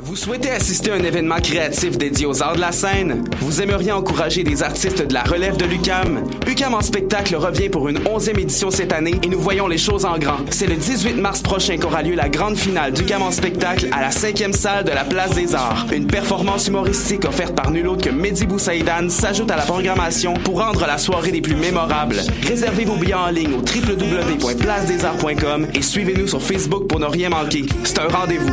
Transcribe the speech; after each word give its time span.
Vous 0.00 0.16
souhaitez 0.16 0.50
assister 0.50 0.90
à 0.90 0.94
un 0.94 1.02
événement 1.02 1.36
créatif 1.36 1.96
dédié 1.96 2.26
aux 2.26 2.42
arts 2.42 2.56
de 2.56 2.60
la 2.60 2.72
scène? 2.72 3.24
Vous 3.40 3.62
aimeriez 3.62 3.92
encourager 3.92 4.42
des 4.42 4.62
artistes 4.62 5.06
de 5.06 5.14
la 5.14 5.22
relève 5.22 5.56
de 5.56 5.64
l'UCAM? 5.64 6.24
UCAM 6.46 6.74
en 6.74 6.82
spectacle 6.82 7.36
revient 7.36 7.68
pour 7.68 7.88
une 7.88 8.00
onzième 8.08 8.38
édition 8.38 8.70
cette 8.70 8.92
année 8.92 9.14
et 9.22 9.28
nous 9.28 9.38
voyons 9.38 9.68
les 9.68 9.78
choses 9.78 10.04
en 10.04 10.18
grand. 10.18 10.38
C'est 10.50 10.66
le 10.66 10.74
18 10.74 11.14
mars 11.14 11.42
prochain 11.42 11.76
qu'aura 11.78 12.02
lieu 12.02 12.14
la 12.14 12.28
grande 12.28 12.56
finale 12.56 12.92
d'UCAM 12.92 13.22
en 13.22 13.30
spectacle 13.30 13.88
à 13.92 14.00
la 14.00 14.10
cinquième 14.10 14.52
salle 14.52 14.84
de 14.84 14.90
la 14.90 15.04
Place 15.04 15.34
des 15.34 15.54
Arts. 15.54 15.86
Une 15.92 16.06
performance 16.06 16.66
humoristique 16.66 17.24
offerte 17.24 17.54
par 17.54 17.70
nul 17.70 17.86
autre 17.86 18.04
que 18.04 18.14
Mehdi 18.14 18.46
Boussaïdan 18.46 19.08
s'ajoute 19.08 19.50
à 19.50 19.56
la 19.56 19.62
programmation 19.62 20.34
pour 20.34 20.60
rendre 20.60 20.86
la 20.86 20.98
soirée 20.98 21.30
des 21.30 21.40
plus 21.40 21.56
mémorables. 21.56 22.20
Réservez 22.42 22.84
vos 22.84 22.96
billets 22.96 23.14
en 23.14 23.30
ligne 23.30 23.54
au 23.54 23.60
www.placedesarts.com 23.60 25.68
et 25.72 25.82
suivez-nous 25.82 26.26
sur 26.26 26.42
Facebook 26.42 26.88
pour 26.88 26.98
ne 26.98 27.06
rien 27.06 27.30
manquer. 27.30 27.64
C'est 27.84 28.00
un 28.00 28.08
rendez-vous. 28.08 28.50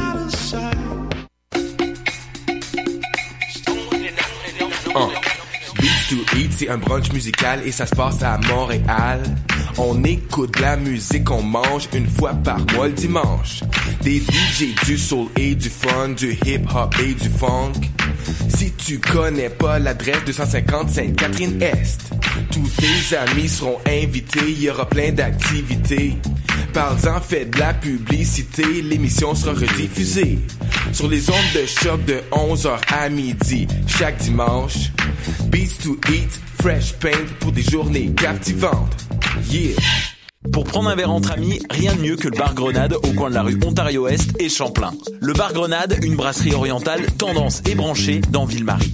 Uh. 4.94 5.10
Beats 5.80 6.10
to 6.10 6.38
Eat, 6.38 6.52
c'est 6.52 6.70
un 6.70 6.78
brunch 6.78 7.12
musical 7.14 7.62
et 7.66 7.72
ça 7.72 7.86
se 7.86 7.96
passe 7.96 8.22
à 8.24 8.38
Montréal. 8.50 9.22
On 9.78 10.04
écoute 10.04 10.60
la 10.60 10.76
musique, 10.76 11.32
on 11.32 11.42
mange 11.42 11.88
une 11.94 12.08
fois 12.08 12.34
par 12.34 12.60
mois 12.74 12.88
le 12.88 12.94
dimanche. 12.94 13.62
Des 14.02 14.20
DJ, 14.20 14.76
du 14.86 14.98
soul 14.98 15.28
et 15.38 15.56
du 15.56 15.70
fun, 15.70 16.10
du 16.10 16.34
hip 16.46 16.66
hop 16.76 16.94
et 17.00 17.14
du 17.14 17.30
funk. 17.30 17.72
Si 18.50 18.72
tu 18.74 19.00
connais 19.00 19.50
pas 19.50 19.80
l'adresse 19.80 20.26
250 20.26 20.90
Sainte-Catherine-Est, 20.90 22.12
tous 22.52 22.70
tes 22.78 23.16
amis 23.16 23.48
seront 23.48 23.80
invités, 23.88 24.42
il 24.50 24.62
y 24.62 24.70
aura 24.70 24.90
plein 24.90 25.12
d'activités. 25.12 26.18
Parle-en, 26.74 27.20
fais 27.20 27.46
de 27.46 27.60
la 27.60 27.74
publicité, 27.74 28.64
l'émission 28.82 29.36
sera 29.36 29.54
rediffusée 29.54 30.40
sur 30.94 31.10
les 31.10 31.30
ondes 31.30 31.36
de 31.54 31.66
choc 31.66 32.04
de 32.06 32.22
11h 32.32 32.80
à 32.94 33.10
midi 33.10 33.68
chaque 33.88 34.18
dimanche. 34.18 34.92
Beats 35.48 35.84
to 35.84 36.00
eat, 36.10 36.40
fresh 36.62 36.94
paint 36.94 37.28
pour 37.40 37.52
des 37.52 37.62
journées 37.62 38.14
captivantes. 38.14 38.96
Yeah! 39.50 39.76
Pour 40.54 40.64
prendre 40.64 40.90
un 40.90 40.96
verre 40.96 41.12
entre 41.12 41.32
amis, 41.32 41.62
rien 41.70 41.94
de 41.94 42.02
mieux 42.02 42.16
que 42.16 42.30
le 42.30 42.38
bar 42.38 42.56
Grenade 42.56 42.94
au 42.94 43.14
coin 43.14 43.30
de 43.30 43.36
la 43.36 43.44
rue 43.44 43.60
Ontario-Est 43.64 44.42
et 44.42 44.50
Champlain. 44.50 44.92
Le 45.20 45.34
bar 45.34 45.54
Grenade, 45.54 45.98
une 46.04 46.16
brasserie 46.16 46.54
orientale 46.54 47.06
tendance 47.18 47.62
et 47.70 47.76
branchée 47.76 48.22
dans 48.32 48.46
Ville-Marie. 48.46 48.94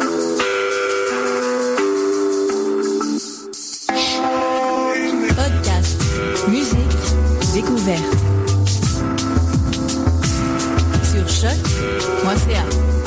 Découverte. 7.85 8.17
Sur 11.03 11.27
choc.ca. 11.27 13.00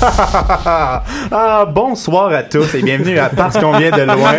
ah, 0.02 1.66
bonsoir 1.72 2.32
à 2.32 2.42
tous 2.42 2.74
et 2.74 2.82
bienvenue 2.82 3.18
à 3.18 3.28
Parce 3.28 3.58
qu'on 3.58 3.76
vient 3.76 3.90
de 3.90 4.02
loin. 4.02 4.34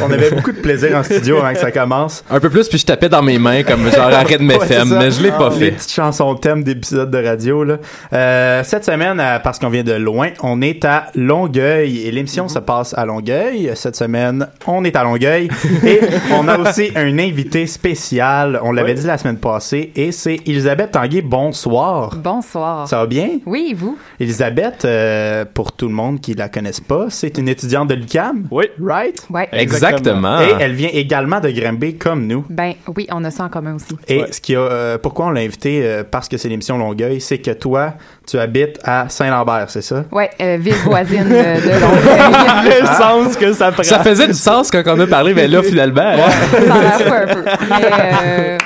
On 0.00 0.10
avait 0.12 0.30
beaucoup 0.30 0.52
de 0.52 0.60
plaisir 0.60 0.96
en 0.96 1.02
studio 1.02 1.38
avant 1.38 1.52
que 1.52 1.58
ça 1.58 1.72
commence. 1.72 2.24
Un 2.30 2.38
peu 2.38 2.50
plus, 2.50 2.68
puis 2.68 2.78
je 2.78 2.86
tapais 2.86 3.08
dans 3.08 3.22
mes 3.22 3.38
mains 3.38 3.64
comme 3.64 3.90
genre 3.90 4.12
arrête 4.12 4.38
de 4.38 4.44
mes 4.44 4.56
Ouais, 4.56 4.84
mais 4.86 5.10
je 5.10 5.22
l'ai 5.22 5.32
pas 5.32 5.48
Les 5.50 5.56
fait. 5.56 5.70
petites 5.72 5.92
chansons 5.92 6.34
thème 6.36 6.62
d'épisodes 6.62 7.10
de 7.10 7.18
radio. 7.18 7.64
Là. 7.64 7.76
Euh, 8.12 8.62
cette 8.64 8.84
semaine, 8.84 9.18
à 9.18 9.40
Parce 9.40 9.58
qu'on 9.58 9.70
vient 9.70 9.82
de 9.82 9.92
loin, 9.92 10.28
on 10.42 10.60
est 10.62 10.84
à 10.84 11.06
Longueuil 11.16 12.06
et 12.06 12.12
l'émission 12.12 12.46
se 12.48 12.58
passe 12.60 12.94
à 12.96 13.04
Longueuil. 13.04 13.72
Cette 13.74 13.96
semaine, 13.96 14.46
on 14.66 14.84
est 14.84 14.94
à 14.94 15.02
Longueuil 15.02 15.48
et 15.84 16.00
on 16.32 16.46
a 16.46 16.58
aussi 16.58 16.92
un 16.94 17.18
invité 17.18 17.66
spécial. 17.66 18.60
On 18.62 18.70
l'avait 18.72 18.94
dit 18.94 19.06
la 19.06 19.18
semaine 19.18 19.38
passée 19.38 19.90
et 19.96 20.12
c'est 20.12 20.36
Elisabeth 20.46 20.92
Tanguay. 20.92 21.22
Bonsoir. 21.22 22.14
Bonsoir. 22.16 22.86
Ça 22.86 22.98
va 22.98 23.06
bien? 23.06 23.30
Oui, 23.46 23.68
et 23.70 23.74
vous? 23.74 23.98
Elisabeth, 24.20 24.84
euh, 24.92 25.44
pour 25.52 25.72
tout 25.72 25.88
le 25.88 25.94
monde 25.94 26.20
qui 26.20 26.34
la 26.34 26.48
connaisse 26.48 26.80
pas, 26.80 27.06
c'est 27.08 27.38
une 27.38 27.48
étudiante 27.48 27.88
de 27.88 27.94
l'UQAM. 27.94 28.46
Oui. 28.50 28.66
Right? 28.80 29.26
Ouais. 29.30 29.48
Exactement. 29.52 30.40
Et 30.40 30.52
elle 30.60 30.72
vient 30.74 30.90
également 30.92 31.40
de 31.40 31.50
Granby 31.50 31.96
comme 31.96 32.26
nous. 32.26 32.44
Ben 32.50 32.74
oui, 32.96 33.06
on 33.10 33.24
a 33.24 33.30
ça 33.30 33.44
en 33.44 33.48
commun 33.48 33.76
aussi. 33.76 33.96
Et 34.08 34.22
ce 34.30 34.40
qui 34.40 34.54
a, 34.54 34.60
euh, 34.60 34.98
pourquoi 34.98 35.26
on 35.26 35.30
l'a 35.30 35.40
invité, 35.40 35.80
euh, 35.82 36.04
parce 36.08 36.28
que 36.28 36.36
c'est 36.36 36.48
l'émission 36.48 36.76
Longueuil, 36.78 37.20
c'est 37.20 37.38
que 37.38 37.52
toi, 37.52 37.94
tu 38.26 38.38
habites 38.38 38.78
à 38.84 39.08
Saint-Lambert, 39.08 39.70
c'est 39.70 39.82
ça? 39.82 40.04
Ouais, 40.12 40.30
euh, 40.40 40.56
ville 40.60 40.74
voisine 40.84 41.24
de, 41.24 41.30
de 41.30 41.80
Longueuil. 41.80 42.80
Le 42.82 42.86
sens 42.86 43.36
que 43.36 43.52
ça 43.52 43.72
prend. 43.72 43.82
Ça 43.82 44.00
faisait 44.00 44.26
du 44.26 44.34
sens 44.34 44.70
quand 44.70 44.82
on 44.86 45.00
a 45.00 45.06
parlé, 45.06 45.32
mais 45.34 45.48
là, 45.48 45.62
finalement. 45.72 46.02
ça 46.12 46.74
en 46.74 46.86
a 46.86 46.90
fait 46.98 47.08
un 47.10 47.34
peu. 47.34 47.44
Mais 47.70 47.90
euh, 48.24 48.58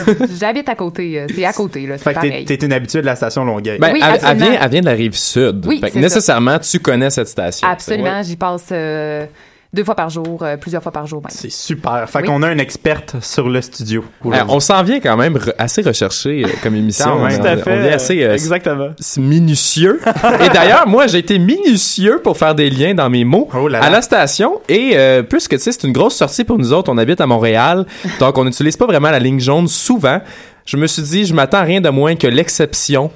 j'habite 0.40 0.68
à 0.68 0.74
côté. 0.74 1.20
euh, 1.20 1.26
C'est 1.34 1.44
à 1.44 1.52
côté, 1.52 1.86
là. 1.86 1.98
Fait 1.98 2.10
C'est 2.10 2.14
que 2.14 2.20
t'es, 2.20 2.28
pareil. 2.28 2.44
t'es 2.44 2.54
une 2.56 2.72
habituée 2.72 3.00
de 3.00 3.06
la 3.06 3.16
station 3.16 3.44
Longueuil. 3.44 3.78
Ben, 3.78 3.92
Oui, 3.92 4.00
elle, 4.02 4.36
vient, 4.36 4.58
elle 4.60 4.70
vient 4.70 4.80
de 4.80 4.86
la 4.86 4.92
rive 4.92 5.14
sud. 5.16 5.64
Oui, 5.66 5.80
Fait 5.80 5.88
que 5.88 5.94
ça. 5.94 6.00
nécessairement, 6.00 6.58
tu 6.58 6.78
connais 6.80 7.10
cette 7.10 7.28
station. 7.28 7.66
Absolument, 7.68 8.22
j'y 8.22 8.36
passe 8.36 8.66
euh, 8.72 9.26
deux 9.74 9.84
fois 9.84 9.94
par 9.94 10.10
jour, 10.10 10.42
euh, 10.42 10.56
plusieurs 10.58 10.82
fois 10.82 10.92
par 10.92 11.06
jour 11.06 11.22
même. 11.22 11.30
C'est 11.30 11.50
super. 11.50 12.04
Fait 12.10 12.18
Oui. 12.20 12.26
qu'on 12.26 12.42
a 12.42 12.52
une 12.52 12.60
experte 12.60 13.16
sur 13.22 13.48
le 13.48 13.62
studio. 13.62 14.04
Euh, 14.26 14.30
on 14.48 14.60
s'en 14.60 14.82
vient 14.82 15.00
quand 15.00 15.16
même 15.16 15.34
re- 15.36 15.54
assez 15.58 15.80
recherché 15.80 16.44
euh, 16.44 16.48
comme 16.62 16.74
émission. 16.74 17.12
On- 17.14 17.28
Tout 17.28 17.46
à 17.46 17.54
on, 17.54 17.58
fait. 17.58 17.76
est 17.88 17.92
assez 17.94 18.22
euh, 18.22 18.34
Exactement. 18.34 18.88
s- 19.00 19.16
minutieux. 19.18 19.98
et 20.44 20.48
d'ailleurs, 20.50 20.86
moi, 20.86 21.06
j'ai 21.06 21.18
été 21.18 21.38
minutieux 21.38 22.20
pour 22.22 22.36
faire 22.36 22.54
des 22.54 22.68
liens 22.68 22.92
dans 22.94 23.08
mes 23.08 23.24
mots 23.24 23.48
Oh 23.54 23.66
là 23.66 23.80
là. 23.80 23.86
à 23.86 23.90
la 23.90 24.02
station. 24.02 24.60
Et 24.68 24.92
euh, 24.96 25.22
puisque 25.22 25.52
tu 25.52 25.58
sais, 25.60 25.72
c'est 25.72 25.84
une 25.84 25.92
grosse 25.94 26.16
sortie 26.16 26.44
pour 26.44 26.58
nous 26.58 26.72
autres, 26.74 26.92
on 26.92 26.98
habite 26.98 27.22
à 27.22 27.26
Montréal, 27.26 27.86
donc 28.20 28.36
on 28.36 28.44
n'utilise 28.44 28.76
pas 28.76 28.86
vraiment 28.86 29.10
la 29.10 29.18
ligne 29.20 29.40
jaune 29.40 29.68
souvent. 29.68 30.20
Je 30.66 30.76
me 30.76 30.86
suis 30.86 31.02
dit, 31.02 31.24
je 31.24 31.32
m'attends 31.32 31.58
à 31.58 31.62
rien 31.62 31.80
de 31.80 31.88
moins 31.88 32.14
que 32.14 32.26
l'exception 32.26 33.10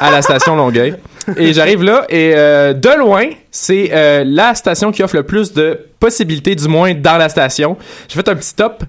à 0.00 0.10
la 0.12 0.22
station 0.22 0.54
Longueuil. 0.56 0.94
Et 1.36 1.52
j'arrive 1.52 1.82
là 1.82 2.04
et 2.08 2.32
euh, 2.34 2.72
de 2.72 2.98
loin, 2.98 3.24
c'est 3.50 3.90
euh, 3.92 4.24
la 4.26 4.54
station 4.54 4.92
qui 4.92 5.02
offre 5.02 5.16
le 5.16 5.22
plus 5.22 5.52
de 5.52 5.78
possibilités, 6.00 6.54
du 6.54 6.68
moins 6.68 6.94
dans 6.94 7.16
la 7.16 7.28
station. 7.28 7.76
J'ai 8.08 8.16
fait 8.16 8.28
un 8.28 8.36
petit 8.36 8.54
top 8.54 8.84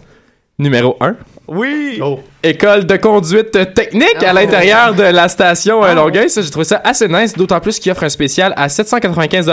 numéro 0.60 0.98
1. 1.02 1.16
Oui. 1.48 2.00
Oh. 2.02 2.20
École 2.42 2.86
de 2.86 2.98
conduite 2.98 3.52
technique 3.74 4.24
à 4.24 4.32
Oh. 4.32 4.36
l'intérieur 4.36 4.94
de 4.96 5.04
la 5.04 5.28
station 5.28 5.84
euh, 5.84 5.94
Longueuil. 5.94 6.30
Ça, 6.30 6.42
j'ai 6.42 6.50
trouvé 6.50 6.66
ça 6.66 6.82
assez 6.84 7.08
nice, 7.08 7.34
d'autant 7.34 7.60
plus 7.60 7.80
qu'il 7.80 7.92
offre 7.92 8.04
un 8.04 8.10
spécial 8.10 8.54
à 8.58 8.68
795 8.68 9.52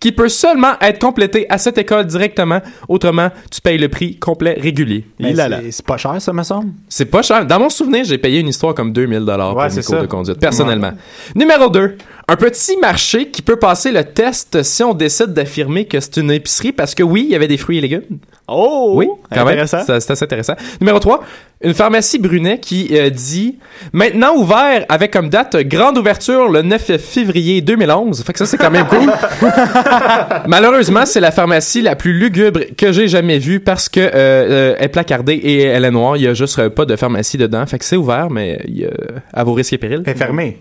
qui 0.00 0.12
peut 0.12 0.28
seulement 0.28 0.72
être 0.80 1.00
complété 1.00 1.46
à 1.48 1.58
cette 1.58 1.78
école 1.78 2.06
directement. 2.06 2.60
Autrement, 2.88 3.30
tu 3.50 3.60
payes 3.60 3.78
le 3.78 3.88
prix 3.88 4.18
complet 4.18 4.56
régulier. 4.60 5.04
Ben, 5.18 5.34
c'est, 5.70 5.84
pas 5.84 5.96
cher, 5.96 6.20
ça 6.20 6.32
me 6.32 6.42
semble? 6.42 6.70
C'est 6.88 7.06
pas 7.06 7.22
cher. 7.22 7.44
Dans 7.44 7.58
mon 7.58 7.68
souvenir, 7.70 8.04
j'ai 8.04 8.18
payé 8.18 8.40
une 8.40 8.48
histoire 8.48 8.74
comme 8.74 8.92
2000 8.92 9.20
dollars 9.24 9.56
Ouais, 9.56 9.66
pour 9.68 9.76
mes 9.76 9.82
cours 9.82 10.00
de 10.00 10.06
conduite, 10.06 10.38
personnellement. 10.38 10.92
Numéro 11.34 11.68
2. 11.68 11.96
Un 12.32 12.36
petit 12.36 12.78
marché 12.78 13.28
qui 13.28 13.42
peut 13.42 13.56
passer 13.56 13.92
le 13.92 14.04
test 14.04 14.62
si 14.62 14.82
on 14.82 14.94
décide 14.94 15.34
d'affirmer 15.34 15.84
que 15.84 16.00
c'est 16.00 16.16
une 16.16 16.30
épicerie 16.30 16.72
parce 16.72 16.94
que 16.94 17.02
oui, 17.02 17.24
il 17.28 17.32
y 17.32 17.34
avait 17.34 17.46
des 17.46 17.58
fruits 17.58 17.76
et 17.76 17.82
légumes. 17.82 18.04
Oh. 18.48 18.94
Oui, 18.96 19.06
quand 19.30 19.42
Intéressant. 19.46 19.80
C'est 19.84 20.10
assez 20.10 20.24
intéressant. 20.24 20.54
Numéro 20.80 20.98
3, 20.98 21.22
une 21.62 21.74
pharmacie 21.74 22.18
Brunet 22.18 22.58
qui 22.58 22.88
euh, 22.92 23.10
dit 23.10 23.58
maintenant 23.92 24.34
ouvert 24.34 24.86
avec 24.88 25.12
comme 25.12 25.28
date 25.28 25.58
grande 25.68 25.98
ouverture 25.98 26.48
le 26.48 26.62
9 26.62 26.96
février 26.96 27.60
2011. 27.60 28.22
Fait 28.24 28.32
que 28.32 28.38
ça 28.38 28.46
c'est 28.46 28.56
quand 28.56 28.70
même 28.70 28.86
cool. 28.86 29.12
Malheureusement, 30.46 31.04
c'est 31.04 31.20
la 31.20 31.32
pharmacie 31.32 31.82
la 31.82 31.96
plus 31.96 32.14
lugubre 32.14 32.60
que 32.78 32.92
j'ai 32.92 33.08
jamais 33.08 33.38
vue 33.40 33.60
parce 33.60 33.90
que 33.90 34.00
euh, 34.00 34.10
euh, 34.14 34.74
elle 34.78 34.86
est 34.86 34.88
placardée 34.88 35.34
et 35.34 35.64
elle 35.64 35.84
est 35.84 35.90
noire. 35.90 36.16
Il 36.16 36.22
y 36.22 36.28
a 36.28 36.32
juste 36.32 36.66
pas 36.70 36.86
de 36.86 36.96
pharmacie 36.96 37.36
dedans. 37.36 37.66
Fait 37.66 37.78
que 37.78 37.84
c'est 37.84 37.96
ouvert, 37.96 38.30
mais 38.30 38.58
il 38.66 38.78
y 38.78 38.86
a- 38.86 38.90
à 39.34 39.44
vos 39.44 39.52
risques 39.52 39.74
et 39.74 39.78
périls. 39.78 40.02
Elle 40.06 40.12
est 40.14 40.16
fermée. 40.16 40.56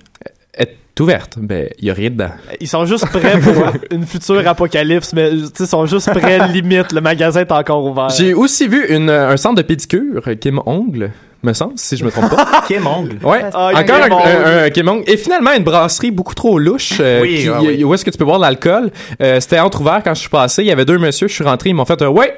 Elle 0.54 0.68
est 0.68 0.76
ouverte, 1.00 1.38
mais 1.40 1.72
il 1.80 1.86
y 1.86 1.90
a 1.90 1.94
rien 1.94 2.10
dedans. 2.10 2.32
Ils 2.60 2.68
sont 2.68 2.86
juste 2.86 3.08
prêts 3.08 3.40
pour 3.40 3.54
une 3.92 4.06
future 4.06 4.46
apocalypse, 4.48 5.14
mais 5.14 5.30
tu 5.32 5.38
sais, 5.56 5.64
ils 5.64 5.68
sont 5.68 5.86
juste 5.86 6.12
prêts 6.14 6.48
limite. 6.50 6.92
Le 6.92 7.02
magasin 7.02 7.42
est 7.42 7.52
encore 7.52 7.84
ouvert. 7.86 8.10
J'ai 8.10 8.34
aussi 8.34 8.68
vu 8.68 8.86
une, 8.88 9.10
un 9.10 9.38
centre 9.38 9.56
de 9.56 9.62
pédicure, 9.62 10.22
euh, 10.28 10.36
Kim 10.36 10.60
Ongle, 10.66 11.12
me 11.44 11.54
semble, 11.54 11.74
si 11.78 11.98
je 11.98 12.06
me 12.06 12.12
trompe 12.12 12.30
pas. 12.30 12.64
Kim 12.68 12.86
Ongle. 12.86 13.18
Ouais, 13.24 13.42
Ah, 13.54 13.72
encore 13.74 13.96
un, 13.96 14.04
Kim 14.04 14.14
Ongle. 14.14 14.28
un- 14.46 14.64
un 14.66 14.70
Kim 14.70 14.88
Ongle. 14.90 15.04
Et 15.10 15.18
finalement, 15.18 15.52
une 15.54 15.64
brasserie 15.64 16.12
beaucoup 16.12 16.36
trop 16.36 16.60
louche. 16.60 16.94
euh, 17.00 17.22
Oui, 17.22 17.42
qui- 17.42 17.50
ouais, 17.50 17.58
oui. 17.60 17.84
Où 17.84 17.94
est-ce 17.94 18.06
que 18.06 18.12
tu 18.12 18.18
peux 18.18 18.26
boire 18.26 18.38
de 18.38 18.44
l'alcool? 18.44 18.92
Euh, 19.22 19.40
C'était 19.40 19.60
entre 19.60 19.82
ouvert 19.82 20.02
quand 20.04 20.14
je 20.14 20.20
suis 20.22 20.30
passé. 20.30 20.62
Il 20.62 20.68
y 20.68 20.72
avait 20.72 20.86
deux 20.86 21.00
messieurs. 21.00 21.28
Je 21.28 21.34
suis 21.34 21.44
rentré. 21.44 21.70
Ils 21.70 21.74
m'ont 21.74 21.86
fait 21.86 22.02
un 22.02 22.08
«Ouais!» 22.10 22.38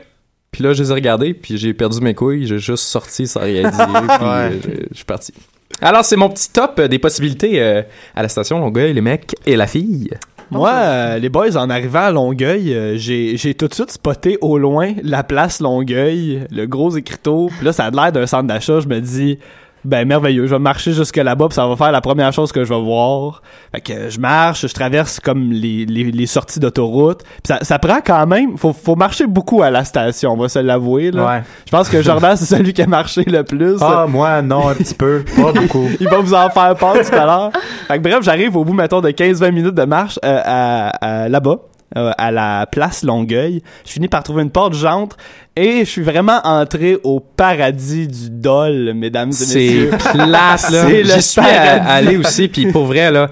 Puis 0.53 0.63
là, 0.63 0.71
je 0.73 0.83
les 0.83 0.91
ai 0.91 0.94
regardés, 0.94 1.33
puis 1.33 1.57
j'ai 1.57 1.73
perdu 1.73 2.00
mes 2.00 2.13
couilles. 2.13 2.45
J'ai 2.45 2.59
juste 2.59 2.83
sorti 2.83 3.25
sans 3.25 3.39
rien 3.41 3.63
dire, 3.71 3.88
puis 3.91 4.27
euh, 4.27 4.50
je 4.63 4.69
je 4.91 4.95
suis 4.97 5.03
parti. 5.05 5.33
Alors, 5.81 6.06
c'est 6.06 6.16
mon 6.16 6.30
petit 6.30 6.50
top 6.52 6.80
des 6.81 7.00
possibilités 7.00 7.62
euh, 7.62 7.81
à 8.16 8.22
la 8.22 8.30
station 8.30 8.60
Longueuil, 8.60 8.94
les 8.94 9.02
mecs 9.02 9.36
et 9.46 9.56
la 9.56 9.68
fille. 9.68 10.10
Moi, 10.52 10.72
euh, 10.72 11.20
les 11.20 11.30
boys, 11.30 11.58
en 11.58 11.70
arrivant 11.70 12.04
à 12.04 12.12
Longueuil, 12.12 12.74
euh, 12.74 12.98
j'ai 12.98 13.38
j'ai 13.38 13.56
tout 13.56 13.68
de 13.68 13.74
suite 13.74 13.92
spoté 13.92 14.38
au 14.42 14.58
loin 14.58 14.94
la 15.02 15.24
place 15.24 15.60
Longueuil, 15.60 16.46
le 16.52 16.66
gros 16.68 16.96
écriteau. 16.96 17.50
Puis 17.56 17.66
là, 17.66 17.74
ça 17.74 17.86
a 17.86 17.92
l'air 17.92 18.12
d'un 18.12 18.28
centre 18.28 18.48
d'achat. 18.48 18.80
Je 18.80 18.88
me 18.88 19.00
dis, 19.00 19.40
ben 19.85 20.07
merveilleux, 20.07 20.45
je 20.47 20.53
vais 20.53 20.59
marcher 20.59 20.94
jusque 20.94 21.18
là-bas, 21.18 21.47
puis 21.50 21.56
ça 21.56 21.68
va 21.68 21.75
faire 21.75 21.91
la 21.91 22.01
première 22.01 22.31
chose 22.33 22.51
que 22.51 22.63
je 22.63 22.74
vais 22.74 22.81
voir. 22.81 23.41
Fait 23.74 23.81
que 23.81 24.09
je 24.09 24.19
marche, 24.19 24.68
je 24.68 24.74
traverse 24.74 25.19
comme 25.19 25.51
les, 25.51 25.85
les, 25.85 26.06
les 26.12 26.25
sorties 26.25 26.59
d'autoroute. 26.59 27.24
Puis 27.24 27.41
ça, 27.47 27.59
ça 27.62 27.80
prend 27.80 28.00
quand 28.06 28.25
même, 28.27 28.57
faut, 28.57 28.74
faut 28.74 28.95
marcher 28.95 29.27
beaucoup 29.27 29.62
à 29.63 29.69
la 29.71 29.83
station, 29.83 30.33
on 30.33 30.38
va 30.38 30.50
se 30.50 30.59
l'avouer. 30.59 31.12
là. 31.12 31.25
Ouais. 31.27 31.44
Je 31.65 31.71
pense 31.71 31.89
que 31.89 32.01
Jordan, 32.01 32.35
c'est 32.38 32.45
celui 32.45 32.74
qui 32.74 32.81
a 32.81 32.88
marché 32.88 33.24
le 33.25 33.44
plus. 33.44 33.77
Ah, 33.81 34.06
moi, 34.07 34.41
non, 34.41 34.69
un 34.69 34.74
petit 34.75 34.95
peu. 34.95 35.24
Pas 35.35 35.51
beaucoup. 35.59 35.88
Il 36.00 36.07
va 36.07 36.18
vous 36.19 36.33
en 36.33 36.50
faire 36.50 36.75
part 36.75 36.94
tout 36.94 37.15
à 37.15 37.25
l'heure. 37.25 37.51
Fait 37.88 37.97
que 37.97 38.03
bref, 38.03 38.19
j'arrive 38.21 38.56
au 38.56 38.63
bout, 38.63 38.74
mettons, 38.74 39.01
de 39.01 39.09
15-20 39.09 39.51
minutes 39.51 39.75
de 39.75 39.83
marche 39.86 40.19
euh, 40.24 40.39
à, 40.44 40.89
à- 41.24 41.29
là-bas, 41.29 41.57
euh, 41.98 42.12
à 42.18 42.31
la 42.31 42.66
place 42.66 43.04
Longueuil. 43.04 43.62
Je 43.86 43.92
finis 43.92 44.07
par 44.07 44.24
trouver 44.24 44.44
une 44.44 44.50
porte 44.51 44.74
jante 44.74 45.16
et 45.56 45.80
je 45.86 45.90
suis 45.90 46.01
vraiment 46.01 46.40
entré 46.44 46.98
au 47.04 47.19
paradis 47.19 48.07
du 48.07 48.30
dol, 48.30 48.94
mesdames 48.95 49.30
et 49.30 49.34
C'est 49.34 49.56
messieurs. 49.56 49.92
là. 50.16 50.57
C'est 50.57 51.04
le 51.04 51.13
J'y 51.13 51.22
suis 51.22 51.42
allé 51.42 52.18
aussi, 52.18 52.48
puis 52.48 52.72
pour 52.72 52.86
vrai, 52.86 53.12
là, 53.12 53.30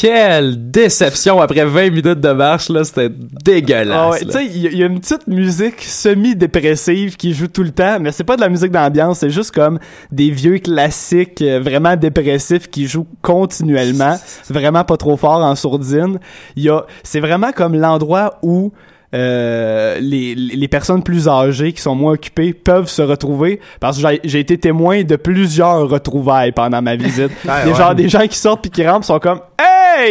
quelle 0.00 0.70
déception 0.70 1.40
après 1.40 1.64
20 1.64 1.90
minutes 1.90 2.20
de 2.20 2.32
marche, 2.32 2.68
là. 2.70 2.82
C'était 2.84 3.10
dégueulasse. 3.10 4.16
Ah 4.22 4.24
tu 4.24 4.30
sais, 4.30 4.46
il 4.46 4.58
y, 4.58 4.66
a- 4.66 4.70
il 4.70 4.78
y 4.78 4.82
a 4.82 4.86
une 4.86 5.00
petite 5.00 5.26
musique 5.26 5.82
semi-dépressive 5.82 7.16
qui 7.16 7.34
joue 7.34 7.48
tout 7.48 7.62
le 7.62 7.70
temps, 7.72 7.98
mais 8.00 8.12
c'est 8.12 8.24
pas 8.24 8.36
de 8.36 8.40
la 8.40 8.48
musique 8.48 8.70
d'ambiance, 8.70 9.18
c'est 9.18 9.30
juste 9.30 9.50
comme 9.54 9.78
des 10.10 10.30
vieux 10.30 10.58
classiques 10.58 11.42
euh, 11.42 11.60
vraiment 11.60 11.96
dépressifs 11.96 12.68
qui 12.70 12.86
jouent 12.86 13.06
continuellement, 13.20 14.16
vraiment 14.50 14.84
pas 14.84 14.96
trop 14.96 15.16
fort 15.16 15.42
en 15.44 15.54
sourdine. 15.54 16.18
Il 16.56 16.62
y 16.64 16.68
a, 16.70 16.84
c'est 17.02 17.20
vraiment 17.20 17.52
comme 17.52 17.74
l'endroit 17.74 18.38
où 18.42 18.72
euh, 19.14 19.98
les, 20.00 20.34
les 20.34 20.68
personnes 20.68 21.02
plus 21.02 21.28
âgées 21.28 21.74
qui 21.74 21.82
sont 21.82 21.94
moins 21.94 22.14
occupées 22.14 22.54
peuvent 22.54 22.88
se 22.88 23.02
retrouver 23.02 23.60
parce 23.78 24.00
que 24.00 24.08
j'ai- 24.08 24.20
j'ai 24.24 24.40
été 24.40 24.56
témoin 24.56 25.02
de 25.02 25.16
plusieurs 25.16 25.86
retrouvailles 25.86 26.52
pendant 26.52 26.80
ma 26.80 26.96
visite. 26.96 27.30
Ah, 27.46 27.62
des 27.64 27.70
ouais. 27.72 27.76
gens 27.76 27.92
des 27.94 28.08
gens 28.08 28.26
qui 28.26 28.38
sortent 28.38 28.62
puis 28.62 28.70
qui 28.70 28.86
rentrent 28.88 29.04
sont 29.06 29.18
comme 29.18 29.40
Hey, 29.58 29.66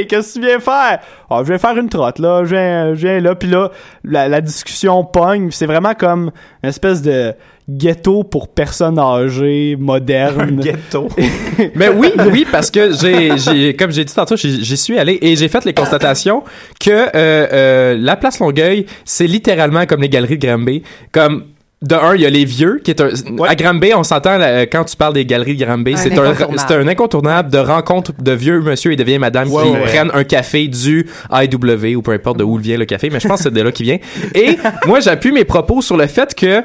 qu'est-ce 0.08 0.36
que 0.36 0.40
tu 0.40 0.46
viens 0.46 0.60
faire? 0.60 1.00
Ah, 1.30 1.40
je 1.40 1.48
viens 1.48 1.58
faire 1.58 1.78
une 1.78 1.90
trotte, 1.90 2.20
là. 2.20 2.44
Je 2.44 2.56
viens, 2.56 2.96
je 2.96 3.08
viens 3.08 3.20
là. 3.20 3.36
Puis 3.36 3.50
là, 3.50 3.72
la, 4.04 4.28
la 4.28 4.42
discussion 4.42 5.04
pogne. 5.04 5.50
C'est 5.52 5.66
vraiment 5.66 5.94
comme 5.94 6.32
une 6.64 6.70
espèce 6.70 7.02
de 7.02 7.34
ghetto 7.70 8.24
pour 8.24 8.48
personnes 8.50 9.00
âgées, 9.00 9.76
modernes. 9.80 10.62
Ghetto. 10.62 11.08
Mais 11.76 11.90
oui, 11.90 12.12
oui, 12.32 12.46
parce 12.52 12.72
que 12.72 12.92
j'ai, 12.92 13.38
j'ai, 13.38 13.76
comme 13.76 13.92
j'ai 13.92 14.04
dit 14.06 14.14
tantôt, 14.14 14.36
j'y 14.36 14.64
j'y 14.64 14.78
suis 14.78 14.98
allé 14.98 15.18
et 15.22 15.36
j'ai 15.36 15.48
fait 15.48 15.64
les 15.66 15.74
constatations 15.74 16.44
que 16.80 16.92
euh, 16.92 17.10
euh, 17.16 17.98
la 18.00 18.16
place 18.16 18.40
Longueuil, 18.40 18.86
c'est 19.06 19.28
littéralement 19.28 19.86
comme 19.86 20.02
les 20.02 20.10
galeries 20.10 20.38
de 20.38 20.48
Granby. 20.48 20.84
Comme 21.12 21.46
de 21.82 21.96
un, 21.96 22.14
il 22.16 22.22
y 22.22 22.26
a 22.28 22.30
les 22.30 22.46
vieux 22.46 22.80
qui 22.84 22.92
est 22.92 23.02
un 23.02 23.10
à 23.48 23.56
Granby, 23.56 23.94
on 23.96 24.04
s'entend 24.04 24.38
là, 24.38 24.68
quand 24.68 24.84
tu 24.84 24.96
parles 24.96 25.14
des 25.16 25.26
galeries 25.26 25.56
de 25.56 25.66
Granby, 25.66 25.96
c'est 25.98 26.18
un 26.18 26.24
incontournable. 26.26 26.60
c'est 26.68 26.76
un 26.76 26.88
incontournable 26.88 27.50
de 27.52 27.58
rencontre 27.58 28.12
de 28.22 28.32
vieux 28.34 28.62
monsieur 28.62 28.92
et 28.92 28.96
de 28.96 29.04
vieilles 29.04 29.18
madame 29.18 29.50
Ouais, 29.52 29.64
qui 29.64 29.70
ouais. 29.72 29.82
prennent 29.86 30.12
un 30.14 30.24
café 30.24 30.68
du 30.68 31.08
IW 31.32 31.96
ou 31.96 32.02
peu 32.04 32.12
importe 32.12 32.38
de 32.38 32.44
où 32.44 32.58
vient 32.58 32.78
le 32.78 32.86
café, 32.86 33.10
mais 33.10 33.20
je 33.20 33.28
pense 33.28 33.40
que 33.40 33.44
c'est 33.46 33.54
de 33.54 33.62
là 33.62 33.72
qui 33.72 33.82
vient. 33.84 33.98
Et 34.36 34.58
moi, 34.86 35.00
j'appuie 35.00 35.32
mes 35.32 35.44
propos 35.44 35.82
sur 35.82 35.98
le 35.98 36.06
fait 36.06 36.36
que 36.36 36.46
euh, 36.46 36.62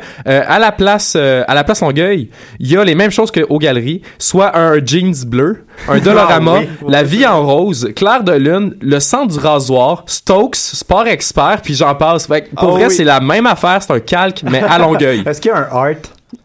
à 0.47 0.59
la 0.59 0.71
place 0.73 1.15
euh, 1.17 1.45
à 1.49 1.55
la 1.55 1.65
place 1.65 1.81
Longueuil, 1.81 2.29
il 2.61 2.71
y 2.71 2.77
a 2.77 2.85
les 2.85 2.95
mêmes 2.95 3.11
choses 3.11 3.31
qu'aux 3.31 3.59
galeries, 3.59 4.03
soit 4.19 4.55
un 4.59 4.85
jeans 4.85 5.15
bleu, 5.27 5.65
un 5.89 5.99
Dolorama, 5.99 6.57
Ah 6.57 6.61
oui. 6.61 6.87
la 6.89 7.03
vie 7.03 7.25
en 7.27 7.45
rose, 7.47 7.89
Claire 7.97 8.23
de 8.23 8.33
lune, 8.33 8.75
le 8.83 9.01
centre 9.01 9.33
du 9.33 9.39
rasoir, 9.39 10.05
Stokes, 10.07 10.57
Sport 10.57 11.07
Expert, 11.07 11.61
puis 11.63 11.75
j'en 11.75 11.95
passe. 11.95 12.27
Fait 12.27 12.51
pour 12.55 12.69
Ah 12.69 12.73
vrai, 12.73 12.87
oui. 12.89 12.95
c'est 12.95 13.05
la 13.05 13.21
même 13.21 13.47
affaire, 13.47 13.79
c'est 13.83 13.93
un 13.95 14.01
calque 14.01 14.43
mais 14.43 14.61
à 14.63 14.79
Longueuil. 14.79 15.06
Est-ce 15.27 15.41
qu'il 15.41 15.51
y 15.51 15.55
a 15.55 15.59
un 15.59 15.69
art? 15.71 15.95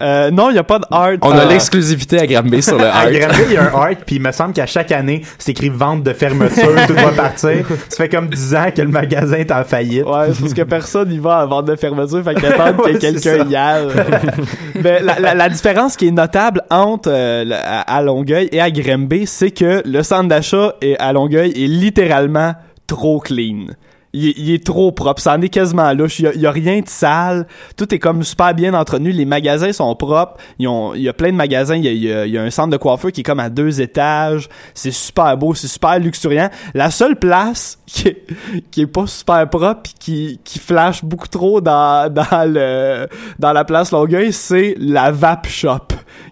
Euh, 0.01 0.29
non, 0.29 0.51
il 0.51 0.55
y 0.55 0.59
a 0.59 0.63
pas 0.63 0.77
de 0.77 0.85
art. 0.91 1.13
On 1.23 1.31
a 1.31 1.43
Euh, 1.45 1.49
l'exclusivité 1.49 2.19
à 2.19 2.27
Granby 2.27 2.61
sur 2.61 2.77
le 2.77 2.85
À 2.87 2.97
art. 2.99 3.11
Granby, 3.11 3.39
il 3.47 3.53
y 3.53 3.57
a 3.57 3.63
un 3.63 3.73
art, 3.73 3.89
puis 4.05 4.17
il 4.17 4.21
me 4.21 4.31
semble 4.31 4.53
qu'à 4.53 4.67
chaque 4.67 4.91
année, 4.91 5.23
c'est 5.39 5.51
écrit 5.51 5.69
vente 5.69 6.03
de 6.03 6.13
fermeture, 6.13 6.71
tout 6.87 6.93
doit 6.93 7.11
partir. 7.11 7.65
Ça 7.89 7.97
fait 7.97 8.09
comme 8.09 8.27
10 8.29 8.55
ans 8.55 8.65
que 8.75 8.81
le 8.83 8.89
magasin 8.89 9.37
est 9.37 9.51
en 9.51 9.63
faillite. 9.63 10.05
Ouais, 10.05 10.27
c'est 10.33 10.39
parce 10.39 10.53
que 10.53 10.61
personne 10.61 11.11
y 11.11 11.17
va 11.17 11.39
avant 11.39 11.63
de 11.63 11.75
fermeture, 11.75 12.23
fait 12.23 12.35
qu'il 12.35 12.45
attend 12.45 12.73
que 12.83 12.97
quelqu'un 12.97 13.43
y 13.49 13.55
aille. 13.55 13.87
Mais 14.83 15.01
la, 15.01 15.19
la- 15.19 15.33
la 15.33 15.49
différence 15.49 15.97
qui 15.97 16.07
est 16.07 16.11
notable 16.11 16.61
entre 16.69 17.09
euh, 17.11 17.43
le- 17.43 17.55
à, 17.55 17.81
à 17.81 18.01
Longueuil 18.03 18.49
et 18.51 18.61
à 18.61 18.69
Grimby, 18.69 19.25
c'est 19.25 19.51
que 19.51 19.81
le 19.83 20.03
centre 20.03 20.29
d'achat 20.29 20.75
à 20.99 21.11
Longueuil 21.11 21.49
est 21.51 21.67
littéralement 21.67 22.53
trop 22.87 23.19
clean. 23.19 23.65
Il, 24.13 24.27
est- 24.27 24.33
il 24.37 24.53
est 24.53 24.65
trop 24.65 24.91
propre, 24.91 25.21
ça 25.21 25.33
en 25.35 25.41
est 25.41 25.47
quasiment 25.49 25.93
louche. 25.93 26.19
Il 26.19 26.25
y 26.25 26.27
a, 26.27 26.33
il 26.33 26.41
y 26.41 26.45
a 26.45 26.51
rien 26.51 26.81
de 26.81 26.89
sale, 26.89 27.47
tout 27.77 27.93
est 27.95 27.99
comme 27.99 28.23
super 28.23 28.53
bien 28.53 28.73
entretenu. 28.73 29.11
Les 29.11 29.23
magasins 29.25 29.71
sont 29.71 29.95
propres. 29.95 30.35
Ils 30.59 30.67
ont, 30.67 30.93
il 30.93 31.01
y 31.01 31.07
a 31.09 31.13
plein 31.13 31.31
de 31.31 31.37
magasins. 31.37 31.75
Il 31.77 31.85
y 31.85 31.87
a, 31.87 31.91
il 31.91 32.03
y 32.03 32.11
a- 32.13 32.25
il 32.25 32.33
y 32.33 32.37
a 32.37 32.41
un 32.41 32.49
centre 32.49 32.69
de 32.71 32.77
coiffeur 32.77 33.11
qui 33.11 33.21
est 33.21 33.23
comme 33.23 33.39
à 33.39 33.49
deux 33.49 33.79
étages. 33.81 34.49
C'est 34.73 34.91
super 34.91 35.37
beau, 35.37 35.53
c'est 35.55 35.67
super 35.67 35.97
luxuriant. 35.99 36.49
La 36.73 36.91
seule 36.91 37.15
place 37.15 37.79
qui 37.85 38.09
est, 38.09 38.25
qui 38.69 38.81
est 38.81 38.87
pas 38.87 39.07
super 39.07 39.49
propre 39.49 39.81
pis 39.83 39.93
qui, 39.99 40.39
qui 40.43 40.59
flash 40.59 41.03
beaucoup 41.05 41.27
trop 41.29 41.61
dans, 41.61 42.11
dans 42.11 42.51
le 42.51 43.07
dans 43.39 43.53
la 43.53 43.63
place 43.63 43.91
Longueuil, 43.91 44.33
c'est 44.33 44.75
la 44.77 45.11
Vape 45.11 45.47
Shop. 45.47 45.87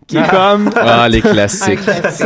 Qui 0.08 0.18
est 0.18 0.30
comme 0.30 0.70
Ah, 0.76 1.08
les 1.08 1.20
Un 1.20 1.22
classiques. 1.22 1.80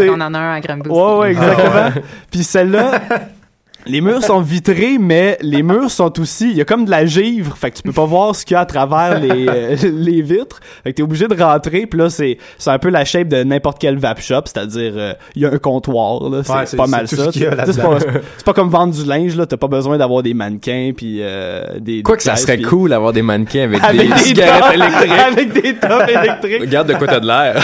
On 0.10 0.20
en 0.22 0.34
a 0.34 0.40
un 0.40 0.54
à 0.56 0.60
Granby. 0.62 0.90
Ouais, 0.90 1.16
ouais, 1.18 1.32
exactement. 1.32 2.02
Puis 2.32 2.44
celle-là, 2.44 3.02
les 3.85 4.01
murs 4.01 4.24
sont 4.24 4.41
vitrés, 4.41 4.97
mais 5.00 5.38
les 5.41 5.63
murs 5.63 5.91
sont 5.91 6.19
aussi, 6.19 6.51
il 6.51 6.57
y 6.57 6.62
a 6.62 6.65
comme 6.65 6.85
de 6.85 6.91
la 6.91 7.06
givre, 7.06 7.57
fait 7.57 7.71
que 7.71 7.77
tu 7.77 7.83
peux 7.83 7.91
pas 7.91 8.06
voir 8.06 8.35
ce 8.35 8.45
qu'il 8.45 8.56
y 8.56 8.57
a 8.57 8.62
à 8.62 8.65
travers 8.65 9.19
les, 9.19 9.45
euh, 9.47 9.75
les 9.94 10.21
vitres. 10.21 10.59
Fait 10.83 10.91
que 10.91 10.97
t'es 10.97 11.03
obligé 11.03 11.27
de 11.27 11.41
rentrer, 11.41 11.85
puis 11.85 12.00
là 12.00 12.09
c'est 12.09 12.38
c'est 12.57 12.69
un 12.69 12.80
peu 12.80 12.89
la 12.89 13.06
shape 13.06 13.27
de 13.27 13.44
n'importe 13.44 13.80
quel 13.80 13.97
vape 13.97 14.21
shop, 14.21 14.41
c'est-à-dire 14.45 14.94
euh, 14.95 15.13
il 15.35 15.41
y 15.41 15.45
a 15.45 15.50
un 15.51 15.57
comptoir 15.57 16.30
là, 16.30 16.41
c'est 16.44 16.51
Ouais, 16.53 16.65
c'est- 16.65 16.77
pas 16.77 16.88
mal 16.88 17.07
c'est 17.07 17.15
tout 17.18 17.24
ça. 17.24 17.27
ce 17.31 17.33
qu'il 17.33 17.41
y 17.44 17.45
a 17.47 17.51
Tu 17.51 17.65
sais, 17.65 17.74
c'est 17.74 17.81
pas, 17.81 17.97
c'est 18.38 18.45
pas 18.45 18.53
comme 18.53 18.69
vendre 18.69 18.94
du 18.94 19.03
linge 19.06 19.35
là, 19.35 19.45
t'as 19.45 19.57
pas 19.57 19.68
besoin 19.68 19.97
d'avoir 19.97 20.24
des 20.24 20.33
mannequins 20.33 20.91
puis 20.95 21.19
euh, 21.21 21.63
des 21.80 22.03
Quoi 22.03 22.15
des 22.15 22.18
que 22.18 22.24
ça 22.24 22.35
serait 22.35 22.62
cool 22.62 22.89
d'avoir 22.91 23.12
des 23.13 23.21
mannequins 23.21 23.63
avec, 23.63 23.83
avec 23.83 24.01
des, 24.01 24.13
des 24.13 24.19
cigarettes 24.19 24.74
électriques. 24.75 25.12
avec 25.31 25.53
des 25.53 25.74
tops 25.75 26.07
électriques. 26.09 26.62
Regarde 26.62 26.88
de 26.88 26.94
quoi 26.94 27.07
t'as 27.07 27.19
de 27.19 27.27
l'air. 27.27 27.63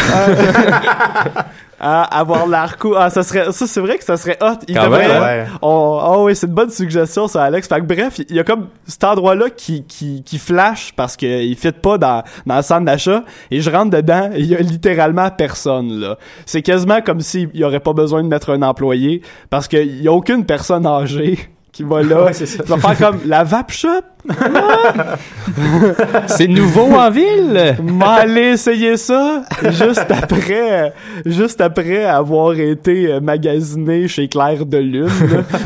Ah, 1.79 2.03
avoir 2.03 2.45
l'air 2.48 2.77
cool. 2.77 2.95
Ah, 2.98 3.09
ça 3.09 3.24
serait, 3.24 3.51
ça, 3.51 3.65
c'est 3.67 3.79
vrai 3.79 3.98
que 3.98 4.03
ça 4.03 4.17
serait 4.17 4.38
hot. 4.41 4.55
Il 4.67 4.75
Quand 4.75 4.83
devrait- 4.86 5.07
même, 5.07 5.21
ouais. 5.21 5.45
Oh, 5.62 6.00
oh 6.03 6.24
oui, 6.25 6.36
c'est 6.36 6.48
une 6.48 6.53
bonne 6.53 6.69
suggestion, 6.69 7.27
ça, 7.27 7.43
Alex. 7.43 7.67
Fait 7.67 7.77
que 7.79 7.86
bref, 7.86 8.19
il 8.29 8.36
y 8.36 8.39
a 8.39 8.43
comme 8.43 8.67
cet 8.86 9.03
endroit-là 9.05 9.50
qui, 9.50 9.83
qui, 9.86 10.24
qui 10.24 10.38
flash 10.39 10.91
parce 10.95 11.15
qu'il 11.15 11.55
fit 11.55 11.71
pas 11.71 11.98
dans, 11.98 12.24
dans 12.45 12.55
le 12.57 12.62
centre 12.62 12.86
d'achat. 12.86 13.24
Et 13.51 13.62
je 13.62 13.69
rentre 13.69 13.91
dedans 13.91 14.29
et 14.33 14.39
il 14.39 14.45
y 14.48 14.55
a 14.55 14.59
littéralement 14.59 15.29
personne, 15.31 16.00
là. 16.00 16.17
C'est 16.45 16.62
quasiment 16.62 17.01
comme 17.01 17.21
s'il 17.21 17.50
y 17.53 17.63
aurait 17.63 17.79
pas 17.79 17.93
besoin 17.93 18.24
de 18.24 18.27
mettre 18.27 18.50
un 18.51 18.62
employé 18.62 19.21
parce 19.50 19.67
qu'il 19.67 20.01
y 20.01 20.07
a 20.07 20.12
aucune 20.12 20.45
personne 20.45 20.86
âgée 20.86 21.39
qui 21.71 21.83
va 21.83 22.01
là. 22.03 22.24
Ouais, 22.25 22.33
c'est 22.33 22.45
ça. 22.45 22.63
Vas 22.65 22.77
faire 22.77 22.98
comme 22.98 23.19
la 23.25 23.43
vape 23.43 23.71
shop. 23.71 23.89
C'est 26.27 26.48
nouveau 26.48 26.88
en 26.93 27.09
ville. 27.09 27.75
M'aller 27.83 28.51
essayer 28.53 28.98
ça 28.98 29.43
juste 29.71 30.05
après, 30.09 30.93
juste 31.25 31.62
après 31.62 32.05
avoir 32.05 32.53
été 32.57 33.19
magasiné 33.21 34.07
chez 34.07 34.27
Claire 34.27 34.65
de 34.65 34.77
Lune. 34.77 35.09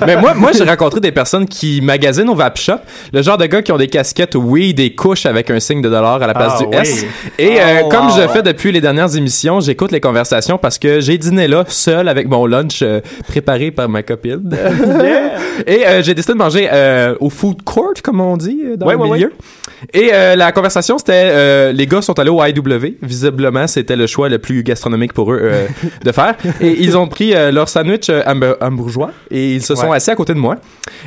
Mais 0.05 0.15
moi, 0.17 0.33
moi, 0.33 0.51
j'ai 0.53 0.63
rencontré 0.63 0.99
des 0.99 1.11
personnes 1.11 1.45
qui 1.47 1.81
magasinent 1.81 2.29
au 2.29 2.35
vape 2.35 2.57
shop. 2.57 2.73
Le 3.11 3.21
genre 3.21 3.37
de 3.37 3.45
gars 3.45 3.61
qui 3.61 3.71
ont 3.71 3.77
des 3.77 3.87
casquettes, 3.87 4.35
oui, 4.35 4.73
des 4.73 4.95
couches 4.95 5.25
avec 5.25 5.49
un 5.49 5.59
signe 5.59 5.81
de 5.81 5.89
dollar 5.89 6.21
à 6.21 6.27
la 6.27 6.33
place 6.33 6.53
Ah, 6.57 6.59
du 6.63 6.65
oui. 6.69 6.75
S. 6.81 7.05
Et 7.37 7.59
euh, 7.59 7.81
Oh, 7.85 7.89
comme 7.89 8.07
wow. 8.07 8.13
je 8.17 8.27
fais 8.29 8.43
depuis 8.43 8.71
les 8.71 8.79
dernières 8.81 9.15
émissions, 9.17 9.59
j'écoute 9.59 9.91
les 9.91 9.99
conversations 9.99 10.57
parce 10.57 10.77
que 10.77 11.01
j'ai 11.01 11.17
dîné 11.17 11.47
là, 11.47 11.63
seul, 11.67 12.07
avec 12.07 12.27
mon 12.29 12.45
lunch 12.45 12.81
euh, 12.81 13.01
préparé 13.27 13.71
par 13.71 13.89
ma 13.89 14.03
copine. 14.03 14.49
Et 15.67 15.85
euh, 15.85 16.01
j'ai 16.03 16.13
décidé 16.13 16.33
de 16.33 16.37
manger 16.37 16.69
au 17.19 17.29
food 17.29 17.61
court, 17.63 17.93
comme 18.03 18.21
on 18.21 18.37
dit 18.37 18.52
euh, 18.63 18.75
dans 18.77 18.85
Ouais, 18.87 18.93
le 18.93 18.99
ouais, 18.99 19.09
milieu. 19.11 19.33
Et 19.93 20.11
euh, 20.13 20.35
la 20.35 20.51
conversation, 20.51 20.97
c'était 20.97 21.13
euh, 21.33 21.71
les 21.71 21.87
gars 21.87 22.01
sont 22.01 22.17
allés 22.19 22.29
au 22.29 22.43
IW. 22.43 22.97
Visiblement, 23.01 23.67
c'était 23.67 23.95
le 23.95 24.07
choix 24.07 24.29
le 24.29 24.39
plus 24.39 24.63
gastronomique 24.63 25.13
pour 25.13 25.31
eux 25.33 25.39
euh, 25.41 25.67
de 26.03 26.11
faire. 26.11 26.35
Et 26.61 26.81
ils 26.83 26.97
ont 26.97 27.07
pris 27.07 27.33
leur 27.51 27.67
sandwich 27.69 28.09
hamb- 28.09 28.55
hambourgeois 28.61 29.11
et 29.31 29.55
ils 29.55 29.61
se 29.63 29.75
sont 29.75 29.91
assis 29.91 30.11
à 30.11 30.15
côté 30.15 30.33
de 30.33 30.39
moi. 30.39 30.55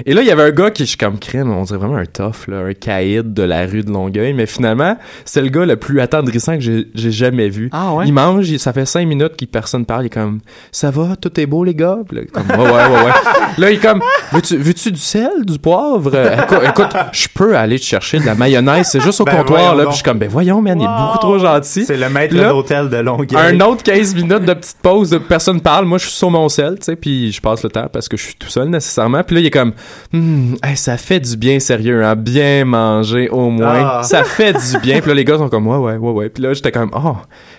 Et 0.05 0.13
là, 0.15 0.23
il 0.23 0.29
y 0.29 0.31
avait 0.31 0.43
un 0.43 0.51
gars 0.51 0.71
qui, 0.71 0.85
je 0.85 0.89
suis 0.91 0.99
comme 0.99 1.19
crème, 1.19 1.51
on 1.51 1.63
dirait 1.65 1.79
vraiment 1.79 1.97
un 1.97 2.05
tough, 2.07 2.49
là, 2.49 2.59
un 2.59 2.75
caïd 2.75 3.33
de 3.33 3.43
la 3.43 3.67
rue 3.67 3.83
de 3.83 3.91
Longueuil. 3.91 4.33
Mais 4.35 4.47
finalement, 4.47 4.97
c'est 5.25 5.41
le 5.43 5.49
gars 5.49 5.65
le 5.67 5.77
plus 5.77 6.01
attendrissant 6.01 6.57
que 6.59 6.63
j'ai 6.63 7.11
jamais 7.11 7.49
vu. 7.49 7.71
Ah? 7.73 7.95
Il 8.05 8.13
mange, 8.13 8.49
il- 8.51 8.59
ça 8.61 8.73
fait 8.73 8.87
cinq 8.87 9.07
minutes 9.07 9.37
qu'il 9.37 9.49
personne 9.49 9.85
parle. 9.87 10.03
Il 10.05 10.07
est 10.07 10.11
comme, 10.11 10.41
ça 10.73 10.91
va, 10.91 11.17
tout 11.21 11.39
est 11.41 11.47
beau 11.47 11.65
les 11.65 11.75
gars. 11.75 11.99
Là, 12.13 12.21
comme, 12.33 12.49
ouais, 12.51 12.57
ouais, 12.57 12.71
ouais, 12.73 13.05
ouais. 13.05 13.13
là, 13.59 13.71
il 13.71 13.77
est 13.77 13.81
comme, 13.83 14.03
veux-tu 14.33 14.57
veux-tu 14.57 14.93
du 14.93 15.01
sel, 15.01 15.31
du 15.45 15.59
poivre? 15.59 16.15
Écoute, 16.17 16.59
écoute, 16.69 16.97
je 17.27 17.39
peux 17.39 17.57
aller 17.57 17.79
te 17.79 17.85
chercher 17.85 18.19
de 18.19 18.27
la 18.27 18.35
mayonnaise 18.35 18.89
c'est 18.91 19.01
juste 19.01 19.21
au 19.21 19.25
Ben, 19.27 19.39
comptoir, 19.39 19.75
là. 19.75 19.85
Puis 19.85 19.93
je 19.93 19.97
suis 19.97 20.05
comme, 20.05 20.19
ben 20.19 20.29
voyons, 20.29 20.63
man, 20.63 20.81
il 20.81 20.85
est 20.85 20.87
beaucoup 20.87 21.19
trop 21.19 21.39
gentil. 21.39 21.85
C'est 21.85 21.97
le 21.97 22.09
maître 22.09 22.35
d'hôtel 22.35 22.89
de 22.89 22.97
Longueuil. 22.99 23.37
Un 23.37 23.61
autre 23.61 23.83
15 23.83 24.15
minutes 24.15 24.45
de 24.45 24.55
petite 24.55 24.77
pause 24.81 25.11
de 25.11 25.19
personne 25.19 25.61
parle. 25.61 25.85
Moi, 25.85 25.99
je 25.99 26.05
suis 26.07 26.15
sur 26.15 26.31
mon 26.31 26.49
sel, 26.49 26.77
tu 26.79 26.85
sais, 26.85 26.97
puis 26.97 27.33
je 27.33 27.41
passe 27.41 27.65
le 27.65 27.71
temps 27.71 27.89
parce 27.93 28.09
que 28.09 28.17
je 28.17 28.23
suis 28.23 28.35
tout 28.37 28.49
seul 28.49 28.69
nécessairement. 28.69 29.23
Puis 29.25 29.35
là, 29.35 29.41
il 29.41 29.47
est 29.47 29.51
comme, 29.51 29.73
Hmm, 30.13 30.55
hey, 30.63 30.77
ça 30.77 30.97
fait 30.97 31.21
du 31.21 31.37
bien 31.37 31.59
sérieux, 31.59 32.05
hein, 32.05 32.15
bien 32.15 32.65
manger 32.65 33.29
au 33.29 33.51
moins. 33.51 33.99
Ah. 33.99 34.03
Ça 34.03 34.23
fait 34.25 34.53
du 34.53 34.79
bien. 34.81 35.01
Puis 35.01 35.09
là, 35.09 35.15
les 35.15 35.25
gars 35.25 35.39
sont 35.39 35.49
comme, 35.49 35.67
ouais, 35.67 35.77
ouais, 35.77 35.97
ouais, 35.97 36.13
ouais. 36.13 36.29
Puis 36.29 36.43
là, 36.43 36.53
j'étais 36.55 36.73
comme, 36.73 36.91
oh, 36.95 37.17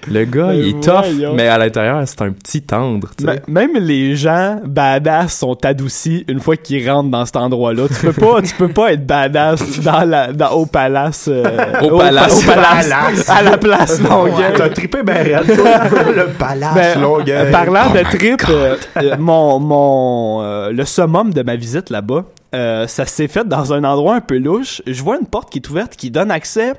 le 0.10 0.26
gars, 0.26 0.54
il 0.54 0.70
est 0.70 0.74
Ben 0.74 0.80
tough, 0.82 0.94
voyons. 1.14 1.34
mais 1.34 1.48
à 1.48 1.58
l'intérieur, 1.58 2.02
c'est 2.06 2.22
un 2.22 2.32
petit 2.32 2.62
tendre, 2.62 3.10
tu 3.18 3.26
sais. 3.26 3.32
M- 3.32 3.40
Même 3.48 3.72
les 3.78 4.16
gens 4.16 4.60
badass 4.66 5.38
sont 5.40 5.58
adoucis 5.66 6.24
une 6.28 6.40
fois 6.40 6.56
qu'ils 6.58 6.90
rentrent 6.90 7.10
dans 7.10 7.26
cet 7.26 7.36
endroit-là. 7.38 7.84
Tu 7.90 8.06
peux 8.06 8.14
pas, 8.14 8.42
tu 8.42 8.54
peux 8.56 8.68
pas 8.70 8.94
être 8.94 9.06
badass 9.06 9.80
dans 9.82 10.04
la, 10.06 10.32
dans, 10.34 10.52
au 10.52 10.66
palace, 10.66 11.26
euh, 11.32 11.44
Au 11.82 11.98
palace. 11.98 12.44
au 12.44 12.48
palace, 12.48 12.90
Palace. 12.90 13.30
à 13.30 13.42
la 13.42 13.58
place 13.58 14.02
Longueuil. 14.02 14.54
T'as 14.56 14.70
trippé 14.70 15.04
ben. 15.04 15.26
Le 15.48 16.28
palace 16.38 16.74
Ben, 16.76 17.02
Longueuil. 17.02 17.32
euh, 17.48 17.52
parlant 17.52 17.90
de 17.94 18.04
trip, 18.18 18.42
euh, 18.50 18.76
euh, 18.98 19.16
mon, 19.20 19.60
mon, 19.60 20.42
euh, 20.44 20.72
le 20.72 20.86
summum 20.86 21.34
de 21.34 21.42
ma 21.44 21.56
visite 21.56 21.90
là-bas, 21.90 22.24
euh, 22.56 22.88
ça 22.88 23.06
s'est 23.06 23.28
fait 23.28 23.48
dans 23.48 23.74
un 23.74 23.84
endroit 23.84 24.16
un 24.16 24.22
peu 24.22 24.38
louche. 24.38 24.82
Je 24.88 25.04
vois 25.04 25.18
une 25.20 25.28
porte 25.28 25.50
qui 25.52 25.60
est 25.60 25.70
ouverte 25.70 25.96
qui 25.96 26.12
donne 26.12 26.32
accès 26.32 26.74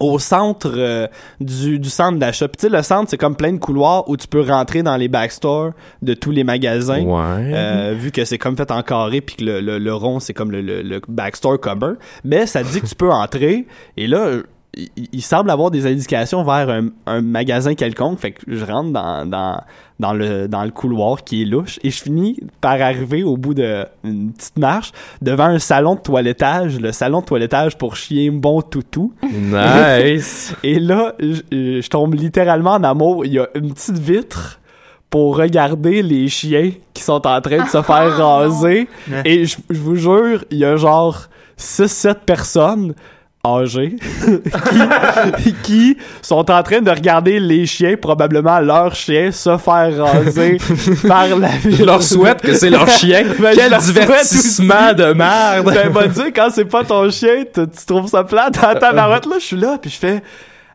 au 0.00 0.18
centre 0.18 0.72
euh, 0.76 1.06
du, 1.40 1.78
du 1.78 1.88
centre 1.88 2.18
d'achat. 2.18 2.48
Puis 2.48 2.56
tu 2.58 2.66
sais, 2.66 2.76
le 2.76 2.82
centre, 2.82 3.10
c'est 3.10 3.16
comme 3.16 3.36
plein 3.36 3.52
de 3.52 3.58
couloirs 3.58 4.08
où 4.08 4.16
tu 4.16 4.26
peux 4.28 4.42
rentrer 4.42 4.82
dans 4.82 4.96
les 4.96 5.08
backstores 5.08 5.72
de 6.02 6.14
tous 6.14 6.30
les 6.30 6.44
magasins. 6.44 7.02
Ouais. 7.02 7.52
Euh, 7.54 7.94
vu 7.96 8.10
que 8.10 8.24
c'est 8.24 8.38
comme 8.38 8.56
fait 8.56 8.70
en 8.70 8.82
carré 8.82 9.20
puis 9.20 9.36
que 9.36 9.44
le, 9.44 9.60
le, 9.60 9.78
le 9.78 9.94
rond 9.94 10.20
c'est 10.20 10.34
comme 10.34 10.50
le, 10.50 10.60
le, 10.60 10.82
le 10.82 11.00
backstore 11.08 11.58
commun 11.60 11.96
mais 12.24 12.46
ça 12.46 12.62
dit 12.62 12.80
que 12.80 12.86
tu 12.86 12.94
peux 12.94 13.10
entrer 13.10 13.66
et 13.96 14.06
là 14.06 14.38
il, 14.76 14.90
il 15.12 15.22
semble 15.22 15.50
avoir 15.50 15.70
des 15.70 15.86
indications 15.86 16.44
vers 16.44 16.68
un, 16.68 16.88
un 17.06 17.22
magasin 17.22 17.74
quelconque 17.74 18.18
fait 18.18 18.32
que 18.32 18.42
je 18.48 18.64
rentre 18.64 18.90
dans, 18.92 19.26
dans, 19.26 19.60
dans 19.98 20.12
le 20.12 20.48
dans 20.48 20.64
le 20.64 20.70
couloir 20.70 21.24
qui 21.24 21.42
est 21.42 21.44
louche 21.46 21.78
et 21.82 21.90
je 21.90 22.02
finis 22.02 22.38
par 22.60 22.80
arriver 22.82 23.22
au 23.22 23.36
bout 23.36 23.54
de 23.54 23.86
une 24.04 24.32
petite 24.32 24.58
marche 24.58 24.92
devant 25.22 25.44
un 25.46 25.58
salon 25.58 25.94
de 25.94 26.00
toilettage 26.00 26.78
le 26.78 26.92
salon 26.92 27.20
de 27.20 27.26
toilettage 27.26 27.78
pour 27.78 27.96
chien 27.96 28.30
bon 28.32 28.60
toutou 28.62 29.14
Nice. 29.22 30.54
et 30.62 30.78
là, 30.78 31.14
je, 31.18 31.80
je 31.80 31.88
tombe 31.88 32.14
littéralement 32.14 32.72
en 32.72 32.84
amour. 32.84 33.24
Il 33.24 33.32
y 33.32 33.38
a 33.38 33.48
une 33.54 33.72
petite 33.72 33.98
vitre 33.98 34.60
pour 35.10 35.36
regarder 35.36 36.02
les 36.02 36.28
chiens 36.28 36.72
qui 36.92 37.02
sont 37.02 37.26
en 37.26 37.40
train 37.40 37.64
de 37.64 37.68
se 37.68 37.82
faire 37.82 38.16
raser. 38.16 38.88
Et 39.24 39.44
je, 39.44 39.56
je 39.70 39.78
vous 39.80 39.96
jure, 39.96 40.44
il 40.50 40.58
y 40.58 40.64
a 40.64 40.76
genre 40.76 41.28
6-7 41.58 42.14
personnes 42.26 42.94
qui, 45.42 45.54
qui 45.62 45.96
sont 46.22 46.50
en 46.50 46.62
train 46.62 46.80
de 46.80 46.90
regarder 46.90 47.40
les 47.40 47.66
chiens, 47.66 47.96
probablement 48.00 48.60
leurs 48.60 48.94
chiens, 48.94 49.30
se 49.30 49.56
faire 49.56 50.04
raser 50.04 50.58
par 51.08 51.36
la 51.36 51.50
Je 51.68 51.84
leur 51.84 52.02
souhaite 52.02 52.40
que 52.40 52.54
c'est 52.54 52.70
leur 52.70 52.88
chien. 52.88 53.24
Ben, 53.38 53.54
Quel 53.54 53.76
divertissement 53.78 54.92
de 54.94 55.12
merde. 55.12 55.66
ben, 55.66 55.90
va 55.90 56.08
dire, 56.08 56.26
quand 56.34 56.48
c'est 56.50 56.64
pas 56.64 56.84
ton 56.84 57.10
chien, 57.10 57.44
tu, 57.52 57.60
tu 57.68 57.86
trouves 57.86 58.08
ça 58.08 58.24
plate 58.24 58.54
dans 58.60 58.78
ta 58.78 58.92
marotte, 58.92 59.26
là, 59.26 59.36
je 59.38 59.44
suis 59.44 59.56
là, 59.56 59.78
puis 59.80 59.90
je 59.90 59.96
fais, 59.96 60.22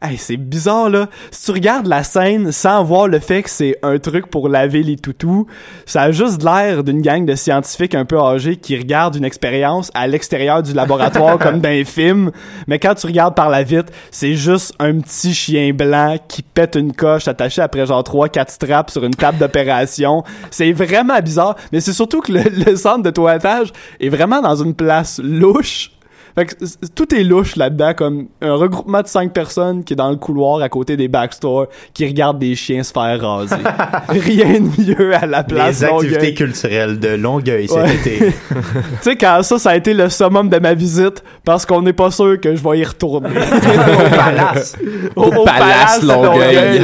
hey, 0.01 0.17
c'est 0.17 0.37
bizarre, 0.37 0.89
là. 0.89 1.07
Si 1.29 1.45
tu 1.45 1.51
regardes 1.51 1.87
la 1.87 2.03
scène 2.03 2.51
sans 2.51 2.83
voir 2.83 3.07
le 3.07 3.19
fait 3.19 3.43
que 3.43 3.49
c'est 3.49 3.77
un 3.83 3.99
truc 3.99 4.27
pour 4.27 4.49
laver 4.49 4.83
les 4.83 4.97
toutous, 4.97 5.47
ça 5.85 6.03
a 6.03 6.11
juste 6.11 6.43
l'air 6.43 6.83
d'une 6.83 7.01
gang 7.01 7.25
de 7.25 7.35
scientifiques 7.35 7.95
un 7.95 8.05
peu 8.05 8.19
âgés 8.19 8.57
qui 8.57 8.77
regardent 8.77 9.15
une 9.15 9.25
expérience 9.25 9.91
à 9.93 10.07
l'extérieur 10.07 10.63
du 10.63 10.73
laboratoire 10.73 11.37
comme 11.39 11.59
dans 11.59 11.69
un 11.69 11.85
film. 11.85 12.31
Mais 12.67 12.79
quand 12.79 12.95
tu 12.95 13.07
regardes 13.07 13.35
par 13.35 13.49
la 13.49 13.63
vitre, 13.63 13.91
c'est 14.09 14.35
juste 14.35 14.73
un 14.79 14.99
petit 14.99 15.33
chien 15.33 15.71
blanc 15.73 16.17
qui 16.27 16.41
pète 16.41 16.75
une 16.75 16.93
coche 16.93 17.27
attaché 17.27 17.61
après 17.61 17.85
genre 17.85 18.03
3-4 18.03 18.49
straps 18.51 18.93
sur 18.93 19.03
une 19.03 19.15
table 19.15 19.37
d'opération. 19.37 20.23
C'est 20.49 20.71
vraiment 20.71 21.19
bizarre. 21.19 21.55
Mais 21.71 21.79
c'est 21.79 21.93
surtout 21.93 22.21
que 22.21 22.31
le, 22.31 22.43
le 22.65 22.75
centre 22.75 23.03
de 23.03 23.11
toilettage 23.11 23.71
est 23.99 24.09
vraiment 24.09 24.41
dans 24.41 24.55
une 24.55 24.73
place 24.73 25.19
louche. 25.23 25.91
Fait 26.35 26.45
que 26.45 26.65
c- 26.65 26.75
tout 26.95 27.13
est 27.13 27.23
louche 27.23 27.55
là-dedans, 27.55 27.93
comme 27.95 28.27
un 28.41 28.53
regroupement 28.55 29.01
de 29.01 29.07
cinq 29.07 29.33
personnes 29.33 29.83
qui 29.83 29.93
est 29.93 29.95
dans 29.95 30.09
le 30.09 30.15
couloir 30.15 30.61
à 30.61 30.69
côté 30.69 30.95
des 30.97 31.07
backstores, 31.07 31.67
qui 31.93 32.05
regardent 32.07 32.39
des 32.39 32.55
chiens 32.55 32.83
se 32.83 32.91
faire 32.91 33.19
raser. 33.21 33.55
Rien 34.09 34.59
de 34.59 34.81
mieux 34.81 35.15
à 35.15 35.25
la 35.25 35.43
place 35.43 35.81
Les 35.81 35.85
activités 35.85 36.15
Longueuil. 36.19 36.33
culturelles 36.33 36.99
de 36.99 37.09
Longueuil 37.09 37.67
cet 37.67 37.77
Ouais. 37.77 37.95
été. 37.95 38.19
Tu 38.51 39.09
sais, 39.09 39.15
quand 39.15 39.41
ça, 39.43 39.57
ça 39.59 39.71
a 39.71 39.75
été 39.75 39.93
le 39.93 40.09
summum 40.09 40.49
de 40.49 40.57
ma 40.59 40.73
visite, 40.73 41.23
parce 41.43 41.65
qu'on 41.65 41.81
n'est 41.81 41.93
pas 41.93 42.11
sûr 42.11 42.39
que 42.39 42.55
je 42.55 42.61
vais 42.63 42.79
y 42.79 42.83
retourner. 42.83 43.29
Au 43.35 44.15
palace. 44.15 44.75
au, 45.15 45.23
au 45.23 45.43
Palace 45.45 46.01
Longueuil. 46.03 46.81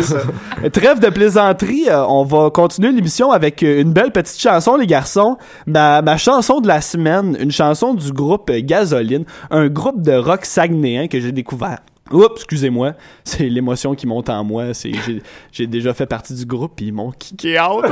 Trêve 0.72 1.00
de 1.00 1.10
plaisanterie, 1.10 1.86
euh, 1.90 2.04
on 2.08 2.24
va 2.24 2.50
continuer 2.50 2.92
l'émission 2.92 3.32
avec 3.32 3.62
euh, 3.64 3.82
une 3.82 3.92
belle 3.94 4.12
petite 4.12 4.40
chanson, 4.42 4.76
les 4.76 4.88
garçons. 4.88 5.38
Ma, 5.66 6.02
ma 6.02 6.18
chanson 6.18 6.60
de 6.60 6.68
la 6.68 6.82
semaine, 6.82 7.38
une 7.40 7.52
chanson 7.52 7.94
du 7.94 8.12
groupe 8.12 8.50
euh, 8.50 8.60
Gasoline, 8.64 9.26
un 9.52 9.68
groupe 9.68 10.02
de 10.02 10.14
rock 10.14 10.46
saguenéen 10.46 11.08
que 11.08 11.20
j'ai 11.20 11.32
découvert. 11.32 11.80
Oups, 12.10 12.36
excusez-moi, 12.38 12.94
c'est 13.26 13.50
l'émotion 13.50 13.94
qui 13.94 14.08
monte 14.08 14.30
en 14.30 14.42
moi. 14.42 14.74
C'est 14.74 14.94
j'ai, 15.06 15.22
j'ai 15.52 15.68
déjà 15.68 15.94
fait 15.94 16.06
partie 16.06 16.34
du 16.34 16.46
groupe 16.46 16.72
puis 16.78 16.86
ils 16.86 16.94
m'ont 16.94 17.12
kické 17.12 17.60
out. 17.60 17.84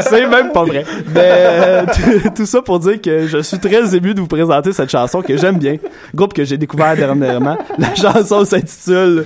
c'est 0.00 0.26
même 0.26 0.52
pas 0.52 0.64
vrai. 0.64 0.84
Mais 1.14 1.20
euh, 1.22 1.84
tout- 2.34 2.46
ça 2.46 2.62
pour 2.62 2.78
dire 2.78 3.00
que 3.00 3.26
je 3.26 3.38
suis 3.42 3.58
très 3.58 3.94
ému 3.94 4.14
de 4.14 4.20
vous 4.20 4.26
présenter 4.26 4.72
cette 4.72 4.90
chanson 4.90 5.22
que 5.22 5.36
j'aime 5.36 5.58
bien. 5.58 5.76
Groupe 6.14 6.32
que 6.32 6.44
j'ai 6.44 6.56
découvert 6.56 6.96
dernièrement. 6.96 7.58
La 7.78 7.94
chanson 7.94 8.44
s'intitule 8.44 9.24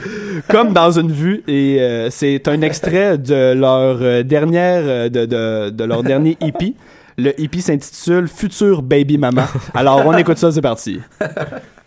Comme 0.49 0.73
dans 0.73 0.91
une 0.99 1.13
vue 1.13 1.43
et 1.47 1.79
euh, 1.81 2.09
c'est 2.11 2.47
un 2.49 2.61
extrait 2.63 3.19
de 3.19 3.53
leur 3.55 3.99
euh, 4.01 4.23
dernière 4.23 5.11
de, 5.11 5.27
de, 5.27 5.71
de 5.71 5.85
leur 5.85 6.03
dernier 6.03 6.37
EP. 6.41 6.75
Le 7.21 7.39
EP 7.39 7.61
s'intitule 7.61 8.29
Future 8.29 8.81
Baby 8.81 9.19
Mama. 9.19 9.47
Alors 9.75 10.07
on 10.07 10.17
écoute 10.17 10.39
ça, 10.39 10.51
c'est 10.51 10.63
parti. 10.63 11.01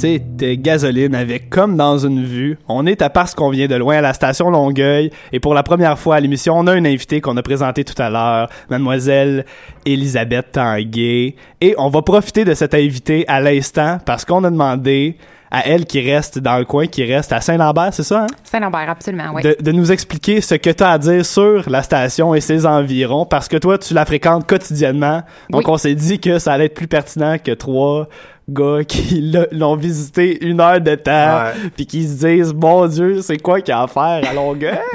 c'était 0.00 0.56
gasoline 0.56 1.14
avec 1.14 1.50
Comme 1.50 1.76
dans 1.76 1.98
une 1.98 2.24
vue. 2.24 2.58
On 2.68 2.86
est 2.86 3.02
à 3.02 3.10
parce 3.10 3.34
qu'on 3.34 3.50
vient 3.50 3.66
de 3.66 3.74
loin 3.74 3.98
à 3.98 4.00
la 4.00 4.14
station 4.14 4.48
Longueuil. 4.48 5.10
Et 5.32 5.40
pour 5.40 5.52
la 5.52 5.62
première 5.62 5.98
fois 5.98 6.16
à 6.16 6.20
l'émission, 6.20 6.54
on 6.58 6.66
a 6.66 6.74
une 6.74 6.86
invitée 6.86 7.20
qu'on 7.20 7.36
a 7.36 7.42
présentée 7.42 7.84
tout 7.84 8.00
à 8.00 8.08
l'heure, 8.08 8.48
mademoiselle 8.70 9.44
Elisabeth 9.84 10.52
Tanguay. 10.52 11.34
Et 11.60 11.74
on 11.76 11.88
va 11.90 12.00
profiter 12.00 12.44
de 12.46 12.54
cette 12.54 12.72
invitée 12.74 13.24
à 13.28 13.40
l'instant 13.40 13.98
parce 14.06 14.24
qu'on 14.24 14.42
a 14.44 14.50
demandé 14.50 15.16
à 15.50 15.66
elle 15.66 15.84
qui 15.84 16.00
reste 16.00 16.38
dans 16.38 16.56
le 16.58 16.64
coin, 16.64 16.86
qui 16.86 17.04
reste 17.04 17.32
à 17.32 17.40
Saint-Lambert, 17.40 17.92
c'est 17.92 18.04
ça? 18.04 18.22
Hein? 18.22 18.26
Saint-Lambert, 18.44 18.88
absolument, 18.88 19.32
oui. 19.34 19.42
de, 19.42 19.56
de 19.60 19.72
nous 19.72 19.90
expliquer 19.90 20.40
ce 20.40 20.54
que 20.54 20.70
tu 20.70 20.84
as 20.84 20.92
à 20.92 20.98
dire 20.98 21.26
sur 21.26 21.68
la 21.68 21.82
station 21.82 22.34
et 22.36 22.40
ses 22.40 22.66
environs 22.66 23.26
parce 23.26 23.48
que 23.48 23.56
toi 23.56 23.76
tu 23.76 23.92
la 23.92 24.04
fréquentes 24.04 24.46
quotidiennement 24.46 25.22
donc 25.50 25.62
Oui. 25.66 25.72
on 25.74 25.76
s'est 25.76 25.96
dit 25.96 26.20
que 26.20 26.38
ça 26.38 26.52
allait 26.52 26.66
être 26.66 26.74
plus 26.74 26.86
pertinent 26.86 27.36
que 27.42 27.50
trois 27.50 28.06
gars 28.52 28.84
qui 28.84 29.32
l'ont 29.52 29.76
visité 29.76 30.44
une 30.44 30.60
heure 30.60 30.80
de 30.80 30.94
temps 30.94 31.44
puis 31.76 31.86
qui 31.86 32.06
se 32.06 32.26
disent 32.26 32.54
mon 32.54 32.86
dieu 32.86 33.22
c'est 33.22 33.38
quoi 33.38 33.60
qu'il 33.60 33.72
y 33.72 33.76
a 33.76 33.82
à 33.82 33.86
faire 33.86 34.28
à 34.28 34.32
Longueuil? 34.34 34.78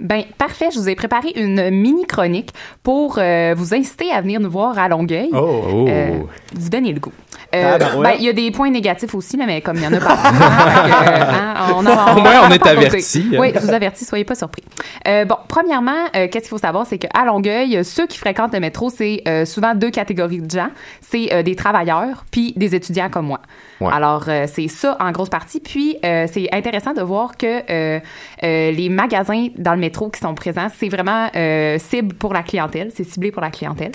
Ben, 0.00 0.24
parfait. 0.36 0.68
Je 0.72 0.78
vous 0.78 0.88
ai 0.88 0.94
préparé 0.94 1.32
une 1.36 1.70
mini 1.70 2.04
chronique 2.04 2.50
pour 2.82 3.18
euh, 3.18 3.54
vous 3.56 3.74
inciter 3.74 4.10
à 4.10 4.20
venir 4.20 4.40
nous 4.40 4.50
voir 4.50 4.78
à 4.78 4.88
Longueuil. 4.88 5.30
Oh. 5.32 5.86
Euh, 5.88 6.18
vous 6.54 6.68
donner 6.68 6.92
le 6.92 7.00
goût. 7.00 7.12
Euh, 7.54 7.78
ben, 8.02 8.12
il 8.18 8.24
y 8.24 8.28
a 8.28 8.32
des 8.32 8.50
points 8.50 8.70
négatifs 8.70 9.14
aussi, 9.14 9.36
là, 9.36 9.44
mais 9.46 9.60
comme 9.60 9.76
il 9.76 9.84
y 9.84 9.86
en 9.86 9.92
a 9.92 9.96
hein, 9.96 10.00
fait 10.00 10.06
que, 10.90 10.94
hein, 11.22 11.54
on 11.76 11.86
en- 11.86 12.16
Au 12.16 12.20
moins, 12.20 12.32
on 12.46 12.50
a 12.50 12.54
est 12.54 12.58
pas 12.58 12.70
avertis. 12.70 13.26
Oui, 13.38 13.52
je 13.54 13.60
vous 13.60 13.72
avertis, 13.72 14.04
soyez 14.04 14.24
pas 14.24 14.34
surpris. 14.34 14.62
Euh, 15.06 15.24
bon, 15.24 15.36
premièrement, 15.48 15.92
euh, 16.16 16.26
qu'est-ce 16.28 16.44
qu'il 16.44 16.48
faut 16.48 16.58
savoir, 16.58 16.86
c'est 16.86 16.98
qu'à 16.98 17.24
Longueuil, 17.24 17.84
ceux 17.84 18.06
qui 18.06 18.18
fréquentent 18.18 18.54
le 18.54 18.60
métro, 18.60 18.90
c'est 18.90 19.22
euh, 19.28 19.44
souvent 19.44 19.74
deux 19.74 19.90
catégories 19.90 20.40
de 20.40 20.50
gens. 20.50 20.68
C'est 21.00 21.32
euh, 21.32 21.42
des 21.42 21.54
travailleurs, 21.56 22.24
puis 22.30 22.52
des 22.56 22.74
étudiants 22.74 23.08
comme 23.10 23.26
moi. 23.26 23.40
Ouais. 23.80 23.92
Alors, 23.92 24.24
euh, 24.28 24.46
c'est 24.52 24.68
ça 24.68 24.96
en 25.00 25.10
grosse 25.12 25.28
partie. 25.28 25.60
Puis, 25.60 25.96
euh, 26.04 26.26
c'est 26.30 26.48
intéressant 26.52 26.92
de 26.92 27.02
voir 27.02 27.36
que 27.36 27.46
euh, 27.70 28.00
euh, 28.42 28.70
les 28.70 28.88
magasins 28.88 29.48
dans 29.58 29.72
le 29.74 29.80
métro 29.80 30.10
qui 30.10 30.20
sont 30.20 30.34
présents, 30.34 30.68
c'est 30.78 30.88
vraiment 30.88 31.28
euh, 31.36 31.78
cible 31.78 32.14
pour 32.14 32.32
la 32.32 32.42
clientèle. 32.42 32.90
C'est 32.94 33.04
ciblé 33.04 33.30
pour 33.30 33.42
la 33.42 33.50
clientèle. 33.50 33.92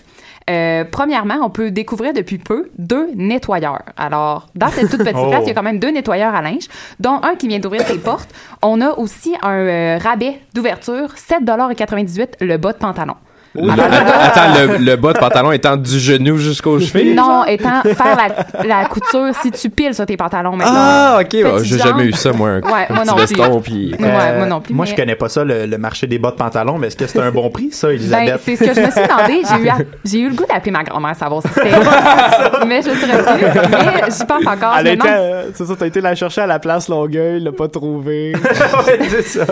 Euh, 0.49 0.83
premièrement, 0.89 1.35
on 1.43 1.49
peut 1.49 1.71
découvrir 1.71 2.13
depuis 2.13 2.37
peu 2.37 2.69
deux 2.77 3.09
nettoyeurs. 3.15 3.83
Alors, 3.97 4.47
dans 4.55 4.69
cette 4.69 4.89
toute 4.89 4.99
petite 4.99 5.15
Oh. 5.21 5.29
place, 5.29 5.43
il 5.43 5.49
y 5.49 5.51
a 5.51 5.53
quand 5.53 5.63
même 5.63 5.79
deux 5.79 5.91
nettoyeurs 5.91 6.33
à 6.33 6.41
linge, 6.41 6.67
dont 6.99 7.19
un 7.23 7.35
qui 7.35 7.47
vient 7.47 7.59
d'ouvrir 7.59 7.81
ses 7.83 7.97
portes. 7.99 8.29
On 8.61 8.81
a 8.81 8.91
aussi 8.91 9.35
un 9.41 9.51
euh, 9.51 9.97
rabais 10.01 10.39
d'ouverture, 10.53 11.13
7,98 11.15 12.43
le 12.43 12.57
bas 12.57 12.73
de 12.73 12.77
pantalon. 12.77 13.15
Le 13.55 13.67
gars- 13.75 13.87
Attends, 14.21 14.53
le, 14.73 14.77
le 14.77 14.95
bas 14.95 15.13
de 15.13 15.17
pantalon 15.19 15.51
étant 15.51 15.75
du 15.75 15.99
genou 15.99 16.37
jusqu'aux 16.37 16.79
chevilles? 16.79 17.15
non, 17.15 17.45
étant 17.45 17.81
faire 17.83 18.15
la, 18.15 18.63
la 18.63 18.85
couture 18.85 19.29
si 19.41 19.49
tu 19.51 19.69
piles 19.69 19.93
sur 19.95 20.05
tes 20.05 20.17
pantalons 20.17 20.55
maintenant. 20.55 20.73
Ah, 20.75 21.19
ok. 21.21 21.63
J'ai 21.63 21.77
jamais 21.79 22.03
eu 22.05 22.13
ça, 22.13 22.31
moi. 22.31 22.49
Un, 22.49 22.61
Ouais, 22.61 22.85
un 22.89 22.93
moi 22.93 23.03
petit 23.03 23.07
non 23.09 23.15
plus. 23.15 23.21
veston, 23.25 23.61
puis... 23.61 23.95
Ouais, 23.99 24.37
moi 24.37 24.45
non 24.45 24.61
plus. 24.61 24.73
Moi, 24.73 24.85
mais- 24.85 24.91
je 24.91 24.95
connais 24.95 25.15
pas 25.15 25.29
ça, 25.29 25.43
le, 25.43 25.65
le 25.65 25.77
marché 25.77 26.05
des 26.05 26.19
bas 26.19 26.31
de 26.31 26.35
pantalon, 26.35 26.77
mais 26.77 26.87
est-ce 26.87 26.95
que 26.97 27.07
c'est 27.07 27.19
un 27.19 27.31
bon 27.31 27.49
prix, 27.49 27.71
ça, 27.71 27.87
Ben, 27.87 27.93
Elisabeth? 27.95 28.41
c'est 28.45 28.55
ce 28.55 28.63
que 28.65 28.73
je 28.75 28.81
me 28.81 28.91
suis 28.91 29.01
demandé. 29.01 29.41
J'ai 29.49 29.63
eu, 29.65 29.69
à- 29.69 29.77
j'ai 30.05 30.19
eu 30.19 30.29
le 30.29 30.35
goût 30.35 30.45
d'appeler 30.47 30.71
ma 30.71 30.83
grand-mère 30.83 31.15
savoir 31.15 31.41
si 31.41 31.47
c'était. 31.53 31.69
mais 32.67 32.81
je 32.83 32.89
suis 32.91 33.11
restée. 33.11 33.45
Mais 33.71 34.11
j'y 34.11 34.25
pense 34.25 34.45
encore. 34.45 34.75
Elle 34.77 34.85
demande- 34.97 35.07
euh, 35.07 35.43
c'est 35.55 35.65
ça 35.65 35.73
t'as 35.77 35.87
été 35.87 36.01
la 36.01 36.13
chercher 36.15 36.41
à 36.41 36.47
la 36.47 36.59
place 36.59 36.87
Longueuil 36.87 37.39
l'a 37.39 37.51
pas 37.51 37.67
trouvé 37.67 38.33
Ouais, 38.87 38.99
c'est 39.09 39.23
ça. 39.23 39.45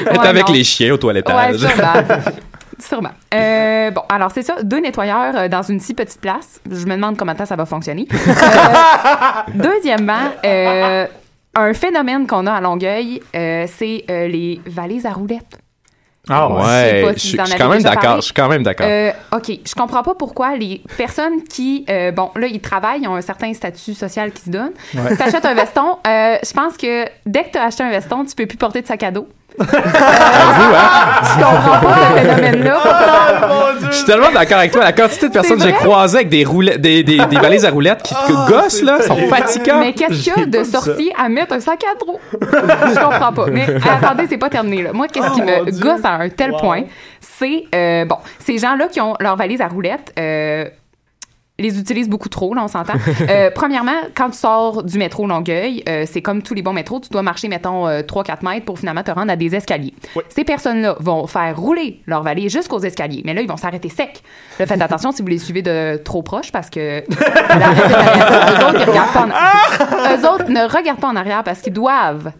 Elle 0.00 0.16
est 0.16 0.18
Ouais, 0.18 0.26
avec 0.26 0.48
non. 0.48 0.54
les 0.54 0.64
chiens 0.64 0.88
au 0.88 0.92
Ouais, 0.94 0.98
toilettage. 0.98 1.56
sûrement. 2.78 3.10
Euh, 3.34 3.90
bon, 3.90 4.02
alors 4.08 4.30
c'est 4.30 4.42
ça, 4.42 4.62
deux 4.62 4.80
nettoyeurs 4.80 5.36
euh, 5.36 5.48
dans 5.48 5.62
une 5.62 5.80
si 5.80 5.94
petite 5.94 6.20
place. 6.20 6.60
Je 6.70 6.86
me 6.86 6.94
demande 6.94 7.16
comment 7.16 7.34
ça 7.44 7.56
va 7.56 7.66
fonctionner. 7.66 8.06
Euh, 8.12 9.52
deuxièmement, 9.54 10.32
euh, 10.44 11.06
un 11.54 11.72
phénomène 11.74 12.26
qu'on 12.26 12.46
a 12.46 12.52
à 12.52 12.60
Longueuil, 12.60 13.20
euh, 13.34 13.66
c'est 13.66 14.04
euh, 14.10 14.28
les 14.28 14.60
valises 14.66 15.06
à 15.06 15.12
roulettes. 15.12 15.58
Ah, 16.28 16.48
ouais. 16.48 17.00
Je 17.02 17.06
ouais, 17.06 17.12
si 17.16 17.28
suis 17.28 17.38
je 17.38 17.56
quand 17.56 17.68
même 17.68 17.82
d'accord. 17.82 18.16
Je 18.16 18.22
suis 18.22 18.34
quand 18.34 18.48
même 18.48 18.62
d'accord. 18.64 18.86
Euh, 18.88 19.12
OK, 19.32 19.60
je 19.64 19.74
comprends 19.74 20.02
pas 20.02 20.14
pourquoi 20.14 20.56
les 20.56 20.82
personnes 20.96 21.44
qui, 21.44 21.84
euh, 21.88 22.10
bon, 22.10 22.30
là, 22.34 22.48
ils 22.48 22.60
travaillent, 22.60 23.02
ils 23.02 23.08
ont 23.08 23.14
un 23.14 23.20
certain 23.20 23.54
statut 23.54 23.94
social 23.94 24.32
qui 24.32 24.42
se 24.42 24.50
donne. 24.50 24.72
Ouais. 24.94 25.16
Tu 25.16 25.22
achètes 25.22 25.44
un 25.44 25.54
veston, 25.54 25.98
euh, 26.06 26.36
je 26.42 26.52
pense 26.52 26.76
que 26.76 27.04
dès 27.26 27.44
que 27.44 27.52
tu 27.52 27.58
as 27.58 27.64
acheté 27.66 27.84
un 27.84 27.90
veston, 27.90 28.24
tu 28.24 28.34
peux 28.34 28.46
plus 28.46 28.58
porter 28.58 28.82
de 28.82 28.86
sac 28.86 29.04
à 29.04 29.12
dos. 29.12 29.28
Hein? 29.58 29.64
Je 31.22 31.42
comprends 31.44 31.80
pas 31.80 31.94
ce 31.94 32.20
phénomène-là. 32.20 32.80
Je 33.90 33.96
suis 33.96 34.04
tellement 34.04 34.30
d'accord 34.32 34.58
avec 34.58 34.72
toi. 34.72 34.82
La 34.84 34.92
quantité 34.92 35.28
de 35.28 35.32
personnes 35.32 35.58
que 35.58 35.62
j'ai 35.64 35.72
croisées 35.72 36.16
avec 36.18 36.28
des, 36.28 36.44
roulettes, 36.44 36.80
des, 36.80 37.02
des, 37.02 37.18
des 37.24 37.36
valises 37.38 37.64
à 37.64 37.70
roulettes 37.70 38.02
qui 38.02 38.14
te 38.14 38.48
gossent, 38.50 38.82
là, 38.82 39.00
sont 39.02 39.16
fatigants. 39.28 39.78
Mais 39.80 39.92
qu'est-ce 39.92 40.22
qu'il 40.24 40.32
y 40.36 40.42
a 40.42 40.46
de 40.46 40.64
sorcier 40.64 41.12
à 41.18 41.28
mettre 41.28 41.52
un 41.54 41.60
sac 41.60 41.82
à 41.84 41.94
dos? 42.04 42.18
je 42.32 42.98
comprends 43.00 43.32
pas. 43.32 43.46
Mais 43.50 43.66
attendez, 43.88 44.26
c'est 44.28 44.38
pas 44.38 44.48
terminé, 44.50 44.82
là. 44.82 44.92
Moi, 44.92 45.06
qu'est-ce 45.08 45.32
qui 45.34 45.42
Oh, 45.42 45.64
me 45.64 45.70
Dieu. 45.70 45.82
gosse 45.82 46.04
à 46.04 46.14
un 46.14 46.28
tel 46.28 46.50
Wow. 46.52 46.58
point, 46.58 46.82
c'est, 47.20 47.64
euh, 47.74 48.04
bon, 48.04 48.16
ces 48.38 48.58
gens-là 48.58 48.88
qui 48.88 49.00
ont 49.00 49.14
leur 49.20 49.36
valise 49.36 49.60
à 49.60 49.68
roulettes, 49.68 50.12
euh, 50.18 50.64
les 51.58 51.78
utilisent 51.80 52.08
beaucoup 52.10 52.28
trop, 52.28 52.52
là, 52.54 52.62
on 52.64 52.68
s'entend. 52.68 52.92
Euh, 53.28 53.50
premièrement, 53.54 53.96
quand 54.14 54.30
tu 54.30 54.38
sors 54.38 54.82
du 54.82 54.98
métro 54.98 55.26
Longueuil, 55.26 55.82
euh, 55.88 56.04
c'est 56.06 56.20
comme 56.22 56.42
tous 56.42 56.54
les 56.54 56.62
bons 56.62 56.72
métros, 56.74 57.00
tu 57.00 57.08
dois 57.08 57.22
marcher, 57.22 57.48
mettons, 57.48 57.86
euh, 57.88 58.02
3-4 58.02 58.44
mètres 58.44 58.64
pour 58.66 58.78
finalement 58.78 59.02
te 59.02 59.10
rendre 59.10 59.32
à 59.32 59.36
des 59.36 59.54
escaliers. 59.54 59.94
Ces 60.28 60.44
personnes-là 60.44 60.96
vont 61.00 61.26
faire 61.26 61.56
rouler 61.58 62.02
leur 62.06 62.22
valise 62.22 62.52
jusqu'aux 62.52 62.78
escaliers, 62.80 63.22
mais 63.24 63.32
là, 63.34 63.40
ils 63.40 63.48
vont 63.48 63.56
s'arrêter 63.56 63.88
sec. 63.88 64.22
Là, 64.58 64.66
faites 64.66 64.80
attention 64.82 65.12
si 65.12 65.22
vous 65.22 65.28
les 65.28 65.38
suivez 65.38 65.62
de 65.62 66.00
trop 66.04 66.22
proche 66.22 66.52
parce 66.52 66.68
que 66.70 67.00
de- 67.00 67.14
eux 67.14 68.66
autres, 68.68 68.80
ils 68.80 68.90
regardent 68.90 69.12
pas 69.12 69.26
en- 69.26 70.16
eux 70.16 70.28
autres 70.28 70.50
ne 70.50 70.68
regardent 70.76 71.00
pas 71.00 71.08
en 71.08 71.16
arrière 71.16 71.42
parce 71.42 71.60
qu'ils 71.60 71.72
doivent 71.72 72.32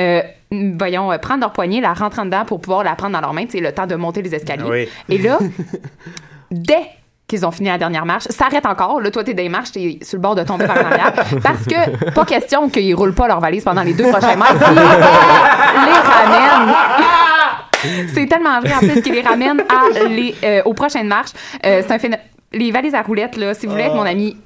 euh, 0.00 0.22
voyons, 0.50 1.10
euh, 1.12 1.18
prendre 1.18 1.40
leur 1.40 1.52
poignée, 1.52 1.80
la 1.80 1.94
rentrer 1.94 2.22
dedans 2.24 2.44
pour 2.44 2.60
pouvoir 2.60 2.84
la 2.84 2.94
prendre 2.96 3.14
dans 3.14 3.20
leurs 3.20 3.32
mains, 3.32 3.46
c'est 3.48 3.60
le 3.60 3.72
temps 3.72 3.86
de 3.86 3.94
monter 3.94 4.22
les 4.22 4.34
escaliers. 4.34 4.64
Oui. 4.68 4.88
Et 5.08 5.18
là, 5.18 5.38
dès 6.50 6.82
qu'ils 7.28 7.44
ont 7.44 7.50
fini 7.50 7.68
la 7.68 7.76
dernière 7.78 8.06
marche, 8.06 8.24
s'arrête 8.30 8.64
encore. 8.66 9.00
Là, 9.00 9.10
toi, 9.10 9.24
t'es 9.24 9.34
des 9.34 9.48
marches, 9.48 9.72
t'es 9.72 9.98
sur 10.02 10.16
le 10.16 10.22
bord 10.22 10.36
de 10.36 10.44
tomber 10.44 10.64
vers 10.66 10.76
l'arrière. 10.76 11.12
Parce 11.42 11.64
que, 11.64 12.10
pas 12.10 12.24
question 12.24 12.68
qu'ils 12.68 12.94
roulent 12.94 13.14
pas 13.14 13.26
leur 13.26 13.40
valise 13.40 13.64
pendant 13.64 13.82
les 13.82 13.94
deux 13.94 14.08
prochains 14.10 14.36
mètres. 14.36 14.54
Ils 14.70 14.74
les 15.86 15.92
ramènent. 15.92 16.74
C'est 18.14 18.26
tellement 18.26 18.60
vrai, 18.60 18.74
en 18.74 18.78
plus, 18.78 19.02
qu'ils 19.02 19.14
les 19.14 19.22
ramènent 19.22 19.62
à 19.68 19.88
les, 20.08 20.34
euh, 20.44 20.62
aux 20.64 20.74
prochaines 20.74 21.08
marches. 21.08 21.32
Euh, 21.64 21.82
c'est 21.86 21.92
un 21.92 21.98
phénomène. 21.98 22.24
Les 22.52 22.70
valises 22.70 22.94
à 22.94 23.02
roulettes, 23.02 23.36
là, 23.36 23.54
si 23.54 23.66
vous 23.66 23.72
voulez 23.72 23.84
être 23.84 23.96
mon 23.96 24.06
ami, 24.06 24.36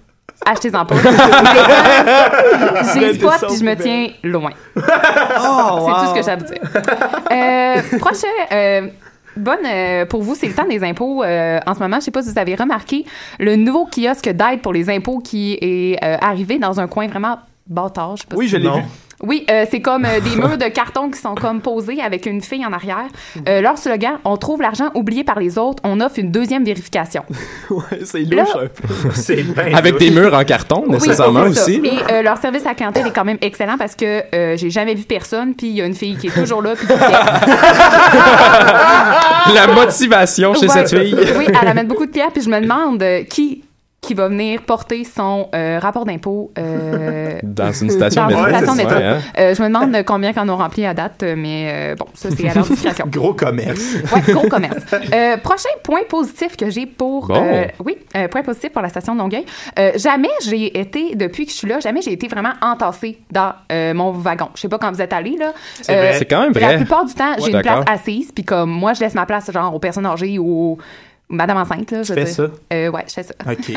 achetez-en 0.47 0.87
pas. 0.87 0.95
J'ai 2.95 3.13
spot 3.15 3.45
puis 3.47 3.59
je 3.59 3.65
me 3.65 3.75
tiens 3.77 4.09
loin. 4.25 4.51
oh, 4.77 4.81
C'est 4.81 5.93
tout 6.01 6.07
ce 6.09 6.15
que 6.15 6.23
j'ai 6.25 6.31
à 6.31 6.37
vous 6.37 6.47
dire. 6.47 6.63
Euh, 7.31 7.83
prochain, 7.99 8.89
bonne 9.37 9.59
euh, 9.67 10.05
pour 10.07 10.23
vous, 10.23 10.35
c'est 10.35 10.47
le 10.49 10.55
temps 10.55 10.67
des 10.69 10.83
impôts. 10.85 11.23
euh, 11.23 11.59
en 11.67 11.75
ce 11.75 11.81
moment, 11.81 11.97
je 12.01 12.05
sais 12.07 12.11
pas 12.11 12.23
si 12.23 12.31
vous 12.33 12.39
avez 12.39 12.55
remarqué 12.55 13.05
le 13.39 13.57
nouveau 13.57 13.87
kiosque 13.87 14.29
d'aide 14.29 14.61
pour 14.63 14.73
les 14.73 14.91
impôts 14.91 15.19
qui 15.19 15.59
est 15.61 16.03
euh, 16.05 16.17
arrivé 16.21 16.59
dans 16.59 16.81
un 16.81 16.87
coin 16.89 17.07
vraiment 17.09 17.39
bâtard. 17.67 18.17
Je 18.17 18.23
sais 18.23 18.29
pas 18.29 18.37
oui 18.37 18.47
si- 18.47 18.53
je 18.53 18.57
l'ai 18.57 18.69
vu 18.71 18.83
Oui, 19.23 19.45
euh, 19.51 19.65
c'est 19.71 19.81
comme 19.81 20.05
euh, 20.05 20.21
des 20.21 20.37
murs 20.37 20.57
de 20.57 20.69
carton 20.69 21.11
qui 21.11 21.19
sont 21.21 21.35
comme 21.35 21.61
posés 21.61 22.01
avec 22.01 22.27
une 22.27 22.41
fille 22.41 22.65
en 22.65 22.73
arrière. 22.73 23.05
Euh, 23.49 23.61
leur 23.61 23.77
slogan 23.79 24.19
on 24.25 24.37
trouve 24.37 24.63
l'argent 24.63 24.91
oublié 24.95 25.25
par 25.25 25.39
les 25.39 25.59
autres, 25.59 25.83
on 25.85 26.01
offre 26.01 26.19
une 26.19 26.31
deuxième 26.31 26.65
vérification. 26.65 27.23
ouais, 27.71 27.83
c'est 28.05 28.21
Là- 28.23 28.43
louche 28.45 28.57
un 28.57 28.67
peu 28.69 29.11
C'est 29.15 29.43
bien 29.43 29.75
Avec 29.75 29.95
louche. 29.95 30.03
des 30.03 30.11
murs 30.11 30.35
en 30.35 30.45
carton, 30.45 30.85
Oui, 30.87 30.93
nécessairement 30.95 31.53
ça. 31.53 31.63
aussi. 31.65 31.81
Et 31.85 32.13
euh, 32.13 32.23
leur 32.23 32.39
service 32.39 32.65
à 32.65 32.71
la 32.71 32.75
clientèle 32.75 33.07
est 33.07 33.13
quand 33.13 33.25
même 33.25 33.39
excellent 33.41 33.77
parce 33.79 33.95
que 33.95 34.23
euh, 34.35 34.57
j'ai 34.57 34.71
jamais 34.71 34.95
vu 34.95 35.05
personne, 35.05 35.55
puis 35.55 35.69
il 35.69 35.75
y 35.75 35.83
a 35.83 35.87
une 35.87 35.95
fille 35.95 36.17
qui 36.17 36.29
est 36.29 36.35
toujours 36.35 36.63
là, 36.63 36.75
puis. 36.77 36.87
La 39.55 39.67
motivation 39.67 40.55
chez 40.55 40.69
Ouais. 40.69 40.87
cette 40.87 40.99
fille. 40.99 41.17
Oui, 41.37 41.47
elle 41.61 41.69
amène 41.69 41.87
beaucoup 41.89 42.07
de 42.07 42.11
pierres, 42.11 42.31
puis 42.33 42.43
je 42.43 42.49
me 42.51 42.61
demande 42.61 43.03
euh, 43.03 43.25
qui 43.25 43.65
qui 44.01 44.15
va 44.15 44.29
venir 44.29 44.63
porter 44.63 45.05
son 45.05 45.49
euh, 45.55 45.79
rapport 45.79 46.05
d'impôt 46.07 46.53
euh, 46.59 47.39
Dans 47.43 47.73
une 47.73 47.91
station 47.91 48.27
dans 48.29 48.47
une 48.47 48.53
métro. 48.53 48.75
station 48.75 48.89
hein? 48.91 49.19
Euh, 49.39 49.55
je 49.55 49.63
me 49.63 49.69
demande 49.69 50.05
combien 50.07 50.33
qu'on 50.33 50.49
a 50.49 50.53
rempli 50.55 50.87
à 50.87 50.95
date, 50.95 51.23
mais 51.37 51.95
bon, 51.99 52.07
ça 52.15 52.31
c'est 52.31 52.49
à 52.49 52.55
leur 52.55 52.65
discrétion. 52.67 53.07
Gros 53.11 53.35
commerce. 53.35 53.81
Ouais, 54.15 54.33
gros 54.33 54.49
commerce. 54.49 54.79
Prochain 55.43 55.69
point 55.83 56.01
positif 56.09 56.57
que 56.57 56.71
j'ai 56.71 56.87
pour 56.87 57.29
Bon. 57.29 57.67
oui, 57.85 57.99
point 58.31 58.43
positif 58.43 58.73
pour 58.73 58.83
la 58.83 58.89
station 58.89 59.15
de 59.15 59.21
Longueuil. 59.21 59.45
Jamais 59.97 60.29
j'ai 60.45 60.79
été 60.79 61.15
depuis 61.15 61.45
que 61.45 61.53
je 61.53 61.57
suis 61.57 61.69
là, 61.69 61.81
jamais 61.81 62.01
j'ai 62.03 62.13
été 62.13 62.27
vraiment 62.29 62.53
entassée 62.63 63.19
dans 63.31 63.53
mon 63.95 64.13
wagon. 64.13 64.49
Je 64.55 64.63
sais 64.63 64.69
pas 64.69 64.79
quand 64.79 64.93
vous 64.93 65.03
êtes 65.03 65.13
allés 65.13 65.37
là. 65.37 65.53
C'est 65.83 66.27
quand 66.29 66.43
même 66.43 66.53
La 66.55 66.61
vrai. 66.61 66.77
plupart 66.79 67.05
du 67.05 67.15
temps, 67.15 67.35
j'ai 67.39 67.53
une 67.53 67.61
place 67.63 67.85
assise, 67.87 68.33
puis 68.33 68.45
comme 68.45 68.71
moi 68.71 68.95
je 68.95 69.01
laisse 69.01 69.15
ma 69.15 69.27
place 69.27 69.51
genre 69.53 69.75
aux 69.75 69.79
personnes 69.79 70.07
âgées 70.07 70.39
ou 70.39 70.73
aux 70.73 70.79
Madame 71.31 71.57
enceinte, 71.59 71.91
là, 71.93 72.03
je 72.03 72.13
Tu 72.13 72.21
fais 72.21 72.27
ça? 72.27 72.49
Euh, 72.73 72.91
ouais, 72.91 73.05
je 73.09 73.13
fais 73.15 73.23
ça. 73.23 73.35
OK. 73.49 73.73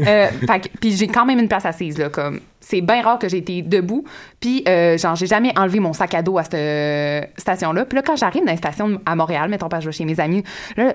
Euh, 0.06 0.28
que- 0.28 0.68
puis 0.80 0.96
j'ai 0.96 1.06
quand 1.08 1.26
même 1.26 1.38
une 1.38 1.48
place 1.48 1.64
assise 1.66 1.98
là 1.98 2.08
comme 2.08 2.40
c'est 2.60 2.80
bien 2.80 3.02
rare 3.02 3.18
que 3.18 3.28
j'ai 3.28 3.38
été 3.38 3.62
debout 3.62 4.04
puis 4.40 4.62
euh, 4.68 4.96
genre 4.96 5.14
j'ai 5.16 5.26
jamais 5.26 5.52
enlevé 5.58 5.80
mon 5.80 5.92
sac 5.92 6.14
à 6.14 6.22
dos 6.22 6.38
à 6.38 6.44
cette 6.44 7.30
station 7.38 7.72
là 7.72 7.84
puis 7.84 7.96
là 7.96 8.02
quand 8.02 8.16
j'arrive 8.16 8.44
dans 8.44 8.50
une 8.52 8.56
station 8.58 9.00
à 9.04 9.14
Montréal 9.16 9.48
mettons 9.50 9.68
pas 9.68 9.80
je 9.80 9.86
vais 9.86 9.92
chez 9.92 10.04
mes 10.04 10.18
amis 10.20 10.42
là 10.76 10.94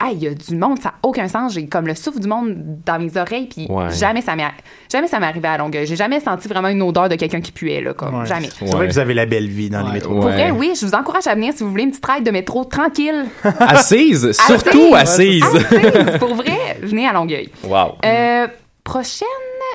ah, 0.00 0.08
il 0.12 0.18
y 0.22 0.26
a 0.26 0.34
du 0.34 0.56
monde, 0.56 0.78
ça 0.80 0.88
n'a 0.90 0.94
aucun 1.02 1.28
sens. 1.28 1.52
J'ai 1.54 1.66
comme 1.66 1.86
le 1.86 1.94
souffle 1.94 2.20
du 2.20 2.26
monde 2.28 2.54
dans 2.86 2.98
mes 2.98 3.16
oreilles, 3.16 3.46
puis 3.46 3.66
Ouais. 3.68 3.90
jamais 3.90 4.22
ça 4.22 4.34
m'est 4.34 4.44
jamais 4.90 5.06
ça 5.06 5.20
m'est 5.20 5.26
arrivé 5.26 5.46
à 5.46 5.58
Longueuil. 5.58 5.86
J'ai 5.86 5.96
jamais 5.96 6.20
senti 6.20 6.48
vraiment 6.48 6.68
une 6.68 6.82
odeur 6.82 7.08
de 7.08 7.14
quelqu'un 7.16 7.40
qui 7.40 7.52
puait, 7.52 7.80
là, 7.80 7.92
comme 7.94 8.20
Ouais. 8.20 8.26
jamais. 8.26 8.48
C'est 8.58 8.64
vrai 8.66 8.88
que 8.88 8.92
vous 8.92 8.98
avez 8.98 9.14
la 9.14 9.26
belle 9.26 9.48
vie 9.48 9.70
dans 9.70 9.86
les 9.86 9.92
métros. 9.92 10.14
Pour 10.14 10.22
vrai, 10.22 10.50
oui, 10.50 10.72
je 10.80 10.86
vous 10.86 10.94
encourage 10.94 11.26
à 11.26 11.34
venir 11.34 11.52
si 11.54 11.62
vous 11.62 11.70
voulez 11.70 11.84
une 11.84 11.90
petite 11.90 12.06
ride 12.06 12.24
de 12.24 12.30
métro 12.30 12.64
tranquille. 12.64 13.26
Assise, 13.60 14.32
surtout 14.32 14.94
assise. 14.94 15.44
Assise, 15.44 16.18
pour 16.18 16.34
vrai, 16.34 16.78
venez 16.82 17.06
à 17.06 17.12
Longueuil. 17.12 17.50
Wow. 17.64 17.96
Euh, 18.04 18.46
prochaine? 18.84 19.26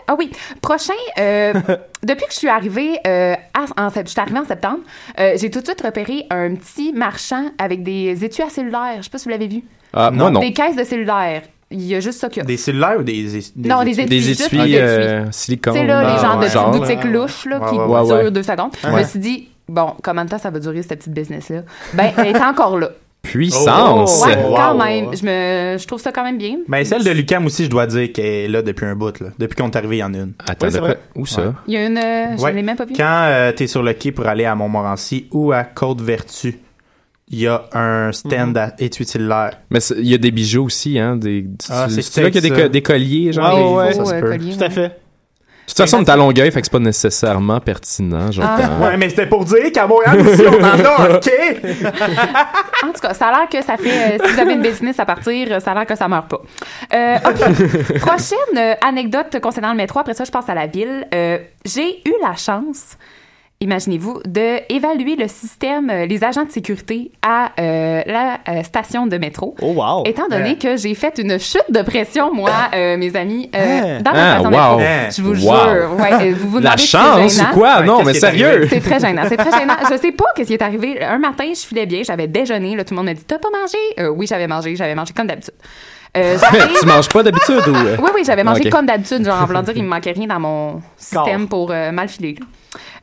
Ah 0.08 0.16
oui, 0.18 0.32
prochain. 0.62 0.94
euh, 1.20 1.54
depuis 2.04 2.26
que 2.26 2.32
je 2.34 2.38
suis 2.38 2.48
arrivée, 2.50 3.00
euh, 3.08 3.36
à- 3.54 3.86
en, 3.86 3.90
sept- 3.90 4.08
je 4.08 4.12
suis 4.12 4.20
arrivée 4.22 4.40
en 4.40 4.46
septembre, 4.46 4.80
euh, 5.20 5.34
j'ai 5.40 5.50
tout 5.50 5.62
de 5.62 5.66
suite 5.66 5.82
repéré 5.82 6.26
un 6.30 6.56
petit 6.56 6.94
marchand 6.94 7.46
avec 7.58 7.84
des 7.84 8.24
étuis 8.24 8.44
à 8.44 8.50
cellulaire. 8.50 8.96
Je 8.98 9.04
sais 9.04 9.10
pas 9.10 9.18
si 9.18 9.26
vous 9.26 9.32
l'avez 9.32 9.48
vu. 9.48 9.64
Ah, 9.94 10.12
moi, 10.12 10.30
non. 10.30 10.40
Des 10.42 10.54
caisses 10.54 10.76
de 10.76 10.84
cellulaire. 10.84 11.44
Il 11.72 11.82
y 11.82 11.96
a 11.96 12.00
juste 12.00 12.20
ça 12.20 12.30
qu'il 12.30 12.38
y 12.38 12.42
a. 12.42 12.46
Des 12.46 12.58
cellulaires 12.58 12.98
ou 13.00 13.04
des, 13.04 13.24
des, 13.56 13.70
Non, 13.70 13.84
des 13.84 13.92
étuis? 13.92 14.06
Des 14.06 14.20
juste 14.20 14.42
étuis 14.42 14.58
des 14.60 14.64
étuis. 14.66 14.78
euh, 14.80 15.32
silicone. 15.32 15.74
Tu 15.74 15.80
sais, 15.80 15.86
là, 15.86 16.02
les 16.04 16.08
Ah, 16.20 16.22
genres 16.22 16.40
de 16.40 16.48
Genre. 16.48 16.72
boutiques 16.72 17.04
louches 17.06 17.46
là, 17.46 17.60
Ouais, 17.60 17.70
qui 17.70 17.76
durent 17.76 18.32
deux 18.32 18.44
secondes. 18.44 18.72
Je 18.84 18.90
me 18.90 19.04
suis 19.04 19.20
dit, 19.20 19.50
bon, 19.68 19.94
combien 20.04 20.26
de 20.26 20.30
temps 20.30 20.38
ça 20.38 20.52
va 20.52 20.60
durer, 20.60 20.84
cette 20.84 21.00
petite 21.00 21.14
business-là? 21.14 21.62
Ben, 21.94 22.12
elle 22.18 22.28
est 22.36 22.42
encore 22.42 22.78
là. 22.78 22.90
Puissance. 23.26 24.22
Oh, 24.24 24.28
Ouais, 24.28 24.36
wow. 24.44 24.56
quand 24.56 24.78
même. 24.78 25.06
Je, 25.16 25.26
me, 25.26 25.78
je 25.78 25.88
trouve 25.88 26.00
ça 26.02 26.12
quand 26.12 26.24
même 26.24 26.38
bien. 26.38 26.58
Mais 26.68 26.86
celle 26.86 27.04
de 27.04 27.12
Lucam 27.12 27.46
aussi, 27.46 27.66
je 27.66 27.70
dois 27.70 27.88
dire 27.88 28.12
qu'elle 28.14 28.26
est 28.26 28.48
là 28.48 28.62
depuis 28.62 28.86
un 28.86 28.96
bout. 28.96 29.20
Là. 29.20 29.28
Depuis 29.40 29.56
qu'on 29.56 29.70
est 29.70 29.76
arrivé, 29.76 29.98
il 29.98 30.00
y 30.00 30.04
en 30.04 30.14
a 30.14 30.18
une. 30.18 30.34
Attends, 30.48 30.70
c'est 30.70 30.80
vrai. 30.80 31.00
Où 31.16 31.26
ça? 31.26 31.42
Ouais. 31.42 31.52
Il 31.68 31.74
y 31.74 31.78
a 31.78 31.86
une. 31.86 31.98
euh, 31.98 32.38
Je 32.38 32.42
Ouais. 32.44 32.54
l'ai 32.54 32.62
même 32.64 32.76
pas 32.78 32.86
vu. 32.86 32.94
Quand 32.96 33.04
euh, 33.26 33.52
t'es 33.52 33.68
sur 33.68 33.84
le 33.84 33.94
quai 33.94 34.12
pour 34.12 34.26
aller 34.28 34.46
à 34.46 34.56
Montmorency 34.56 35.28
ou 35.32 35.52
à 35.52 35.64
Côte-Vertu, 35.64 36.60
il 37.30 37.40
y 37.40 37.48
a 37.48 37.66
un 37.74 38.12
stand 38.12 38.56
à 38.58 38.74
étui 38.78 39.04
de 39.06 39.10
cellulaire. 39.10 39.52
Mais 39.72 39.80
c'est- 39.80 39.96
il 39.98 40.08
y 40.08 40.14
a 40.14 40.18
des 40.20 40.32
bijoux 40.32 40.66
aussi, 40.66 41.00
hein. 41.00 41.16
Des, 41.16 41.46
Ah, 41.70 41.88
c'est 41.90 42.22
là 42.22 42.30
qu'il 42.30 42.44
y 42.44 42.48
a 42.48 42.50
des, 42.56 42.62
co- 42.64 42.68
des 42.70 42.82
colliers, 42.82 43.34
genre. 43.34 43.74
Ouais, 43.76 43.90
des- 43.90 43.90
ouais, 44.00 44.06
ça 44.06 44.06
se 44.16 44.20
peut. 44.22 44.28
collier, 44.30 44.56
Tout 44.58 44.64
à 44.64 44.68
ouais. 44.68 44.74
fait. 44.74 45.00
De 45.66 45.70
toute 45.72 45.78
façon, 45.78 45.98
on 45.98 46.04
est 46.04 46.10
à 46.10 46.16
Longueuil, 46.16 46.52
fait 46.52 46.62
que 46.62 46.68
c'est 46.68 46.72
pas 46.72 46.80
nécessairement 46.80 47.60
pertinent, 47.60 48.32
j'entends. 48.32 48.50
Ah. 48.80 48.86
Ouais, 48.86 48.98
mais 48.98 49.10
c'était 49.10 49.26
pour 49.26 49.44
dire 49.46 49.72
qu'à 49.74 49.88
Montréal 49.88 50.20
aussi, 50.22 50.44
on 50.48 50.64
en 50.64 50.86
a, 50.86 51.16
OK? 51.18 51.30
En 52.84 52.92
tout 52.94 53.00
cas, 53.02 53.14
ça 53.16 53.28
a 53.28 53.32
l'air 53.40 53.50
que 53.50 53.62
ça 53.64 53.76
fait. 53.76 54.20
euh, 54.20 54.24
si 54.26 54.32
vous 54.34 54.40
avez 54.40 54.54
une 54.54 54.62
business 54.62 55.00
à 55.00 55.06
partir, 55.06 55.60
ça 55.62 55.72
a 55.72 55.74
l'air 55.74 55.86
que 55.88 55.96
ça 55.96 56.08
meurt 56.08 56.28
pas. 56.30 56.42
Euh, 56.94 57.16
OK. 57.26 57.98
Prochaine 58.00 58.58
euh, 58.58 58.74
anecdote 58.86 59.40
concernant 59.42 59.72
le 59.72 59.78
métro. 59.78 60.00
Après 60.00 60.14
ça, 60.14 60.24
je 60.24 60.32
passe 60.32 60.48
à 60.50 60.54
la 60.54 60.68
ville. 60.68 61.08
Euh, 61.14 61.40
J'ai 61.66 62.00
eu 62.08 62.14
la 62.22 62.36
chance. 62.36 62.98
Imaginez-vous, 63.66 64.22
d'évaluer 64.26 65.16
le 65.16 65.28
système, 65.28 65.90
euh, 65.90 66.06
les 66.06 66.24
agents 66.24 66.46
de 66.46 66.52
sécurité 66.52 67.10
à 67.24 67.50
euh, 67.60 68.04
la 68.06 68.38
euh, 68.48 68.62
station 68.62 69.08
de 69.08 69.18
métro. 69.18 69.56
Oh, 69.60 69.74
wow. 69.74 70.04
Étant 70.06 70.28
donné 70.30 70.52
Hein. 70.52 70.56
que 70.62 70.78
j'ai 70.78 70.94
fait 70.94 71.18
une 71.18 71.40
chute 71.40 71.66
de 71.72 71.82
pression, 71.82 72.32
moi, 72.32 72.52
euh, 72.76 72.96
mes 72.96 73.16
amis, 73.16 73.50
euh, 73.56 73.98
Hein. 73.98 74.02
dans 74.04 74.12
la 74.12 74.36
Ah, 74.36 74.40
station 74.40 74.52
de 74.52 74.56
wow. 74.56 74.62
métro. 74.78 74.80
Hein. 74.82 75.10
Je 75.10 75.22
vous 75.24 75.30
Wow. 75.48 75.56
jure. 75.58 75.96
Ouais, 76.00 76.32
vous 76.34 76.50
vous 76.50 76.60
La 76.60 76.78
si 76.78 76.86
chance 76.88 77.42
ou 77.42 77.54
quoi? 77.56 77.82
Non, 77.82 78.04
mais 78.04 78.14
sérieux? 78.14 78.68
C'est 78.70 78.82
très 78.82 79.00
gênant. 79.00 79.24
C'est 79.28 79.38
très 79.38 79.52
gênant. 79.60 79.74
Je 79.92 79.98
sais 79.98 80.12
pas 80.12 80.26
qu'est-ce 80.36 80.48
qui 80.50 80.54
est 80.54 80.62
arrivé. 80.62 81.02
Un 81.04 81.18
matin, 81.18 81.46
je 81.52 81.66
filais 81.66 81.88
bien, 81.88 82.04
j'avais 82.04 82.28
déjeuné. 82.28 82.76
Là, 82.76 82.84
tout 82.84 82.94
le 82.94 82.98
monde 82.98 83.08
m'a 83.08 83.14
dit 83.16 83.24
T'as 83.26 83.40
pas 83.40 83.50
mangé? 83.50 83.78
Euh, 84.00 84.10
Oui, 84.10 84.28
j'avais 84.28 84.46
mangé. 84.48 84.76
J'avais 84.76 84.94
mangé 84.94 85.12
comme 85.14 85.26
d'habitude. 85.28 85.54
Euh, 86.16 86.38
tu 86.80 86.86
manges 86.86 87.10
pas 87.10 87.24
d'habitude 87.24 87.68
ou? 87.68 87.74
oui, 88.04 88.10
oui, 88.14 88.22
j'avais 88.26 88.44
mangé 88.44 88.70
comme 88.70 88.86
d'habitude. 88.86 89.26
Genre, 89.26 89.42
en 89.42 89.46
voulant 89.48 89.64
dire, 89.64 89.74
il 89.76 89.84
me 89.84 89.90
manquait 89.90 90.12
rien 90.12 90.28
dans 90.28 90.40
mon 90.40 90.82
système 90.98 91.48
pour 91.48 91.72
euh, 91.72 91.92
mal 91.92 92.08
filer. 92.10 92.36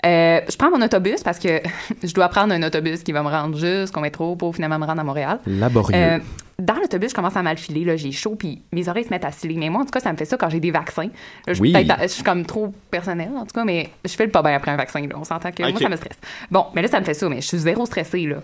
Euh, 0.05 0.41
je 0.49 0.57
prends 0.57 0.71
mon 0.71 0.83
autobus 0.83 1.23
parce 1.23 1.39
que 1.39 1.61
je 2.03 2.13
dois 2.15 2.29
prendre 2.29 2.53
un 2.55 2.63
autobus 2.63 3.03
qui 3.03 3.13
va 3.13 3.23
me 3.23 3.29
rendre 3.29 3.57
jusqu'au 3.59 4.01
métro 4.01 4.37
pour 4.37 4.55
finalement 4.55 4.79
me 4.79 4.87
rendre 4.87 5.01
à 5.01 5.05
Montréal. 5.05 5.39
Laborieux. 5.47 5.95
Euh, 5.97 6.19
dans 6.59 6.75
l'autobus, 6.75 7.11
je 7.11 7.15
commence 7.15 7.37
à 7.37 7.43
mal 7.43 7.57
filer, 7.57 7.85
là, 7.85 7.97
j'ai 7.97 8.13
chaud, 8.13 8.37
puis 8.39 8.63
mes 8.73 8.89
oreilles 8.89 9.05
se 9.05 9.11
mettent 9.11 9.25
à 9.25 9.33
sciller. 9.33 9.57
Mais 9.57 9.69
moi, 9.69 9.83
en 9.83 9.85
tout 9.85 9.91
cas, 9.91 10.01
ça 10.01 10.13
me 10.13 10.17
fait 10.17 10.27
ça 10.27 10.37
quand 10.37 10.49
j'ai 10.51 10.61
des 10.61 10.71
vaccins. 10.71 11.09
Là, 11.47 11.55
je, 11.55 11.61
Oui. 11.61 11.75
je 12.03 12.07
suis 12.07 12.23
comme 12.23 12.45
trop 12.47 12.73
personnelle, 12.91 13.31
en 13.37 13.41
tout 13.47 13.55
cas, 13.55 13.65
mais 13.65 13.91
je 14.05 14.13
fais 14.13 14.27
le 14.27 14.31
pas 14.31 14.43
bien 14.43 14.55
après 14.55 14.71
un 14.71 14.77
vaccin. 14.77 15.01
Là. 15.01 15.15
On 15.17 15.25
s'entend 15.25 15.51
que 15.51 15.63
moi, 15.63 15.81
ça 15.81 15.89
me 15.89 15.97
stresse. 15.97 16.19
Bon, 16.51 16.67
mais 16.75 16.83
là, 16.83 16.89
ça 16.89 17.01
me 17.01 17.05
fait 17.05 17.15
ça, 17.15 17.29
mais 17.29 17.41
je 17.41 17.47
suis 17.49 17.59
zéro 17.59 17.85
stressée, 17.87 18.27
là. 18.27 18.37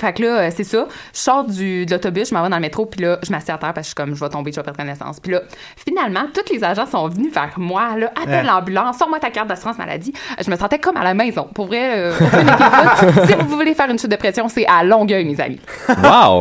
Fait 0.00 0.12
que 0.14 0.22
là, 0.22 0.28
euh, 0.28 0.50
c'est 0.54 0.64
ça. 0.64 0.86
Je 1.12 1.18
sors 1.18 1.44
du, 1.44 1.84
de 1.84 1.90
l'autobus, 1.90 2.30
je 2.30 2.34
m'en 2.34 2.42
vais 2.42 2.48
dans 2.48 2.56
le 2.56 2.62
métro, 2.62 2.86
puis 2.86 3.02
là, 3.02 3.18
je 3.22 3.30
m'assieds 3.30 3.52
à 3.52 3.58
terre 3.58 3.74
parce 3.74 3.80
que 3.80 3.82
je 3.82 3.88
suis 3.88 3.94
comme, 3.94 4.14
je 4.14 4.20
vais 4.24 4.30
tomber, 4.30 4.50
je 4.50 4.56
vais 4.56 4.62
perdre 4.62 4.78
connaissance. 4.78 5.20
Puis 5.20 5.32
là, 5.32 5.42
finalement, 5.76 6.22
tous 6.32 6.50
les 6.52 6.64
agents 6.64 6.86
sont 6.86 7.08
venus 7.08 7.32
vers 7.34 7.52
moi, 7.58 7.96
là, 7.98 8.10
appelle 8.20 8.28
Ouais. 8.28 8.42
l'ambulance, 8.44 8.96
sors-moi 8.98 9.18
ta 9.18 9.30
carte 9.30 9.48
d'assurance 9.48 9.76
maladie. 9.76 10.12
Je 10.42 10.50
me 10.50 10.56
sentais 10.56 10.78
comme 10.78 10.96
à 10.96 11.04
la 11.04 11.12
maison. 11.14 11.48
Pour 11.54 11.66
vrai, 11.66 11.98
euh, 11.98 12.12
si 13.26 13.34
vous 13.34 13.56
voulez 13.56 13.74
faire 13.74 13.90
une 13.90 13.98
chute 13.98 14.10
de 14.10 14.16
pression, 14.16 14.48
c'est 14.48 14.66
à 14.66 14.84
Longueuil, 14.84 15.24
mes 15.24 15.40
amis. 15.40 15.60
Wow! 15.88 15.96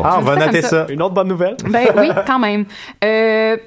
Ah, 0.05 0.15
on 0.19 0.21
va 0.21 0.35
noter 0.35 0.61
ça. 0.61 0.85
Une 0.89 1.01
autre 1.01 1.13
bonne 1.15 1.27
nouvelle. 1.27 1.57
Ben 1.67 1.87
oui, 1.97 2.09
quand 2.25 2.39
même. 2.39 2.65
Euh, 3.03 3.57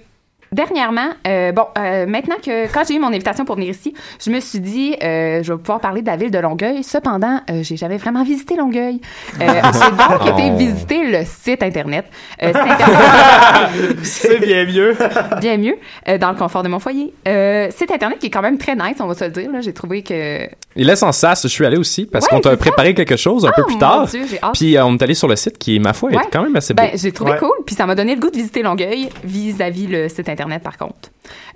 Dernièrement, 0.52 1.10
euh, 1.28 1.52
bon, 1.52 1.66
euh, 1.78 2.06
maintenant 2.06 2.34
que 2.44 2.66
quand 2.72 2.82
j'ai 2.86 2.94
eu 2.94 2.98
mon 2.98 3.06
invitation 3.08 3.44
pour 3.44 3.54
venir 3.54 3.70
ici, 3.70 3.94
je 4.24 4.30
me 4.30 4.40
suis 4.40 4.58
dit, 4.58 4.96
euh, 5.00 5.44
je 5.44 5.52
vais 5.52 5.58
pouvoir 5.58 5.78
parler 5.80 6.02
de 6.02 6.06
la 6.08 6.16
ville 6.16 6.32
de 6.32 6.38
Longueuil. 6.40 6.82
Cependant, 6.82 7.40
euh, 7.50 7.62
j'ai 7.62 7.76
jamais 7.76 7.98
vraiment 7.98 8.24
visité 8.24 8.56
Longueuil. 8.56 9.00
Euh, 9.40 9.46
j'ai 9.72 9.90
donc 10.08 10.26
été 10.28 10.50
Oh. 10.52 10.56
visiter 10.56 11.04
le 11.04 11.24
site 11.24 11.62
internet. 11.62 12.06
Euh, 12.42 12.48
site 12.52 12.56
internet 12.56 13.96
C'est 14.02 14.38
bien 14.40 14.64
mieux. 14.66 14.96
bien 15.40 15.56
mieux 15.56 15.76
euh, 16.08 16.18
dans 16.18 16.30
le 16.30 16.36
confort 16.36 16.64
de 16.64 16.68
mon 16.68 16.80
foyer. 16.80 17.14
Euh, 17.28 17.68
site 17.70 17.92
internet 17.92 18.18
qui 18.18 18.26
est 18.26 18.30
quand 18.30 18.42
même 18.42 18.58
très 18.58 18.74
nice, 18.74 18.96
on 18.98 19.06
va 19.06 19.14
se 19.14 19.24
le 19.24 19.30
dire. 19.30 19.52
là. 19.52 19.60
J'ai 19.60 19.72
trouvé 19.72 20.02
que 20.02 20.48
Il 20.74 20.86
laisse 20.86 21.04
en 21.04 21.12
sas, 21.12 21.42
je 21.44 21.48
suis 21.48 21.64
allé 21.64 21.76
aussi 21.76 22.06
parce 22.06 22.24
Ouais, 22.24 22.30
qu'on 22.30 22.40
t'a 22.40 22.56
préparé 22.56 22.92
quelque 22.94 23.16
chose 23.16 23.46
un 23.46 23.50
Ah, 23.50 23.56
peu 23.56 23.64
plus 23.64 23.74
mon 23.74 23.78
tard. 23.80 24.06
Dieu, 24.06 24.22
j'ai 24.28 24.42
hâte. 24.42 24.54
Puis 24.54 24.76
euh, 24.76 24.84
on 24.84 24.96
est 24.96 25.02
allé 25.02 25.14
sur 25.14 25.28
le 25.28 25.36
site 25.36 25.58
qui, 25.58 25.78
ma 25.78 25.92
foi, 25.92 26.10
est 26.10 26.16
Ouais. 26.16 26.22
quand 26.32 26.42
même 26.42 26.56
assez 26.56 26.74
beau. 26.74 26.82
Ben, 26.82 26.90
j'ai 26.94 27.12
trouvé 27.12 27.32
Ouais. 27.32 27.38
cool, 27.38 27.52
puis 27.64 27.76
ça 27.76 27.86
m'a 27.86 27.94
donné 27.94 28.16
le 28.16 28.20
goût 28.20 28.30
de 28.30 28.36
visiter 28.36 28.62
Longueuil 28.62 29.08
vis-à-vis 29.22 29.86
le 29.86 30.08
site 30.08 30.20
internet, 30.28 30.38
par 30.62 30.76
contre. 30.76 31.11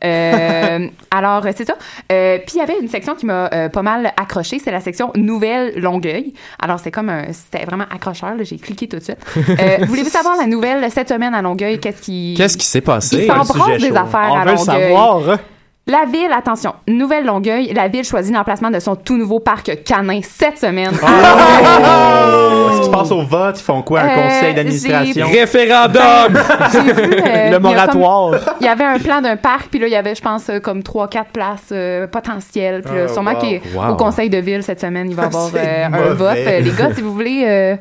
Euh, 0.04 0.88
alors, 1.10 1.44
c'est 1.56 1.66
ça. 1.66 1.74
Euh, 2.12 2.38
puis 2.38 2.56
il 2.56 2.58
y 2.58 2.62
avait 2.62 2.78
une 2.80 2.88
section 2.88 3.14
qui 3.14 3.26
m'a 3.26 3.48
euh, 3.52 3.68
pas 3.68 3.82
mal 3.82 4.12
accroché, 4.16 4.58
c'est 4.58 4.70
la 4.70 4.80
section 4.80 5.10
Nouvelle 5.16 5.78
Longueuil. 5.80 6.34
Alors, 6.60 6.78
c'est 6.78 6.90
comme 6.90 7.08
un, 7.08 7.32
c'était 7.32 7.64
vraiment 7.64 7.86
accrocheur, 7.94 8.34
j'ai 8.42 8.56
cliqué 8.56 8.88
tout 8.88 8.98
de 8.98 9.02
suite. 9.02 9.18
Voulez-vous 9.86 10.10
savoir 10.10 10.36
la 10.36 10.46
nouvelle 10.46 10.90
cette 10.90 11.08
semaine 11.08 11.34
à 11.34 11.42
Longueuil? 11.42 11.78
Qu'est-ce 11.80 12.02
qui. 12.02 12.34
Qu'est-ce 12.36 12.56
qui 12.56 12.66
s'est 12.66 12.78
Il 12.78 12.82
passé? 12.82 13.26
s'embrasse 13.26 13.76
sujet 13.76 13.90
des 13.90 13.96
affaires 13.96 14.30
On 14.30 14.36
à 14.36 14.44
veut 14.44 14.52
le 14.52 14.56
Longueuil. 14.56 14.82
savoir. 14.82 15.38
La 15.86 16.06
ville, 16.10 16.30
attention, 16.34 16.72
Nouvelle 16.88 17.26
Longueuil, 17.26 17.70
la 17.74 17.88
ville 17.88 18.04
choisit 18.04 18.34
l'emplacement 18.34 18.70
de 18.70 18.78
son 18.78 18.96
tout 18.96 19.18
nouveau 19.18 19.38
parc 19.38 19.82
canin 19.84 20.20
cette 20.22 20.56
semaine. 20.56 20.88
Est-ce 20.94 22.80
qu'ils 22.80 22.90
passent 22.90 23.10
au 23.10 23.20
vote? 23.20 23.56
Ils 23.60 23.62
font 23.62 23.82
quoi? 23.82 24.00
Un 24.00 24.08
Euh, 24.08 24.22
conseil 24.22 24.54
d'administration? 24.54 25.26
Référendum! 25.28 26.32
Vu, 26.32 26.38
euh, 26.38 27.18
y 27.26 27.28
a 27.28 27.50
Le 27.50 27.58
moratoire. 27.58 28.30
Il 28.62 28.66
y 28.66 28.68
avait 28.70 28.84
un 28.84 28.98
plan 28.98 29.20
d'un 29.20 29.36
parc, 29.36 29.66
puis 29.68 29.78
là, 29.78 29.86
il 29.86 29.92
y 29.92 29.96
avait, 29.96 30.14
je 30.14 30.22
pense, 30.22 30.48
euh, 30.48 30.58
comme 30.58 30.80
3-4 30.80 31.24
places 31.34 31.60
euh, 31.72 32.06
potentielles. 32.06 32.80
Puis 32.82 32.94
là, 32.96 33.02
Oh, 33.10 33.12
sûrement 33.12 33.32
wow. 33.32 33.40
qu'il- 33.40 33.60
Wow. 33.74 33.88
au 33.92 33.96
conseil 33.96 34.30
de 34.30 34.38
ville 34.38 34.62
cette 34.62 34.80
semaine, 34.80 35.10
il 35.10 35.14
va 35.16 35.24
y 35.24 35.26
avoir 35.26 35.50
euh, 35.54 35.84
un 35.86 36.14
vote. 36.14 36.36
Euh, 36.38 36.60
les 36.60 36.70
gars, 36.70 36.94
si 36.94 37.02
vous 37.02 37.12
voulez. 37.12 37.44
euh, 37.46 37.76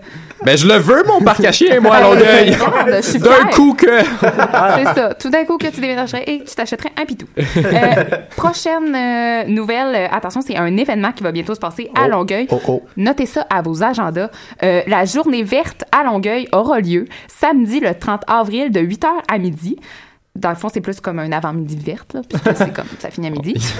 ben, 0.45 0.57
je 0.57 0.67
le 0.67 0.73
veux, 0.73 1.03
mon 1.07 1.21
parc 1.21 1.45
à 1.45 1.53
chien, 1.53 1.79
moi, 1.79 1.95
à 1.95 2.01
Longueuil. 2.01 2.57
je 2.97 3.01
suis 3.01 3.19
D'un 3.19 3.45
coup 3.53 3.73
que. 3.75 4.01
C'est 4.01 4.93
ça. 4.93 5.13
Tout 5.13 5.29
d'un 5.29 5.45
coup 5.45 5.57
que 5.57 5.67
tu 5.67 5.79
déménagerais 5.79 6.23
et 6.27 6.43
tu 6.43 6.53
t'achèterais 6.53 6.89
un 7.01 7.05
pitou. 7.05 7.27
Euh, 7.37 7.41
prochaine 8.35 8.95
euh, 8.95 9.43
nouvelle, 9.45 9.95
euh, 9.95 10.07
attention, 10.11 10.41
c'est 10.41 10.57
un 10.57 10.75
événement 10.77 11.11
qui 11.11 11.23
va 11.23 11.31
bientôt 11.31 11.55
se 11.55 11.59
passer 11.59 11.89
à 11.95 12.07
Longueuil. 12.07 12.47
Oh, 12.51 12.59
oh. 12.67 12.83
Notez 12.97 13.25
ça 13.25 13.45
à 13.49 13.61
vos 13.61 13.83
agendas. 13.83 14.29
Euh, 14.63 14.81
la 14.87 15.05
journée 15.05 15.43
verte 15.43 15.83
à 15.91 16.03
Longueuil 16.03 16.47
aura 16.51 16.79
lieu 16.79 17.05
samedi 17.27 17.79
le 17.79 17.93
30 17.93 18.23
avril 18.27 18.71
de 18.71 18.79
8h 18.79 19.07
à 19.27 19.37
midi. 19.37 19.77
Dans 20.35 20.49
le 20.49 20.55
fond, 20.55 20.67
c'est 20.73 20.81
plus 20.81 20.99
comme 20.99 21.19
un 21.19 21.31
avant-midi 21.31 21.77
verte, 21.77 22.15
là, 22.15 22.21
puisque 22.27 22.57
c'est 22.57 22.73
comme 22.73 22.87
ça 22.97 23.11
finit 23.11 23.27
à 23.27 23.29
midi. 23.29 23.53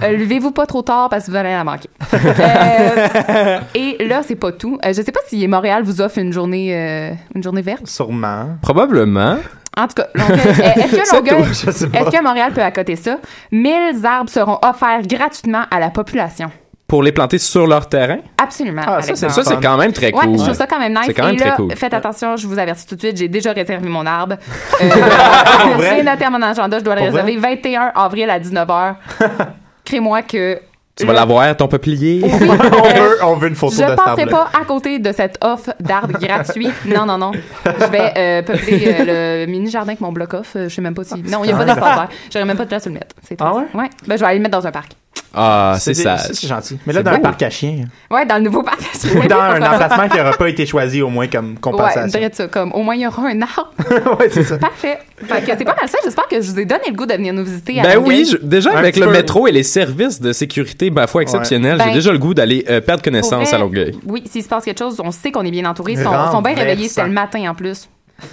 Levez-vous 0.00 0.52
pas 0.52 0.66
trop 0.66 0.82
tard 0.82 1.08
parce 1.08 1.26
que 1.26 1.32
vous 1.32 1.36
allez 1.36 1.50
la 1.50 1.64
manquer. 1.64 1.90
Euh, 2.12 3.58
et 3.74 4.06
là, 4.06 4.22
c'est 4.24 4.36
pas 4.36 4.52
tout. 4.52 4.78
Euh, 4.84 4.92
je 4.92 5.02
sais 5.02 5.10
pas 5.10 5.20
si 5.26 5.48
Montréal 5.48 5.82
vous 5.82 6.00
offre 6.00 6.18
une 6.18 6.32
journée, 6.32 6.76
euh, 6.76 7.12
une 7.34 7.42
journée 7.42 7.62
verte. 7.62 7.88
Sûrement. 7.88 8.56
Probablement. 8.62 9.38
En 9.76 9.86
tout 9.88 9.94
cas, 9.94 10.06
est-ce 10.14 10.96
que 10.96 11.14
Longueuil, 11.16 11.50
est-ce 11.50 11.86
que 11.86 12.22
Montréal 12.22 12.52
peut 12.52 12.62
accoter 12.62 12.96
ça? 12.96 13.16
1000 13.50 14.04
arbres 14.04 14.30
seront 14.30 14.58
offerts 14.62 15.02
gratuitement 15.06 15.64
à 15.70 15.80
la 15.80 15.90
population. 15.90 16.50
Pour 16.86 17.02
les 17.02 17.12
planter 17.12 17.38
sur 17.38 17.66
leur 17.66 17.88
terrain? 17.88 18.18
Absolument. 18.40 18.82
Ah, 18.86 19.00
ça, 19.00 19.14
c'est 19.42 19.60
quand 19.60 19.76
même 19.78 19.92
très 19.92 20.12
Ouais, 20.12 20.26
cool. 20.26 20.38
je 20.38 20.44
trouve 20.44 20.54
ça 20.54 20.66
quand 20.66 20.78
même 20.78 20.92
nice. 20.92 21.04
C'est 21.06 21.14
quand 21.14 21.24
même 21.26 21.34
Et 21.34 21.38
là, 21.38 21.46
très 21.52 21.56
cool. 21.56 21.72
faites 21.74 21.94
attention, 21.94 22.36
je 22.36 22.46
vous 22.46 22.58
avertis 22.58 22.86
tout 22.86 22.94
de 22.94 23.00
suite, 23.00 23.16
j'ai 23.16 23.26
déjà 23.28 23.52
réservé 23.52 23.88
mon 23.88 24.04
arbre. 24.06 24.36
Euh, 24.82 26.02
noté 26.02 26.24
à 26.24 26.30
mon 26.30 26.42
agenda, 26.42 26.78
je 26.78 26.84
dois 26.84 26.94
le 26.94 27.02
réserver 27.02 27.36
21 27.36 27.92
avril 27.94 28.28
à 28.30 28.38
19h. 28.38 28.94
Crée-moi 29.84 30.22
que. 30.22 30.58
Tu 30.96 31.06
vas 31.06 31.12
l'avoir, 31.12 31.56
ton 31.56 31.66
peuplier. 31.66 32.20
Oui, 32.22 32.30
on, 32.32 32.98
veut, 33.00 33.24
on 33.24 33.34
veut 33.36 33.48
une 33.48 33.56
photo 33.56 33.74
je 33.76 33.82
de 33.82 33.86
cet 33.88 33.96
passerai 33.96 34.26
pas 34.26 34.48
à 34.60 34.64
côté 34.64 35.00
de 35.00 35.10
cette 35.12 35.38
offre 35.42 35.74
d'arbres 35.80 36.16
gratuits. 36.20 36.68
Non, 36.86 37.04
non, 37.04 37.18
non. 37.18 37.32
Je 37.64 37.84
vais 37.90 38.12
euh, 38.16 38.42
peupler 38.42 38.94
euh, 39.00 39.44
le 39.44 39.50
mini 39.50 39.70
jardin 39.70 39.88
avec 39.88 40.00
mon 40.00 40.12
bloc 40.12 40.34
off. 40.34 40.52
Euh, 40.54 40.68
Je 40.68 40.74
sais 40.74 40.82
même 40.82 40.94
pas 40.94 41.02
si. 41.02 41.20
Non, 41.22 41.42
il 41.42 41.48
n'y 41.48 41.52
a 41.52 41.56
pas 41.56 41.64
d'espace 41.64 41.94
vert. 41.96 42.08
J'aurais 42.32 42.44
même 42.44 42.56
pas 42.56 42.62
de 42.64 42.68
place 42.68 42.86
où 42.86 42.90
le 42.90 42.94
mettre. 42.94 43.16
C'est 43.22 43.36
Ah 43.40 43.50
triste. 43.54 43.74
ouais? 43.74 43.90
Ben, 44.06 44.14
je 44.16 44.20
vais 44.20 44.26
aller 44.26 44.38
le 44.38 44.42
mettre 44.42 44.56
dans 44.58 44.66
un 44.66 44.70
parc. 44.72 44.92
Ah, 45.36 45.76
c'est 45.80 45.94
ça. 45.94 46.16
C'est 46.18 46.46
gentil. 46.46 46.78
Mais 46.86 46.92
là, 46.92 47.00
C'est 47.00 47.04
dans 47.04 47.10
un 47.10 47.16
beau. 47.16 47.22
parc 47.22 47.42
à 47.42 47.50
chiens. 47.50 47.86
Ouais, 48.08 48.24
dans 48.24 48.36
le 48.36 48.42
nouveau 48.42 48.62
parc. 48.62 48.78
Ou 49.16 49.26
dans 49.28 49.36
un 49.40 49.60
emplacement 49.62 50.08
qui 50.08 50.16
n'aura 50.16 50.32
pas 50.32 50.48
été 50.48 50.64
choisi, 50.64 51.02
au 51.02 51.08
moins, 51.08 51.26
comme 51.26 51.50
Ouais, 51.54 51.60
compensation. 51.60 52.06
dirais 52.20 52.30
ça. 52.32 52.46
Comme, 52.46 52.70
au 52.72 52.82
moins, 52.84 52.94
il 52.94 53.00
y 53.02 53.06
aura 53.06 53.26
un 53.26 53.42
arbre. 53.42 53.72
Ouais, 54.20 54.28
c'est 54.30 54.44
ça. 54.44 54.58
Parfait. 54.58 54.98
Fait 55.26 55.40
que 55.40 55.46
c'est 55.58 55.64
pas 55.64 55.74
mal 55.74 55.88
ça. 55.88 55.98
J'espère 56.04 56.28
que 56.28 56.40
je 56.40 56.50
vous 56.50 56.58
ai 56.60 56.64
donné 56.64 56.84
le 56.88 56.94
goût 56.94 57.06
de 57.06 57.14
venir 57.14 57.32
nous 57.34 57.44
visiter. 57.44 57.80
à 57.80 57.82
Ben 57.82 57.94
Longueuil. 57.96 58.18
oui, 58.22 58.28
je- 58.30 58.46
déjà 58.46 58.70
Un 58.72 58.76
avec 58.76 58.96
le 58.96 59.06
peu. 59.06 59.12
métro 59.12 59.48
et 59.48 59.52
les 59.52 59.62
services 59.64 60.20
de 60.20 60.32
sécurité, 60.32 60.90
ma 60.90 61.06
foi, 61.08 61.22
exceptionnels, 61.22 61.78
Ben, 61.78 61.86
j'ai 61.88 61.94
déjà 61.94 62.12
le 62.12 62.18
goût 62.18 62.34
d'aller 62.34 62.64
euh, 62.70 62.80
perdre 62.80 63.02
connaissance 63.02 63.48
vrai, 63.48 63.54
à 63.54 63.58
Longueuil. 63.58 63.98
Oui, 64.06 64.22
s'il 64.30 64.42
se 64.44 64.48
passe 64.48 64.64
quelque 64.64 64.78
chose, 64.78 65.00
on 65.02 65.10
sait 65.10 65.32
qu'on 65.32 65.44
est 65.44 65.50
bien 65.50 65.64
entouré. 65.68 65.92
Ils 65.92 65.98
sont, 66.02 66.12
sont 66.30 66.42
bien 66.42 66.54
réveillés. 66.54 66.88
C'était 66.88 67.06
le 67.06 67.12
matin 67.12 67.50
en 67.50 67.54
plus. 67.56 67.88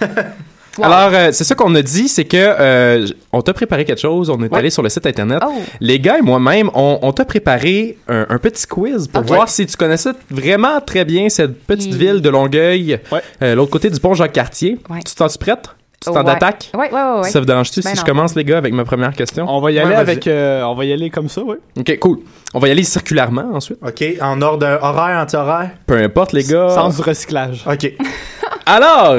Wow. 0.78 0.84
Alors, 0.84 1.10
euh, 1.12 1.28
c'est 1.32 1.44
ça 1.44 1.54
qu'on 1.54 1.74
a 1.74 1.82
dit, 1.82 2.08
c'est 2.08 2.24
que 2.24 2.36
euh, 2.38 3.06
on 3.32 3.42
t'a 3.42 3.52
préparé 3.52 3.84
quelque 3.84 4.00
chose, 4.00 4.30
on 4.30 4.38
est 4.42 4.50
Ouais. 4.50 4.58
allé 4.58 4.70
sur 4.70 4.82
le 4.82 4.88
site 4.88 5.06
internet. 5.06 5.42
Oh. 5.46 5.52
Les 5.80 6.00
gars 6.00 6.18
et 6.18 6.22
moi-même, 6.22 6.70
on, 6.74 6.98
on 7.02 7.12
t'a 7.12 7.24
préparé 7.26 7.98
un, 8.08 8.26
un 8.28 8.38
petit 8.38 8.66
quiz 8.66 9.06
pour 9.08 9.22
voir 9.22 9.48
si 9.48 9.66
tu 9.66 9.76
connaissais 9.76 10.12
vraiment 10.30 10.80
très 10.80 11.04
bien 11.04 11.28
cette 11.28 11.62
petite 11.66 11.92
Mm. 11.94 11.96
ville 11.98 12.20
de 12.22 12.28
Longueuil, 12.30 12.98
Ouais. 13.10 13.20
euh, 13.42 13.54
l'autre 13.54 13.70
côté 13.70 13.90
du 13.90 14.00
pont 14.00 14.14
Jacques-Cartier. 14.14 14.78
Ouais. 14.88 15.00
Tu 15.06 15.12
te 15.12 15.18
sens 15.18 15.36
prête? 15.36 15.68
Tu 16.04 16.10
t'en 16.10 16.24
Ouais. 16.24 16.30
attaques? 16.32 16.70
Ouais, 16.74 16.90
ouais, 16.90 17.00
ouais. 17.00 17.20
ouais. 17.20 17.28
Ça 17.30 17.38
vous 17.38 17.46
dérange-tu 17.46 17.80
Ben 17.80 17.90
si 17.94 18.00
je 18.00 18.04
commence, 18.04 18.34
les 18.34 18.42
gars, 18.42 18.58
avec 18.58 18.72
ma 18.74 18.84
première 18.84 19.12
question? 19.12 19.44
On 19.48 19.60
va 19.60 19.70
y 19.70 19.78
aller 19.78 19.94
avec. 19.94 20.26
euh, 20.26 20.62
on 20.64 20.74
va 20.74 20.84
y 20.84 20.92
aller 20.92 21.10
comme 21.10 21.28
ça, 21.28 21.42
oui. 21.44 21.56
Ok, 21.78 21.96
cool. 22.00 22.18
On 22.54 22.58
va 22.58 22.66
y 22.68 22.70
aller 22.72 22.82
circulairement 22.82 23.50
ensuite. 23.54 23.78
OK, 23.86 24.02
en 24.20 24.40
ordre 24.42 24.78
horaire, 24.82 25.18
anti-horaire? 25.22 25.70
Peu 25.86 25.98
importe, 25.98 26.32
les 26.32 26.42
gars. 26.44 26.70
Sans 26.70 26.88
du 26.88 27.02
recyclage. 27.02 27.62
OK. 27.70 27.92
Alors, 28.66 29.16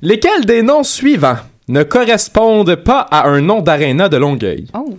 lesquels 0.00 0.44
des 0.44 0.62
noms 0.62 0.82
suivants 0.82 1.36
ne 1.68 1.82
correspondent 1.82 2.74
pas 2.76 3.00
à 3.10 3.26
un 3.28 3.40
nom 3.40 3.60
d'aréna 3.60 4.08
de 4.08 4.16
Longueuil? 4.16 4.66
Oh. 4.74 4.94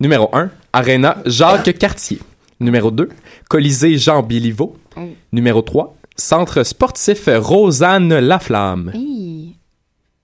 Numéro 0.00 0.28
1, 0.32 0.50
Aréna 0.72 1.18
Jacques 1.26 1.76
Cartier. 1.78 2.18
Numéro 2.60 2.90
2, 2.90 3.08
Colisée 3.48 3.98
Jean 3.98 4.22
Béliveau. 4.22 4.76
Oh. 4.96 5.00
Numéro 5.32 5.62
3, 5.62 5.94
Centre 6.16 6.62
sportif 6.62 7.28
Rosanne 7.32 8.18
Laflamme. 8.18 8.90
Hi. 8.94 9.54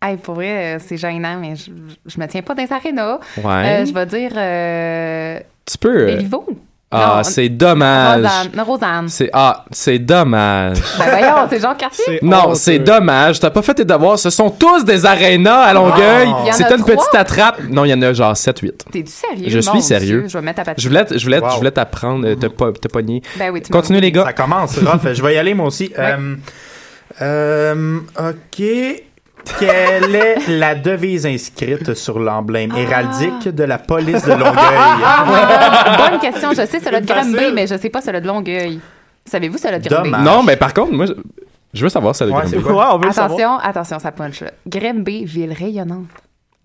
Hey, 0.02 0.16
pour 0.18 0.34
vrai, 0.34 0.76
euh, 0.76 0.78
c'est 0.84 0.96
gênant, 0.98 1.38
mais 1.40 1.56
je, 1.56 1.70
je 2.04 2.20
me 2.20 2.26
tiens 2.26 2.42
pas 2.42 2.54
dans 2.54 2.62
les 2.62 2.72
arénas. 2.72 3.20
Ouais. 3.38 3.80
Euh, 3.82 3.86
je 3.86 3.92
vais 3.94 4.04
dire 4.06 4.32
euh, 4.36 5.40
tu 5.64 5.78
peux. 5.78 6.02
euh, 6.02 6.06
Béliveau. 6.16 6.44
Ah, 6.94 7.24
c'est 7.24 7.48
dommage. 7.48 8.24
Rosanne. 8.58 9.08
C'est 9.08 9.30
ah, 9.32 9.64
c'est 9.70 9.98
dommage. 9.98 10.78
Ben 10.98 11.04
voyons, 11.10 11.34
c'est 11.50 11.60
Jean 11.60 11.74
Cartier. 11.74 12.18
Non, 12.22 12.54
c'est 12.54 12.78
dommage. 12.78 13.40
T'as 13.40 13.50
pas 13.50 13.62
fait 13.62 13.74
tes 13.74 13.84
devoirs. 13.84 14.18
Ce 14.18 14.30
sont 14.30 14.50
tous 14.50 14.84
des 14.84 15.04
arénas 15.06 15.62
à 15.62 15.74
Longueuil. 15.74 16.28
Oh. 16.30 16.36
Il 16.42 16.46
y 16.46 16.50
en 16.50 16.50
a 16.50 16.52
C'était 16.52 16.74
une 16.76 16.80
trois? 16.82 16.96
petite 16.96 17.14
attrape. 17.14 17.60
Non, 17.68 17.84
il 17.84 17.90
y 17.90 17.94
en 17.94 18.02
a 18.02 18.12
genre 18.12 18.36
7 18.36 18.58
8. 18.60 18.84
T'es-tu 18.92 19.10
sérieux? 19.12 19.44
Je 19.48 19.58
suis 19.60 19.72
Mon 19.74 19.80
sérieux. 19.80 20.20
Dieu, 20.20 20.28
je 20.28 20.38
vais 20.38 20.44
mettre 20.44 20.56
ta 20.58 20.64
patte. 20.64 20.80
Je 20.80 20.88
voulais, 20.88 21.04
je 21.10 21.24
voulais, 21.24 21.40
t- 21.40 21.44
Wow. 21.44 21.50
je 21.52 21.56
voulais 21.58 21.70
t'apprendre, 21.70 22.26
euh, 22.28 22.34
te, 22.36 22.46
te 22.46 22.88
pogner. 22.88 23.22
Ben 23.38 23.50
oui, 23.52 23.62
Continuez, 23.62 24.00
les 24.00 24.12
Ça 24.14 24.24
gars. 24.24 24.32
commence, 24.32 24.78
rough. 24.78 25.12
Je 25.12 25.22
vais 25.22 25.34
y 25.34 25.38
aller, 25.38 25.54
moi 25.54 25.66
aussi. 25.66 25.92
Euh, 25.98 26.36
euh, 27.22 27.98
OK. 28.18 28.62
Quelle 29.58 30.14
est 30.14 30.48
la 30.48 30.74
devise 30.74 31.26
inscrite 31.26 31.94
sur 31.94 32.18
l'emblème 32.18 32.72
Ah. 32.74 32.80
héraldique 32.80 33.48
de 33.48 33.64
la 33.64 33.78
police 33.78 34.24
de 34.24 34.30
Longueuil? 34.32 34.50
Bonne 36.10 36.20
question. 36.20 36.50
Je 36.50 36.66
sais 36.66 36.80
celui 36.80 37.00
de. 37.00 37.06
Granby, 37.06 37.52
mais 37.54 37.66
je 37.66 37.76
sais 37.76 37.90
pas 37.90 38.00
celui 38.00 38.20
de 38.20 38.26
Longueuil. 38.26 38.80
Savez-vous 39.26 39.58
celui 39.58 39.78
de 39.80 39.88
Granby? 39.88 40.10
Dommage. 40.10 40.24
Non, 40.24 40.42
mais 40.42 40.56
par 40.56 40.72
contre, 40.74 40.92
moi, 40.92 41.06
je, 41.72 41.82
veux 41.82 41.88
savoir 41.88 42.14
ça. 42.14 42.24
le 42.24 42.32
Ouais, 42.32 42.38
Granby. 42.40 42.56
c'est 42.56 42.62
quoi? 42.62 42.72
Ouais, 42.72 42.92
on 42.94 42.98
veut 42.98 43.06
le 43.06 43.12
savoir. 43.12 43.38
Attention, 43.38 43.58
attention, 43.70 43.98
ça 43.98 44.12
punch. 44.12 44.40
là. 44.40 44.50
Granby, 44.66 45.24
ville 45.24 45.52
rayonnante. 45.52 46.06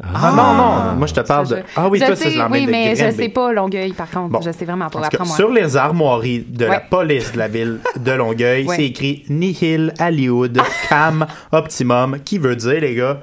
Ah 0.01 0.31
non, 0.33 0.53
non. 0.53 0.95
Moi, 0.97 1.07
je 1.07 1.13
te 1.13 1.19
parle 1.19 1.47
de... 1.47 1.57
Ah 1.75 1.89
oui, 1.89 1.99
toi, 1.99 2.15
c'est 2.15 2.29
l'emblème 2.31 2.65
Oui, 2.65 2.71
mais 2.71 2.95
je 2.95 3.11
sais 3.11 3.27
pas 3.29 3.51
Longueuil, 3.51 3.91
par 3.91 4.09
contre. 4.09 4.29
Bon. 4.29 4.41
Je 4.41 4.51
sais 4.51 4.63
vraiment 4.65 4.89
pas. 4.89 5.09
Sur 5.25 5.49
les 5.51 5.75
armoiries 5.75 6.45
de 6.47 6.65
la 6.65 6.79
police 6.79 7.33
de 7.33 7.37
la 7.37 7.47
ville 7.49 7.79
de 7.97 8.11
Longueuil, 8.13 8.65
Ouais. 8.65 8.75
c'est 8.77 8.85
écrit 8.85 9.25
Nihil 9.29 9.93
Aliud 9.99 10.57
Cam 10.89 11.25
Optimum, 11.51 12.17
qui 12.23 12.37
veut 12.37 12.55
dire, 12.55 12.79
les 12.79 12.95
gars, 12.95 13.19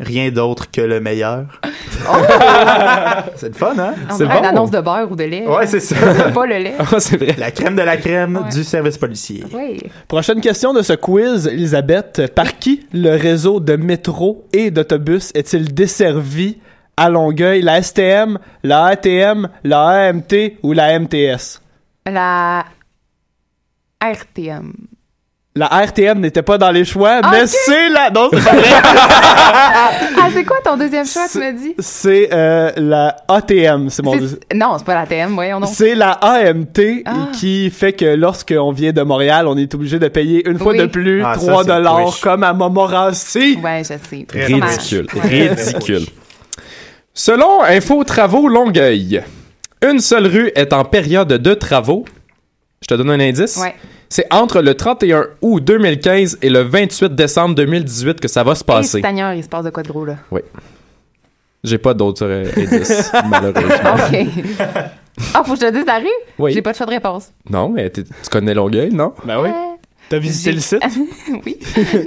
rien 0.00 0.30
d'autre 0.30 0.70
que 0.70 0.80
le 0.80 1.00
meilleur. 1.00 1.44
c'est 3.36 3.48
le 3.48 3.54
fun, 3.54 3.74
hein? 3.78 3.94
C'est 4.10 4.24
dirait 4.24 4.36
une 4.38 4.42
bon. 4.42 4.48
annonce 4.48 4.70
de 4.70 4.80
beurre 4.80 5.10
ou 5.10 5.16
de 5.16 5.24
lait. 5.24 5.46
Ouais, 5.46 5.66
c'est 5.66 5.80
ça. 5.80 5.96
pas 6.34 6.46
le 6.46 6.56
lait. 6.58 6.74
C'est 6.98 7.16
vrai. 7.16 7.34
La 7.38 7.50
crème 7.50 7.76
de 7.76 7.82
la 7.82 7.96
crème 7.96 8.36
Ouais. 8.36 8.48
du 8.50 8.64
service 8.64 8.98
policier. 8.98 9.44
Oui. 9.52 9.80
Prochaine 10.08 10.40
question 10.40 10.72
de 10.72 10.82
ce 10.82 10.94
quiz, 10.94 11.46
Elisabeth. 11.46 12.32
Par 12.34 12.58
qui 12.58 12.86
le 12.92 13.10
réseau 13.16 13.60
de 13.60 13.76
métro 13.76 14.46
et 14.52 14.70
d'autobus 14.70 15.30
est-il 15.34 15.74
desservi 15.74 16.58
à 16.96 17.08
Longueuil? 17.10 17.62
La 17.62 17.82
STM, 17.82 18.38
la 18.62 18.86
ATM, 18.86 19.48
la 19.64 20.08
AMT 20.08 20.34
ou 20.62 20.72
la 20.72 20.98
MTS? 20.98 21.60
La 22.06 22.64
RTM. 24.02 24.72
La 25.56 25.66
RTM 25.66 26.20
n'était 26.20 26.42
pas 26.42 26.58
dans 26.58 26.70
les 26.70 26.84
choix, 26.84 27.20
mais 27.28 27.44
c'est 27.44 27.88
la... 27.88 28.08
Non, 28.10 28.28
c'est 28.32 28.44
pas 28.44 28.52
vrai. 28.54 28.68
Ah, 30.22 30.28
c'est 30.32 30.44
quoi 30.44 30.58
ton 30.64 30.76
deuxième 30.76 31.04
choix, 31.06 31.22
tu 31.30 31.38
m'as 31.38 31.50
dit? 31.50 31.74
C'est 31.80 32.28
euh, 32.32 32.70
la 32.76 33.16
ATM. 33.26 33.88
C'est 33.90 34.02
mon... 34.04 34.14
Non, 34.54 34.76
c'est 34.78 34.84
pas 34.84 34.94
la 34.94 35.06
TM, 35.06 35.34
voyons 35.34 35.58
donc. 35.58 35.70
C'est 35.72 35.94
la 35.96 36.12
AMT 36.12 37.02
Ah. 37.04 37.10
qui 37.32 37.68
fait 37.70 37.92
que 37.92 38.04
lorsqu'on 38.04 38.70
vient 38.70 38.92
de 38.92 39.02
Montréal, 39.02 39.48
on 39.48 39.56
est 39.56 39.74
obligé 39.74 39.98
de 39.98 40.06
payer 40.08 40.48
une 40.48 40.58
fois 40.58 40.72
Oui. 40.72 40.78
de 40.78 40.86
plus 40.86 41.24
Ah, 41.24 41.34
ça, 41.34 41.46
3 41.46 41.62
c'est 41.64 41.68
dollars 41.68 42.06
riche. 42.06 42.20
comme 42.20 42.44
à 42.44 42.52
Montmorency. 42.52 43.58
Ouais, 43.62 43.80
je 43.82 43.84
sais. 43.88 44.24
Très. 44.28 44.44
Ridicule. 44.44 45.06
Ridicule. 45.20 46.06
Selon 47.12 47.62
Info 47.64 48.04
Travaux 48.04 48.46
Longueuil, 48.48 49.22
une 49.82 49.98
seule 49.98 50.26
rue 50.26 50.52
est 50.54 50.72
en 50.72 50.84
période 50.84 51.28
de 51.28 51.54
travaux. 51.54 52.04
Je 52.82 52.86
te 52.86 52.94
donne 52.94 53.10
un 53.10 53.20
indice. 53.20 53.58
Ouais. 53.58 53.74
C'est 54.08 54.24
entre 54.32 54.62
le 54.62 54.74
31 54.74 55.26
août 55.42 55.60
2015 55.62 56.38
et 56.40 56.48
le 56.48 56.62
28 56.62 57.14
décembre 57.14 57.54
2018 57.54 58.18
que 58.20 58.26
ça 58.26 58.42
va 58.42 58.54
se 58.54 58.64
passer. 58.64 59.02
Seigneur, 59.02 59.34
il 59.34 59.44
se 59.44 59.50
passe 59.50 59.66
de 59.66 59.70
quoi 59.70 59.82
de 59.82 59.88
gros, 59.88 60.06
là? 60.06 60.14
J'ai 61.62 61.76
pas 61.76 61.92
d'autres 61.92 62.24
euh, 62.24 62.50
indices, 62.56 63.12
malheureusement. 63.28 63.96
OK. 63.96 64.26
Ah, 65.34 65.42
faut 65.44 65.52
que 65.52 65.60
je 65.60 65.66
te 65.66 65.72
dise 65.72 65.84
la 65.86 65.98
rue? 65.98 66.06
Oui. 66.38 66.54
J'ai 66.54 66.62
pas 66.62 66.72
de 66.72 66.76
choix 66.78 66.86
de 66.86 66.92
réponse. 66.92 67.30
Non, 67.50 67.68
mais 67.68 67.90
tu 67.90 68.02
connais 68.30 68.54
Longueuil, 68.54 68.88
non? 68.94 69.12
Ben 69.26 69.38
oui. 69.42 69.50
T'as 70.08 70.18
visité 70.18 70.52
le 70.52 70.60
site? 70.60 70.82
oui. 71.44 71.58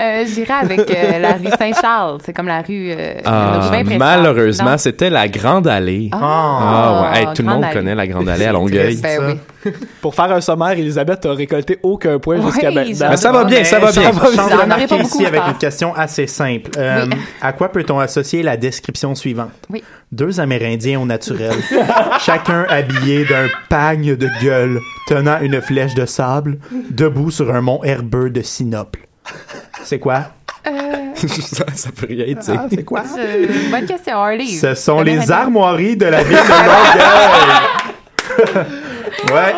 Euh, 0.01 0.25
J'irai 0.25 0.53
avec 0.53 0.79
euh, 0.89 1.19
la 1.19 1.33
rue 1.33 1.49
Saint-Charles. 1.57 2.17
C'est 2.25 2.33
comme 2.33 2.47
la 2.47 2.63
rue. 2.63 2.91
Euh, 2.91 3.13
Ah, 3.23 3.69
malheureusement, 3.99 4.77
c'était 4.79 5.12
la 5.12 5.27
Grande 5.27 5.67
Allée. 5.67 6.09
Ah, 6.12 6.17
Ah, 6.19 7.12
ouais. 7.13 7.19
Hey, 7.19 7.27
tout 7.36 7.43
le 7.43 7.49
monde 7.49 7.63
Allée. 7.63 7.73
connaît 7.75 7.93
la 7.95 8.07
Grande 8.07 8.27
Allée 8.27 8.45
à 8.45 8.51
Longueuil. 8.53 8.95
Ben 8.95 9.19
ça. 9.19 9.27
oui. 9.27 9.33
Pour 10.02 10.15
faire 10.15 10.32
un 10.32 10.41
sommaire, 10.41 10.71
Elisabeth 10.71 11.26
a 11.26 11.34
récolté 11.34 11.80
aucun 11.84 12.19
point 12.19 12.38
Oui, 12.38 12.52
jusqu'à 12.52 12.71
maintenant. 12.71 13.10
Mais 13.10 13.17
ça 13.17 13.32
va 13.32 13.43
bien, 13.45 13.63
ça 13.63 13.80
va 13.80 13.91
bien. 13.91 14.12
marquer 14.12 14.88
pas 14.88 14.97
beaucoup, 14.97 15.19
ici 15.19 15.21
je 15.21 15.26
avec 15.28 15.41
une 15.47 15.58
question 15.58 15.93
assez 15.95 16.28
simple. 16.28 16.71
Euh, 16.78 17.06
Oui. 17.10 17.17
À 17.41 17.54
quoi 17.54 17.69
peut-on 17.69 17.99
associer 17.99 18.43
la 18.43 18.58
description 18.58 19.15
suivante? 19.15 19.52
Oui. 19.69 19.84
Deux 20.12 20.39
Amérindiens 20.39 20.99
au 20.99 21.06
naturel, 21.06 21.54
chacun 22.19 22.65
habillé 22.69 23.26
d'un 23.26 23.47
pagne 23.69 24.15
de 24.15 24.28
gueule, 24.43 24.80
tenant 25.08 25.39
une 25.41 25.62
flèche 25.62 25.95
de 25.95 26.06
sable, 26.06 26.60
debout 26.91 27.32
sur 27.32 27.54
un 27.54 27.62
mont 27.62 27.84
herbeux 27.84 28.30
de 28.30 28.41
Sinople. 28.41 28.99
C'est 29.84 29.99
quoi? 29.99 30.26
ça, 31.15 31.65
ça 31.73 31.89
peut 31.91 32.08
rien 32.10 32.34
dire. 32.36 32.56
Ah, 32.58 32.67
c'est 32.69 32.84
quoi? 32.84 33.04
Je- 33.04 33.71
Bonne 33.71 33.86
question, 33.86 34.17
Harley. 34.17 34.45
Ce 34.45 34.76
sont 34.76 35.02
les 35.02 35.32
armoiries 35.32 35.97
de 35.97 36.06
la 36.06 36.23
ville 36.23 36.38
de 36.38 38.56
Longueuil. 38.56 38.65
Ouais, 39.31 39.53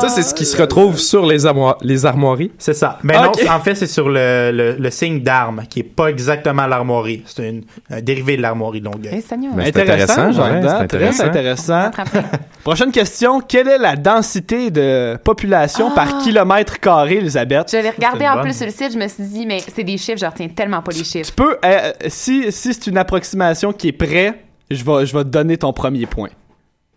Ça, 0.00 0.08
c'est 0.10 0.22
ce 0.22 0.34
qui 0.34 0.44
se 0.44 0.60
retrouve 0.60 0.98
sur 0.98 1.24
les, 1.26 1.46
armoi- 1.46 1.78
les 1.80 2.04
armoiries. 2.04 2.50
c'est 2.58 2.74
ça. 2.74 2.98
Mais 3.02 3.14
non, 3.14 3.32
en 3.48 3.60
fait, 3.60 3.74
c'est 3.74 3.86
sur 3.86 4.08
le, 4.08 4.50
le- 4.52 4.76
le 4.78 4.90
signe 4.90 5.22
d'arme, 5.22 5.62
qui 5.70 5.80
est 5.80 5.82
pas 5.84 6.08
exactement 6.08 6.66
l'armoirie. 6.66 7.22
C'est 7.26 7.48
une- 7.48 7.64
un 7.90 8.00
dérivé 8.02 8.36
de 8.36 8.42
l'armoirie 8.42 8.80
de 8.80 8.84
Longueuil. 8.86 9.22
Intéressant, 9.66 10.32
Jordan. 10.32 10.64
ouais, 10.64 10.70
c'est 10.80 10.88
Très 10.88 11.20
intéressant. 11.20 11.74
intéressant. 11.74 11.90
Prochaine 12.64 12.90
question. 12.92 13.40
Quelle 13.40 13.68
est 13.68 13.78
la 13.78 13.96
densité 13.96 14.70
de 14.70 15.16
population 15.22 15.90
par 15.92 16.18
kilomètre 16.18 16.78
carré, 16.80 17.16
Elisabeth? 17.16 17.70
Je 17.72 17.78
l'ai 17.78 17.90
regardé 17.90 18.26
en 18.28 18.40
plus 18.42 18.54
sur 18.56 18.66
le 18.66 18.72
site, 18.72 18.92
je 18.92 18.98
me 18.98 19.08
suis 19.08 19.22
dit, 19.24 19.46
mais 19.46 19.60
c'est 19.74 19.84
des 19.84 19.96
chiffres, 19.98 20.18
je 20.20 20.26
retiens 20.26 20.48
tellement 20.48 20.82
pas 20.82 20.92
les 20.92 21.04
chiffres. 21.04 21.30
Tu 21.30 21.32
peux, 21.32 21.56
euh, 21.64 21.92
si, 22.08 22.50
si 22.52 22.74
c'est 22.74 22.86
une 22.88 22.98
approximation 22.98 23.72
qui 23.72 23.88
est 23.88 23.92
près, 23.92 24.42
je 24.70 24.84
vais, 24.84 25.06
je 25.06 25.16
vais 25.16 25.22
te 25.24 25.28
donner 25.28 25.56
ton 25.56 25.72
premier 25.72 26.06
point 26.06 26.30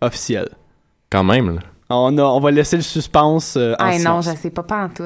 officiel. 0.00 0.48
Quand 1.08 1.24
même, 1.24 1.54
là. 1.54 1.60
On, 1.90 2.16
a, 2.18 2.22
on 2.22 2.40
va 2.40 2.50
laisser 2.50 2.76
le 2.76 2.82
suspense 2.82 3.54
euh, 3.56 3.72
en 3.72 3.76
Ah 3.80 3.90
non, 3.92 3.98
silence. 3.98 4.30
je 4.30 4.36
sais 4.36 4.50
pas, 4.50 4.62
pas 4.62 4.84
en 4.84 4.88
tout. 4.88 5.02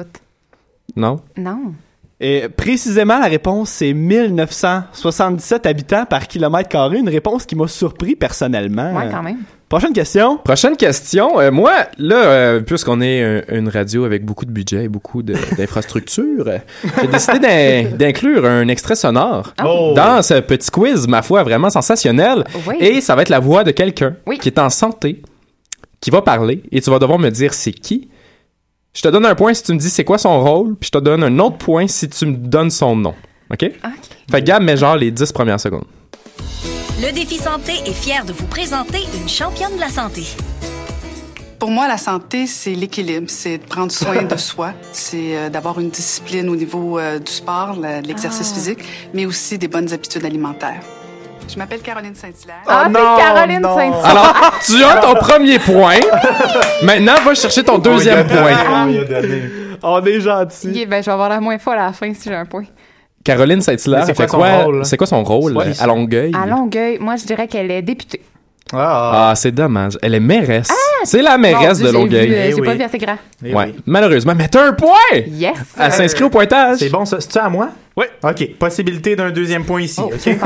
Non? 0.95 1.19
Non. 1.35 1.73
Et 2.19 2.47
précisément, 2.47 3.19
la 3.19 3.25
réponse, 3.25 3.69
c'est 3.69 3.91
1977 3.93 5.65
habitants 5.65 6.05
par 6.05 6.27
kilomètre 6.27 6.69
carré. 6.69 6.97
Une 6.99 7.09
réponse 7.09 7.45
qui 7.45 7.55
m'a 7.55 7.67
surpris 7.67 8.15
personnellement. 8.15 8.93
Ouais, 8.95 9.09
quand 9.11 9.21
même. 9.23 9.39
Prochaine 9.67 9.93
question. 9.93 10.37
Prochaine 10.37 10.77
question. 10.77 11.39
Euh, 11.41 11.51
moi, 11.51 11.73
là, 11.97 12.15
euh, 12.15 12.59
puisqu'on 12.61 13.01
est 13.01 13.21
un- 13.23 13.41
une 13.57 13.67
radio 13.67 14.05
avec 14.05 14.23
beaucoup 14.23 14.45
de 14.45 14.51
budget 14.51 14.85
et 14.85 14.87
beaucoup 14.87 15.23
de- 15.23 15.33
d'infrastructures, 15.57 16.47
euh, 16.47 16.57
j'ai 17.01 17.07
décidé 17.07 17.39
d'in- 17.39 17.97
d'inclure 17.97 18.45
un 18.45 18.67
extrait 18.67 18.95
sonore 18.95 19.53
Oh. 19.65 19.93
dans 19.95 20.21
ce 20.21 20.35
petit 20.39 20.69
quiz, 20.71 21.07
ma 21.07 21.21
foi, 21.23 21.43
vraiment 21.43 21.69
sensationnel. 21.71 22.45
Oui. 22.67 22.75
Et 22.79 23.01
ça 23.01 23.15
va 23.15 23.23
être 23.23 23.29
la 23.29 23.39
voix 23.39 23.63
de 23.63 23.71
quelqu'un 23.71 24.15
Oui. 24.27 24.37
qui 24.37 24.49
est 24.49 24.59
en 24.59 24.69
santé, 24.69 25.21
qui 26.05 26.11
va 26.11 26.21
parler 26.21 26.61
et 26.71 26.81
tu 26.81 26.91
vas 26.91 26.99
devoir 26.99 27.17
me 27.17 27.31
dire 27.31 27.51
c'est 27.55 27.71
qui. 27.71 28.09
Je 28.93 29.01
te 29.01 29.07
donne 29.07 29.25
un 29.25 29.33
point 29.33 29.55
si 29.55 29.63
tu 29.63 29.73
me 29.73 29.79
dis 29.79 29.89
c'est 29.89 30.03
quoi 30.03 30.19
son 30.19 30.39
rôle, 30.39 30.75
puis 30.75 30.85
je 30.93 30.99
te 30.99 31.03
donne 31.03 31.23
un 31.23 31.39
autre 31.39 31.57
point 31.57 31.87
si 31.87 32.07
tu 32.07 32.27
me 32.27 32.35
donnes 32.37 32.69
son 32.69 32.95
nom. 32.95 33.15
OK? 33.51 33.63
OK. 33.63 33.71
Fait 34.29 34.41
que 34.41 34.45
Gab, 34.45 34.75
genre 34.75 34.97
les 34.97 35.09
10 35.09 35.31
premières 35.31 35.59
secondes. 35.59 35.85
Le 37.01 37.11
défi 37.11 37.37
santé 37.37 37.71
est 37.87 37.91
fier 37.91 38.23
de 38.23 38.33
vous 38.33 38.45
présenter 38.45 38.99
une 39.19 39.27
championne 39.27 39.73
de 39.75 39.79
la 39.79 39.89
santé. 39.89 40.21
Pour 41.57 41.71
moi, 41.71 41.87
la 41.87 41.97
santé, 41.97 42.45
c'est 42.45 42.75
l'équilibre. 42.75 43.25
C'est 43.27 43.57
de 43.57 43.63
prendre 43.65 43.91
soin 43.91 44.21
de 44.21 44.37
soi. 44.49 44.73
C'est 44.91 45.35
euh, 45.35 45.49
d'avoir 45.49 45.79
une 45.79 45.89
discipline 45.89 46.47
au 46.49 46.55
niveau 46.55 46.99
euh, 46.99 47.17
du 47.17 47.31
sport, 47.31 47.75
la- 47.79 48.03
de 48.03 48.07
l'exercice 48.07 48.49
Ah. 48.51 48.53
physique, 48.53 48.79
mais 49.15 49.25
aussi 49.25 49.57
des 49.57 49.67
bonnes 49.67 49.91
habitudes 49.91 50.23
alimentaires. 50.23 50.81
Je 51.47 51.57
m'appelle 51.57 51.81
Caroline 51.81 52.15
Saint-Hilaire. 52.15 52.63
Ah, 52.67 52.87
non, 52.89 52.99
c'est 53.17 53.23
Caroline. 53.23 53.61
Saint-Hilaire. 53.63 54.05
Alors, 54.05 54.35
tu 54.65 54.83
as 54.83 54.95
ton 54.97 55.13
premier 55.15 55.59
point. 55.59 55.99
Maintenant, 56.83 57.13
va 57.23 57.33
chercher 57.35 57.63
ton 57.63 57.77
deuxième 57.77 58.25
point. 58.27 58.87
On 59.83 60.03
est 60.05 60.19
gentil. 60.19 60.69
Ok, 60.81 60.87
ben, 60.87 61.01
je 61.01 61.05
vais 61.05 61.11
avoir 61.11 61.29
la 61.29 61.39
moins 61.39 61.57
folle 61.59 61.77
à 61.77 61.85
la 61.87 61.93
fin 61.93 62.11
si 62.13 62.29
j'ai 62.29 62.35
un 62.35 62.45
point. 62.45 62.63
Caroline 63.23 63.61
Saint-Hilaire, 63.61 64.05
c'est 64.05 64.15
quoi 64.15 64.25
quoi- 64.27 64.63
rôle, 64.63 64.77
là? 64.79 64.83
C'est 64.83 64.97
quoi 64.97 65.07
son 65.07 65.23
rôle 65.23 65.57
à 65.79 65.87
Longueuil? 65.87 66.31
À 66.39 66.45
Longueuil, 66.45 66.97
moi, 66.99 67.15
je 67.15 67.25
dirais 67.25 67.47
qu'elle 67.47 67.71
est 67.71 67.81
députée. 67.81 68.21
Ah, 68.73 69.29
Ah, 69.29 69.35
c'est 69.35 69.51
dommage. 69.51 69.97
Elle 70.01 70.15
est 70.15 70.19
mairesse. 70.19 70.69
c'est 71.03 71.21
la 71.21 71.37
mairesse 71.37 71.79
de 71.79 71.89
Longueuil. 71.91 72.33
euh, 72.33 72.45
Eh 72.47 72.55
J'ai 72.55 72.61
pas 72.61 72.71
oui. 72.71 72.77
vu 72.77 72.83
assez 72.83 72.97
grand. 72.97 73.17
eh 73.45 73.53
Ouais, 73.53 73.65
oui. 73.67 73.75
malheureusement. 73.85 74.33
Mais 74.35 74.47
t'as 74.47 74.67
un 74.67 74.73
point! 74.73 74.89
Yes! 75.27 75.53
Elle 75.79 75.91
s'inscrit 75.91 76.23
au 76.23 76.29
pointage. 76.29 76.79
C'est 76.79 76.89
bon, 76.89 77.05
ça. 77.05 77.21
C'est-tu 77.21 77.37
à 77.37 77.47
moi? 77.47 77.69
Oui. 77.95 78.05
OK. 78.23 78.55
Possibilité 78.57 79.15
d'un 79.15 79.29
deuxième 79.31 79.63
point 79.65 79.81
ici, 79.81 80.01
Oh, 80.03 80.11
OK? 80.13 80.37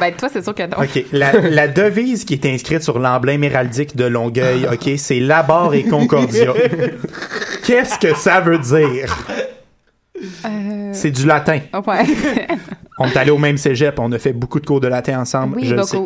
Ben, 0.00 0.12
toi, 0.14 0.28
c'est 0.30 0.42
sûr 0.42 0.54
que 0.54 0.62
non. 0.64 0.76
OK. 0.82 1.04
La, 1.12 1.32
la 1.32 1.68
devise 1.68 2.24
qui 2.24 2.34
est 2.34 2.46
inscrite 2.46 2.82
sur 2.82 2.98
l'emblème 2.98 3.44
héraldique 3.44 3.96
de 3.96 4.04
Longueuil, 4.04 4.66
OK, 4.70 4.90
c'est 4.98 5.20
Labor 5.20 5.72
et 5.74 5.84
Concordia. 5.84 6.52
Qu'est-ce 7.64 7.98
que 7.98 8.14
ça 8.14 8.40
veut 8.40 8.58
dire? 8.58 9.16
Euh, 10.44 10.90
C'est 10.92 11.10
du 11.10 11.26
latin. 11.26 11.60
oh, 11.74 11.80
ouais. 11.88 12.04
On 12.98 13.06
est 13.06 13.16
allé 13.16 13.30
au 13.30 13.38
même 13.38 13.56
cégep, 13.56 13.98
on 13.98 14.12
a 14.12 14.18
fait 14.18 14.32
beaucoup 14.32 14.60
de 14.60 14.66
cours 14.66 14.80
de 14.80 14.86
latin 14.88 15.20
ensemble, 15.20 15.56
oui, 15.56 15.66
je 15.66 15.74
le 15.74 15.82
sais. 15.84 15.96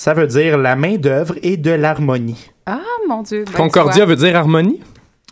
Ça 0.00 0.14
veut 0.14 0.26
dire 0.26 0.56
la 0.56 0.76
main 0.76 0.96
d'œuvre 0.96 1.34
et 1.42 1.58
de 1.58 1.72
l'harmonie. 1.72 2.50
Ah, 2.64 2.80
mon 3.06 3.20
Dieu. 3.20 3.44
Ben, 3.44 3.52
Concordia 3.52 4.06
veut 4.06 4.16
dire 4.16 4.34
harmonie? 4.34 4.80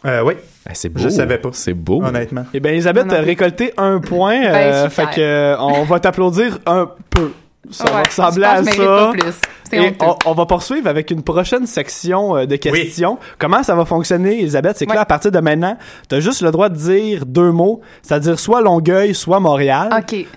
Euh, 0.04 0.22
oui, 0.22 0.34
Ah, 0.66 0.72
c'est 0.74 0.90
beau. 0.90 1.00
Je 1.02 1.08
savais 1.08 1.38
pas. 1.38 1.48
C'est 1.54 1.72
beau. 1.72 2.02
honnêtement. 2.02 2.44
Eh 2.52 2.60
bien, 2.60 2.72
Elisabeth 2.72 3.10
a 3.10 3.20
récolté 3.22 3.72
un 3.78 3.98
point. 4.06 4.38
Ben, 4.42 4.54
euh, 4.54 4.84
je 4.84 4.90
suis 4.90 4.94
fait 5.06 5.14
que, 5.14 5.20
euh, 5.22 5.56
on 5.58 5.84
va 5.84 6.00
t'applaudir 6.00 6.58
un 6.66 6.90
peu. 7.08 7.32
Ça 7.70 7.84
va 7.84 7.96
Ouais, 7.96 8.02
ressembler 8.06 8.42
pense 8.46 8.68
à 8.68 8.72
ça. 8.72 8.82
pas 8.84 9.10
plus. 9.12 9.22
C'est 9.70 9.76
Et 9.76 9.96
on, 10.00 10.16
on 10.24 10.32
va 10.32 10.46
poursuivre 10.46 10.88
avec 10.88 11.10
une 11.10 11.22
prochaine 11.22 11.66
section 11.66 12.34
euh, 12.38 12.46
de 12.46 12.56
questions. 12.56 13.18
Comment 13.38 13.62
ça 13.62 13.74
va 13.74 13.84
fonctionner, 13.84 14.40
Elisabeth? 14.40 14.78
C'est 14.78 14.86
que 14.86 14.90
Ouais. 14.92 14.96
là, 14.96 15.02
à 15.02 15.04
partir 15.04 15.30
de 15.30 15.38
maintenant, 15.40 15.76
tu 16.08 16.14
as 16.14 16.20
juste 16.20 16.40
le 16.40 16.50
droit 16.50 16.70
de 16.70 16.76
dire 16.76 17.26
deux 17.26 17.50
mots, 17.50 17.82
c'est-à-dire 18.00 18.38
soit 18.38 18.62
Longueuil, 18.62 19.14
soit 19.14 19.40
Montréal. 19.40 19.90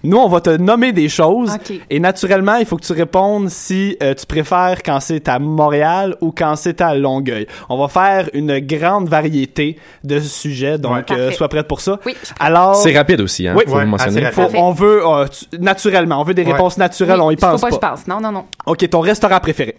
Nous, 0.04 0.18
on 0.18 0.28
va 0.28 0.42
te 0.42 0.50
nommer 0.50 0.92
des 0.92 1.08
choses. 1.08 1.56
Et 1.90 2.02
naturellement, 2.02 2.56
il 2.56 2.66
faut 2.66 2.76
que 2.76 2.84
tu 2.86 2.92
répondes 2.92 3.48
si 3.50 3.96
euh, 4.04 4.14
tu 4.14 4.26
préfères 4.26 4.84
quand 4.84 5.00
c'est 5.00 5.30
à 5.30 5.40
Montréal 5.40 6.18
ou 6.20 6.34
quand 6.36 6.58
c'est 6.58 6.82
à 6.82 6.94
Longueuil. 6.96 7.48
On 7.70 7.78
va 7.78 7.88
faire 7.88 8.30
une 8.34 8.60
grande 8.60 9.08
variété 9.08 9.78
de 10.04 10.20
sujets, 10.20 10.78
donc 10.78 10.92
Ouais. 11.10 11.16
euh, 11.18 11.32
sois 11.32 11.48
prête 11.48 11.68
pour 11.70 11.80
ça. 11.80 12.00
Oui, 12.06 12.16
Alors, 12.40 12.76
C'est 12.76 12.98
rapide 12.98 13.22
aussi, 13.22 13.48
hein? 13.48 13.54
Oui. 13.56 13.64
faut 13.66 13.76
Ouais, 13.76 13.82
le 13.84 13.88
mentionner. 13.88 14.26
faut- 14.32 14.50
on 14.56 14.72
veut 14.74 15.08
euh, 15.08 15.26
tu- 15.28 15.58
naturellement, 15.60 16.20
on 16.20 16.24
veut 16.26 16.34
des 16.34 16.44
Ouais. 16.44 16.52
réponses 16.52 16.78
naturelles, 16.78 17.11
Oui, 17.16 17.22
on 17.22 17.32
y 17.32 17.36
faut 17.36 17.42
pense 17.48 17.62
pas. 17.62 17.68
pas. 17.70 17.70
que 17.70 17.76
je 17.76 17.90
pense. 17.90 18.08
Non, 18.08 18.20
non, 18.22 18.32
non. 18.32 18.46
Ok, 18.66 18.90
ton 18.90 19.00
restaurant 19.02 19.40
préféré? 19.40 19.76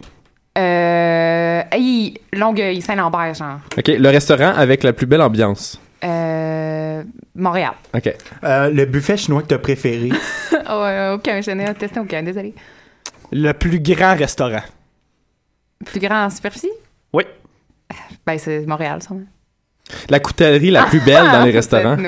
Euh, 0.57 1.61
hey, 1.71 2.19
Longueuil, 2.33 2.81
Saint-Lambert, 2.81 3.33
genre. 3.33 3.57
OK, 3.77 3.87
le 3.87 4.09
restaurant 4.09 4.53
avec 4.55 4.83
la 4.83 4.93
plus 4.93 5.05
belle 5.07 5.21
ambiance. 5.21 5.79
Euh, 6.03 7.01
Montréal. 7.35 7.71
OK. 7.95 8.13
Euh, 8.43 8.69
le 8.69 8.85
buffet 8.85 9.17
chinois 9.17 9.41
que 9.41 9.47
t'as 9.47 9.57
préféré? 9.57 10.09
Oh, 10.69 10.85
aucun, 11.15 11.41
je 11.41 11.51
n'ai 11.51 11.73
testé 11.73 11.99
aucun, 11.99 12.23
désolé. 12.23 12.53
Le 13.33 13.51
plus 13.51 13.79
grand 13.81 14.15
restaurant. 14.15 14.61
Plus 15.85 15.99
grand 15.99 16.25
en 16.25 16.29
superficie? 16.29 16.71
Oui. 17.11 17.23
Ben, 18.25 18.37
c'est 18.39 18.65
Montréal, 18.65 19.01
ça. 19.01 19.09
La 20.09 20.19
coutellerie 20.21 20.71
la 20.71 20.83
plus 20.85 21.01
belle 21.01 21.29
dans 21.31 21.43
les 21.43 21.51
restaurants. 21.59 21.97
Oui. 21.97 22.05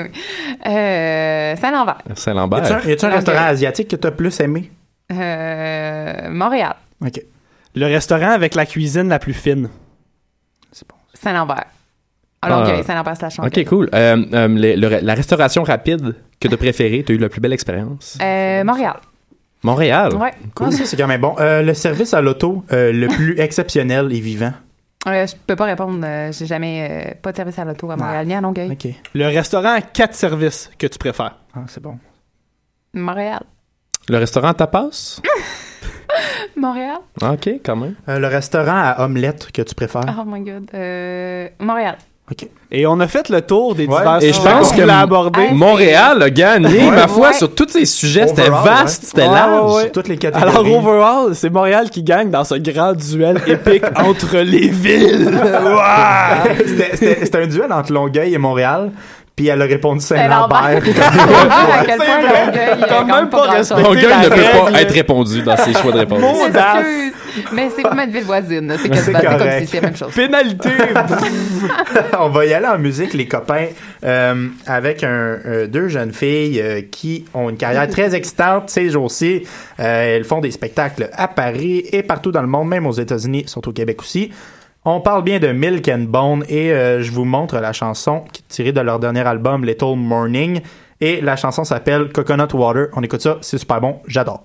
Euh, 0.66 1.54
Saint-Lambert. 1.56 1.98
Y 2.08 2.16
Saint-Lambert. 2.18 2.64
un, 2.64 2.68
y 2.88 2.92
a-tu 2.92 3.04
un 3.04 3.08
Longueuil. 3.08 3.14
restaurant 3.16 3.44
asiatique 3.46 3.88
que 3.88 3.96
t'as 3.96 4.10
plus 4.10 4.40
aimé? 4.40 4.70
Euh, 5.12 6.30
Montréal. 6.30 6.74
OK. 7.04 7.20
Le 7.74 7.86
restaurant 7.86 8.30
avec 8.30 8.54
la 8.54 8.66
cuisine 8.66 9.08
la 9.08 9.18
plus 9.18 9.34
fine. 9.34 9.68
Saint-Lambert. 11.14 11.64
À 12.42 12.46
Ah. 12.46 12.48
Longueuil, 12.50 12.84
Saint-Lambert, 12.84 13.16
c'est 13.16 13.22
la 13.22 13.30
chambre. 13.30 13.48
OK, 13.48 13.64
cool. 13.64 13.88
Euh, 13.94 14.24
euh, 14.34 14.48
les- 14.48 14.76
le- 14.76 15.00
la 15.00 15.14
restauration 15.14 15.62
rapide 15.62 16.14
que 16.40 16.48
t'as 16.48 16.56
préférée, 16.56 17.02
t'as 17.06 17.14
eu 17.14 17.18
la 17.18 17.28
plus 17.28 17.40
belle 17.40 17.52
expérience? 17.54 18.18
Euh, 18.22 18.62
Montréal. 18.64 18.96
Montréal? 19.62 20.14
Ouais. 20.14 20.32
Ah, 20.60 20.70
ça, 20.70 20.84
c'est 20.84 20.96
quand 20.96 21.06
même 21.06 21.20
bon. 21.22 21.34
Euh, 21.40 21.62
le 21.62 21.72
service 21.74 22.12
à 22.14 22.20
l'auto, 22.20 22.64
euh, 22.72 22.92
le 22.92 23.08
plus 23.08 23.38
exceptionnel 23.40 24.12
et 24.12 24.20
vivant. 24.20 24.52
Euh, 25.08 25.26
je 25.26 25.34
peux 25.46 25.56
pas 25.56 25.64
répondre. 25.64 26.04
J'ai 26.32 26.46
jamais 26.46 26.88
euh, 27.08 27.14
pas 27.22 27.32
de 27.32 27.36
service 27.36 27.58
à 27.58 27.64
l'auto 27.64 27.90
à 27.90 27.96
Montréal, 27.96 28.26
ni 28.26 28.34
à 28.34 28.40
Longueuil. 28.40 28.70
OK. 28.72 28.88
Le 29.14 29.26
restaurant 29.26 29.74
à 29.74 29.80
quatre 29.80 30.14
services 30.14 30.70
que 30.78 30.86
tu 30.86 30.98
préfères. 30.98 31.36
Ah, 31.54 31.60
c'est 31.68 31.82
bon. 31.82 31.98
Montréal. 32.92 33.42
Le 34.08 34.18
restaurant 34.18 34.52
tapas? 34.54 35.20
Montréal. 36.56 36.98
Ah, 37.22 37.32
OK, 37.32 37.48
quand 37.64 37.76
même. 37.76 37.94
Euh, 38.08 38.18
le 38.18 38.26
restaurant 38.28 38.76
à 38.96 39.04
omelette 39.04 39.48
que 39.52 39.62
tu 39.62 39.74
préfères? 39.74 40.02
Oh 40.18 40.22
my 40.26 40.40
god. 40.40 40.68
Euh, 40.74 41.48
Montréal. 41.60 41.96
OK. 42.30 42.48
Et 42.72 42.86
on 42.86 42.98
a 43.00 43.06
fait 43.06 43.28
le 43.28 43.40
tour 43.42 43.74
des 43.74 43.86
Ouais. 43.86 43.98
divers 43.98 44.22
Et 44.22 44.32
je 44.32 44.40
pense 44.40 44.70
qu'on 44.72 44.78
que 44.78 44.88
aborder. 44.88 45.40
Hey, 45.42 45.54
Montréal 45.54 46.22
a 46.22 46.30
gagné, 46.30 46.84
Ouais. 46.84 46.90
ma 46.90 47.06
foi, 47.08 47.28
Ouais. 47.28 47.34
sur 47.34 47.54
tous 47.54 47.68
ces 47.68 47.84
sujets. 47.84 48.26
C'était 48.28 48.48
Overall, 48.48 48.64
vaste, 48.64 49.02
ouais. 49.02 49.08
c'était 49.08 49.26
large. 49.26 49.64
ouais, 49.70 49.76
ouais. 49.76 49.82
Sur 49.82 49.92
toutes 49.92 50.08
les 50.08 50.16
catégories. 50.16 50.50
Alors, 50.56 50.66
overall, 50.78 51.34
c'est 51.34 51.50
Montréal 51.50 51.90
qui 51.90 52.02
gagne 52.02 52.30
dans 52.30 52.42
ce 52.44 52.54
grand 52.56 52.94
duel 52.94 53.40
épique 53.46 53.84
entre 53.96 54.38
les 54.38 54.68
villes. 54.68 55.30
C'était 56.66 56.96
c'était 57.24 57.38
un 57.42 57.46
duel 57.46 57.72
entre 57.72 57.92
Longueuil 57.92 58.34
et 58.34 58.38
Montréal. 58.38 58.90
Puis 59.36 59.48
elle 59.48 59.60
a 59.60 59.66
répondu 59.66 60.00
Saint-Lambert. 60.00 60.56
à 60.64 60.80
quel 60.80 61.96
point 61.98 62.20
vrai. 62.22 62.78
T'as 62.88 63.04
même 63.04 63.28
pas 63.28 63.42
respecté 63.42 63.82
Longueuil 63.82 64.06
ne 64.24 64.28
peut 64.30 64.70
pas 64.72 64.80
être 64.80 64.94
répondu 64.94 65.42
dans 65.42 65.56
ses 65.58 65.74
choix 65.74 65.92
de 65.92 65.98
réponse. 65.98 66.22
Mais 67.52 67.68
c'est 67.76 67.82
pas 67.82 68.02
une 68.02 68.10
ville 68.10 68.24
voisine. 68.24 68.72
C'est 68.80 68.94
C'est 68.94 69.02
c'est 69.02 69.12
comme 69.12 69.36
correct. 69.38 69.60
si 69.60 69.66
c'est 69.66 69.80
la 69.82 69.88
même 69.88 69.96
chose. 69.96 70.14
Pénalité! 70.14 70.70
On 72.18 72.30
va 72.30 72.46
y 72.46 72.54
aller 72.54 72.66
en 72.66 72.78
musique, 72.78 73.12
les 73.12 73.28
copains, 73.28 73.66
euh, 74.04 74.46
avec 74.66 75.04
un, 75.04 75.08
euh, 75.44 75.66
deux 75.66 75.88
jeunes 75.88 76.12
filles 76.12 76.60
euh, 76.62 76.80
qui 76.90 77.26
ont 77.34 77.50
une 77.50 77.58
carrière 77.58 77.88
très 77.88 78.14
excitante 78.14 78.70
ces 78.70 78.88
jours-ci. 78.88 79.42
Euh, 79.80 80.16
elles 80.16 80.24
font 80.24 80.40
des 80.40 80.50
spectacles 80.50 81.10
à 81.12 81.28
Paris 81.28 81.84
et 81.92 82.02
partout 82.02 82.32
dans 82.32 82.40
le 82.42 82.48
monde, 82.48 82.68
même 82.68 82.86
aux 82.86 82.92
États-Unis, 82.92 83.44
sont 83.48 83.68
au 83.68 83.72
Québec 83.72 84.00
aussi. 84.00 84.30
On 84.88 85.00
parle 85.00 85.24
bien 85.24 85.40
de 85.40 85.48
Milk 85.48 85.88
and 85.88 86.04
Bone 86.06 86.44
et 86.48 86.70
euh, 86.70 87.02
je 87.02 87.10
vous 87.10 87.24
montre 87.24 87.58
la 87.58 87.72
chanson 87.72 88.22
tirée 88.46 88.70
de 88.70 88.80
leur 88.80 89.00
dernier 89.00 89.26
album 89.26 89.64
Little 89.64 89.96
Morning. 89.96 90.60
Et 91.00 91.20
la 91.20 91.34
chanson 91.34 91.64
s'appelle 91.64 92.12
Coconut 92.12 92.54
Water. 92.54 92.86
On 92.92 93.02
écoute 93.02 93.20
ça, 93.20 93.38
c'est 93.40 93.58
super 93.58 93.80
bon, 93.80 93.96
j'adore. 94.06 94.44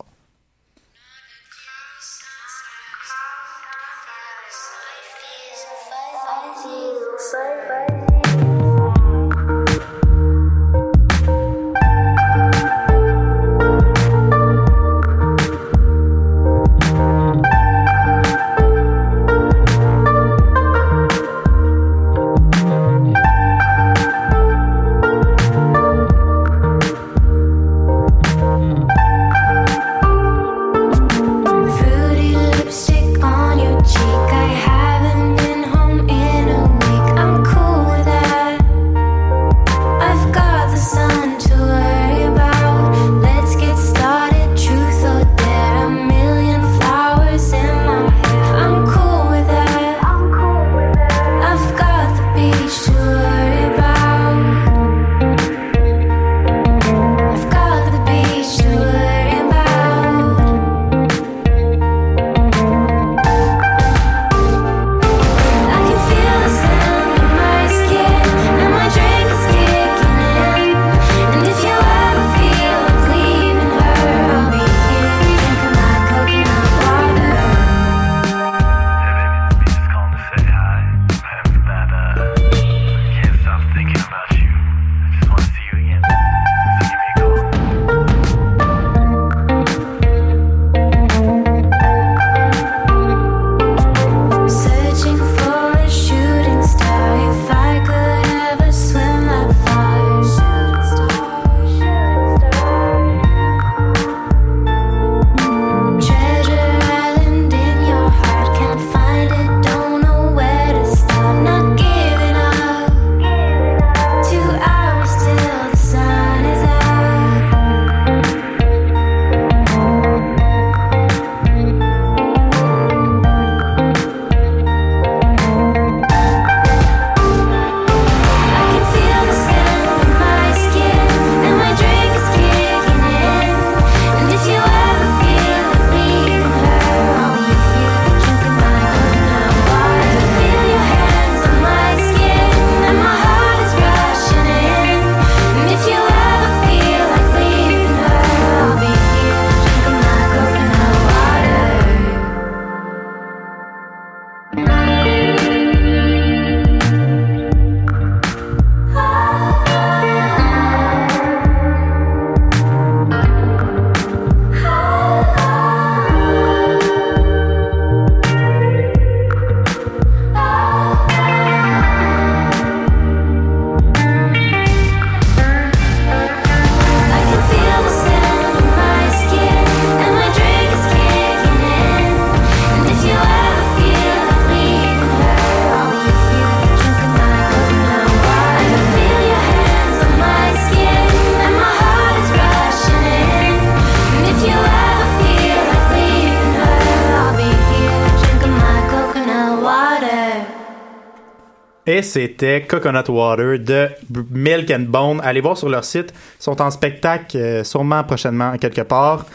C'était 202.01 202.61
Coconut 202.61 203.07
Water 203.09 203.57
de 203.59 203.87
Milk 204.31 204.71
and 204.71 204.85
Bone. 204.87 205.21
Allez 205.23 205.41
voir 205.41 205.57
sur 205.57 205.69
leur 205.69 205.83
site. 205.83 206.13
Ils 206.39 206.43
sont 206.43 206.61
en 206.61 206.71
spectacle 206.71 207.37
euh, 207.37 207.63
sûrement 207.63 208.03
prochainement 208.03 208.57
quelque 208.57 208.81
part. 208.81 209.25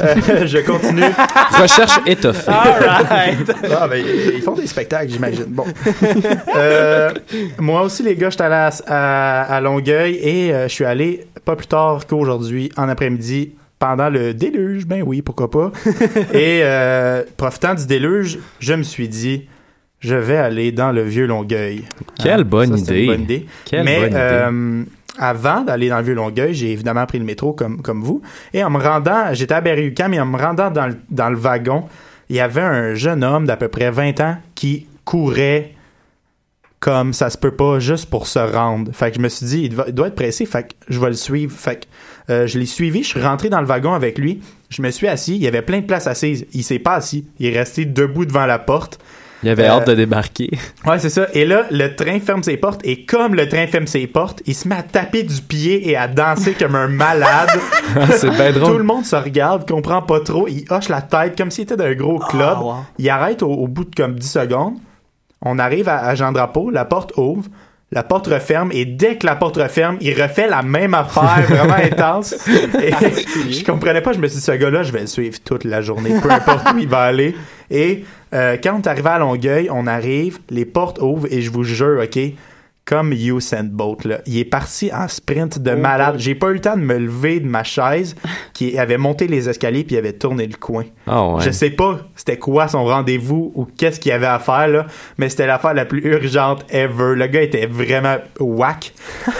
Euh, 0.00 0.46
je 0.46 0.58
continue. 0.58 1.02
Recherche 1.60 1.98
étoffée. 2.06 2.50
Ah, 2.52 3.86
ben, 3.88 4.04
ils 4.34 4.42
font 4.42 4.54
des 4.54 4.66
spectacles, 4.66 5.10
j'imagine. 5.10 5.44
Bon. 5.48 5.64
Euh, 6.56 7.10
moi 7.58 7.82
aussi, 7.82 8.02
les 8.02 8.16
gars, 8.16 8.30
j'étais 8.30 8.44
allé 8.44 8.54
à, 8.54 8.70
à- 8.86 9.54
à 9.56 9.60
Longueuil 9.60 10.14
et 10.22 10.52
euh, 10.52 10.68
je 10.68 10.72
suis 10.72 10.84
allé 10.84 11.26
pas 11.44 11.56
plus 11.56 11.66
tard 11.66 12.06
qu'aujourd'hui, 12.06 12.70
en 12.76 12.88
après-midi, 12.88 13.52
pendant 13.78 14.08
le 14.08 14.32
déluge. 14.34 14.86
Ben 14.86 15.02
oui, 15.04 15.20
pourquoi 15.22 15.50
pas. 15.50 15.70
et 16.32 16.60
euh, 16.62 17.22
profitant 17.36 17.74
du 17.74 17.86
déluge, 17.86 18.38
je 18.60 18.74
me 18.74 18.82
suis 18.82 19.08
dit, 19.08 19.46
je 20.04 20.14
vais 20.14 20.36
aller 20.36 20.72
dans 20.72 20.92
le 20.92 21.02
vieux 21.02 21.26
Longueuil. 21.26 21.84
Quelle 22.22 22.40
Hein, 22.40 22.44
bonne 22.44 22.76
ça, 22.76 22.84
c'est 22.84 22.92
une 22.92 22.98
idée. 22.98 23.06
bonne 23.06 23.22
idée. 23.22 23.46
Quelle 23.64 23.84
Mais 23.84 24.00
bonne 24.00 24.08
idée. 24.10 24.16
euh, 24.18 24.82
avant 25.18 25.62
d'aller 25.62 25.88
dans 25.88 25.98
le 25.98 26.04
vieux 26.04 26.14
Longueuil, 26.14 26.54
j'ai 26.54 26.72
évidemment 26.72 27.06
pris 27.06 27.18
le 27.18 27.24
métro 27.24 27.52
comme, 27.52 27.80
comme 27.82 28.02
vous. 28.02 28.20
Et 28.52 28.62
en 28.62 28.70
me 28.70 28.78
rendant, 28.78 29.32
j'étais 29.32 29.54
à 29.54 29.60
Berry-UQAM 29.60 30.14
et 30.14 30.20
en 30.20 30.26
me 30.26 30.36
rendant 30.38 30.70
dans 30.70 30.86
le, 30.88 30.96
dans 31.10 31.30
le 31.30 31.36
wagon, 31.36 31.84
il 32.28 32.36
y 32.36 32.40
avait 32.40 32.60
un 32.60 32.94
jeune 32.94 33.22
homme 33.24 33.46
d'à 33.46 33.56
peu 33.56 33.68
près 33.68 33.90
20 33.90 34.20
ans 34.20 34.36
qui 34.54 34.86
courait 35.04 35.72
comme 36.80 37.14
ça 37.14 37.30
se 37.30 37.38
peut 37.38 37.50
pas 37.52 37.78
juste 37.78 38.10
pour 38.10 38.26
se 38.26 38.38
rendre. 38.38 38.92
Fait 38.92 39.10
que 39.10 39.16
je 39.16 39.20
me 39.22 39.28
suis 39.28 39.46
dit, 39.46 39.62
il 39.64 39.74
doit, 39.74 39.84
il 39.88 39.94
doit 39.94 40.08
être 40.08 40.14
pressé, 40.14 40.44
fait 40.44 40.64
que 40.64 40.74
je 40.90 41.00
vais 41.00 41.06
le 41.08 41.14
suivre. 41.14 41.50
Fait 41.56 41.76
que 41.80 42.32
euh, 42.32 42.46
je 42.46 42.58
l'ai 42.58 42.66
suivi, 42.66 43.02
je 43.02 43.08
suis 43.08 43.22
rentré 43.22 43.48
dans 43.48 43.60
le 43.60 43.66
wagon 43.66 43.94
avec 43.94 44.18
lui, 44.18 44.40
je 44.68 44.82
me 44.82 44.90
suis 44.90 45.08
assis, 45.08 45.36
il 45.36 45.42
y 45.42 45.46
avait 45.46 45.62
plein 45.62 45.80
de 45.80 45.86
places 45.86 46.06
assises. 46.06 46.44
Il 46.52 46.62
s'est 46.62 46.78
pas 46.78 46.94
assis, 46.94 47.26
il 47.38 47.46
est 47.46 47.58
resté 47.58 47.86
debout 47.86 48.26
devant 48.26 48.44
la 48.44 48.58
porte. 48.58 48.98
Il 49.44 49.48
avait 49.50 49.64
Euh, 49.64 49.70
hâte 49.72 49.86
de 49.88 49.94
débarquer. 49.94 50.50
Ouais, 50.86 50.98
c'est 50.98 51.10
ça. 51.10 51.26
Et 51.34 51.44
là, 51.44 51.66
le 51.70 51.94
train 51.94 52.18
ferme 52.20 52.42
ses 52.42 52.56
portes 52.56 52.80
et 52.84 53.04
comme 53.04 53.34
le 53.34 53.48
train 53.48 53.66
ferme 53.66 53.86
ses 53.86 54.06
portes, 54.06 54.42
il 54.46 54.54
se 54.54 54.66
met 54.68 54.74
à 54.76 54.82
taper 54.82 55.22
du 55.22 55.40
pied 55.42 55.88
et 55.88 55.96
à 55.96 56.08
danser 56.08 56.52
comme 56.54 56.74
un 56.74 56.88
malade. 56.88 57.50
Ah, 57.96 58.06
c'est 58.16 58.30
bien 58.30 58.50
drôle. 58.52 58.72
Tout 58.72 58.78
le 58.78 58.84
monde 58.84 59.04
se 59.04 59.14
regarde, 59.14 59.68
comprend 59.68 60.02
pas 60.02 60.18
trop. 60.20 60.48
Il 60.48 60.64
hoche 60.70 60.88
la 60.88 61.00
tête 61.02 61.36
comme 61.38 61.50
s'il 61.50 61.62
était 61.64 61.76
d'un 61.76 61.94
gros 61.94 62.18
club. 62.18 62.58
wow. 62.60 62.74
Il 62.98 63.08
arrête 63.08 63.42
au, 63.42 63.50
au 63.52 63.68
bout 63.68 63.84
de 63.84 63.94
comme 63.94 64.14
10 64.18 64.28
secondes. 64.30 64.74
On 65.42 65.58
arrive 65.58 65.88
à, 65.88 65.98
à 65.98 66.14
Jean 66.14 66.32
Drapeau, 66.32 66.70
la 66.70 66.84
porte 66.86 67.12
ouvre. 67.16 67.44
La 67.94 68.02
porte 68.02 68.26
referme 68.26 68.70
et 68.72 68.86
dès 68.86 69.18
que 69.18 69.24
la 69.24 69.36
porte 69.36 69.56
referme, 69.56 69.98
il 70.00 70.20
refait 70.20 70.48
la 70.48 70.62
même 70.62 70.94
affaire 70.94 71.44
vraiment 71.48 71.74
intense. 71.92 72.34
Et 72.82 72.90
je 73.52 73.64
comprenais 73.64 74.00
pas, 74.00 74.12
je 74.12 74.18
me 74.18 74.26
suis 74.26 74.40
dit, 74.40 74.44
ce 74.44 74.50
gars-là, 74.50 74.82
je 74.82 74.90
vais 74.90 75.02
le 75.02 75.06
suivre 75.06 75.38
toute 75.44 75.62
la 75.62 75.80
journée, 75.80 76.10
peu 76.20 76.28
importe 76.28 76.74
où 76.74 76.78
il 76.78 76.88
va 76.88 77.02
aller. 77.02 77.36
Et 77.70 78.04
euh, 78.34 78.56
quand 78.60 78.74
on 78.74 78.82
est 78.82 78.88
arrivé 78.88 79.10
à 79.10 79.20
Longueuil, 79.20 79.68
on 79.70 79.86
arrive, 79.86 80.40
les 80.50 80.64
portes 80.64 81.00
ouvrent 81.00 81.28
et 81.30 81.40
je 81.40 81.52
vous 81.52 81.62
jure, 81.62 82.02
OK, 82.02 82.18
comme 82.84 83.12
Usain 83.12 83.62
Bolt, 83.64 84.04
là, 84.04 84.20
il 84.26 84.38
est 84.38 84.44
parti 84.44 84.90
en 84.92 85.06
sprint 85.06 85.60
de 85.60 85.70
malade. 85.70 86.16
J'ai 86.18 86.34
pas 86.34 86.50
eu 86.50 86.54
le 86.54 86.60
temps 86.60 86.76
de 86.76 86.82
me 86.82 86.98
lever 86.98 87.38
de 87.38 87.46
ma 87.46 87.62
chaise 87.62 88.14
qui 88.54 88.76
avait 88.76 88.98
monté 88.98 89.28
les 89.28 89.48
escaliers 89.48 89.84
puis 89.84 89.94
il 89.94 89.98
avait 89.98 90.12
tourné 90.12 90.46
le 90.46 90.56
coin. 90.56 90.84
Ah 91.06 91.26
ouais. 91.26 91.42
Je 91.44 91.50
sais 91.50 91.70
pas 91.70 91.98
c'était 92.16 92.38
quoi 92.38 92.68
son 92.68 92.84
rendez-vous 92.84 93.52
ou 93.54 93.66
qu'est-ce 93.76 94.00
qu'il 94.00 94.10
y 94.10 94.12
avait 94.12 94.26
à 94.26 94.38
faire 94.38 94.68
là, 94.68 94.86
mais 95.18 95.28
c'était 95.28 95.46
l'affaire 95.46 95.74
la 95.74 95.84
plus 95.84 96.00
urgente 96.04 96.64
ever. 96.70 97.14
Le 97.16 97.26
gars 97.26 97.42
était 97.42 97.66
vraiment 97.66 98.16
whack. 98.40 98.92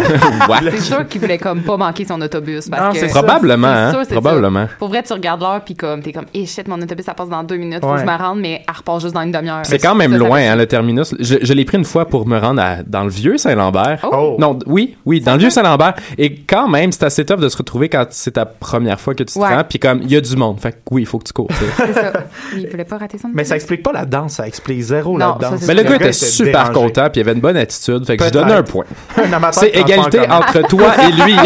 C'est 0.71 0.81
sûr 0.81 1.07
qu'il 1.09 1.21
voulait 1.21 1.39
comme 1.39 1.63
pas 1.63 1.77
manquer 1.77 2.05
son 2.05 2.21
autobus. 2.21 2.69
Parce 2.69 2.83
Non, 2.83 2.93
que 2.93 2.99
c'est 2.99 3.09
ça. 3.09 3.23
Probablement, 3.23 3.67
hein? 3.69 3.91
sûr, 3.91 4.01
c'est 4.05 4.13
Probablement. 4.15 4.67
Pour 4.79 4.89
vrai, 4.89 5.03
tu 5.03 5.13
regardes 5.13 5.41
l'heure 5.41 5.63
puis 5.65 5.75
comme 5.75 6.03
t'es 6.03 6.13
comme, 6.13 6.27
eh 6.35 6.47
shit, 6.47 6.67
mon 6.69 6.81
autobus 6.81 7.05
ça 7.07 7.15
passe 7.15 7.29
dans 7.29 7.43
deux 7.43 7.57
minutes, 7.57 7.81
faut 7.81 7.89
Ouais. 7.89 7.95
que 7.95 8.01
je 8.01 8.07
me 8.07 8.17
rende, 8.17 8.41
mais 8.41 8.63
elle 8.69 8.75
repart 8.77 9.01
juste 9.01 9.15
dans 9.15 9.23
une 9.23 9.33
demi-heure. 9.33 9.61
C'est 9.65 9.79
quand 9.79 9.95
même 9.95 10.13
Ça, 10.13 10.19
ça 10.19 10.25
loin, 10.25 10.39
hein, 10.39 10.57
le 10.57 10.67
terminus. 10.67 11.15
Je, 11.19 11.37
je 11.43 11.53
l'ai 11.53 11.65
pris 11.65 11.79
une 11.79 11.85
fois 11.85 12.07
pour 12.07 12.27
me 12.27 12.39
rendre 12.39 12.61
à- 12.63 12.83
dans 12.85 13.05
le 13.05 13.11
vieux 13.11 13.39
Saint-Lambert. 13.39 14.01
Oh. 14.11 14.37
Non, 14.39 14.55
d- 14.55 14.65
oui, 14.69 14.97
oui, 15.07 15.21
dans 15.21 15.33
le 15.35 15.39
vieux 15.39 15.51
Saint-Lambert. 15.51 15.95
Et 16.19 16.35
quand 16.41 16.69
même, 16.69 16.93
c'est 16.93 17.05
assez 17.05 17.25
tough 17.25 17.39
de 17.41 17.49
se 17.49 17.57
retrouver 17.57 17.89
quand 17.89 18.07
c'est 18.11 18.33
ta 18.33 18.45
première 18.47 19.01
fois 19.01 19.15
que 19.15 19.23
tu 19.23 19.35
te 19.35 19.39
Ouais. 19.39 19.55
rends. 19.55 19.65
Puis 19.69 19.79
comme, 19.79 20.01
il 20.03 20.11
y 20.11 20.17
a 20.17 20.21
du 20.21 20.37
monde. 20.37 20.61
Fait 20.61 20.73
que 20.73 20.77
oui, 20.91 21.03
il 21.03 21.07
faut 21.07 21.19
que 21.19 21.25
tu 21.25 21.33
cours. 21.33 21.49
C'est 21.77 21.93
ça. 21.95 22.13
Il 22.57 22.69
voulait 22.69 22.85
pas 22.85 22.99
rater 22.99 23.19
son 23.19 23.29
Mais 23.33 23.45
ça 23.45 23.57
explique 23.57 23.83
pas 23.83 23.93
la 23.93 24.05
danse, 24.05 24.35
ça 24.35 24.47
explique 24.47 24.81
zéro 24.83 25.19
Non, 25.19 25.37
la 25.41 25.51
danse. 25.51 25.61
ça, 25.61 25.67
Mais 25.67 25.75
le 25.75 25.83
gars 25.89 25.97
était 25.97 26.13
super 26.13 26.71
dérangé. 26.71 26.73
content, 26.73 27.11
puis 27.11 27.21
il 27.21 27.25
avait 27.25 27.33
une 27.35 27.41
bonne 27.41 27.57
attitude. 27.57 28.05
Fait 28.07 28.17
que 28.17 28.25
je 28.25 28.31
donne 28.31 28.51
un 28.51 28.63
point. 28.63 28.85
C'est 29.53 29.69
égalité 29.77 30.21
entre 30.29 30.63
toi 30.69 30.95
et 31.03 31.13
lui. 31.13 31.35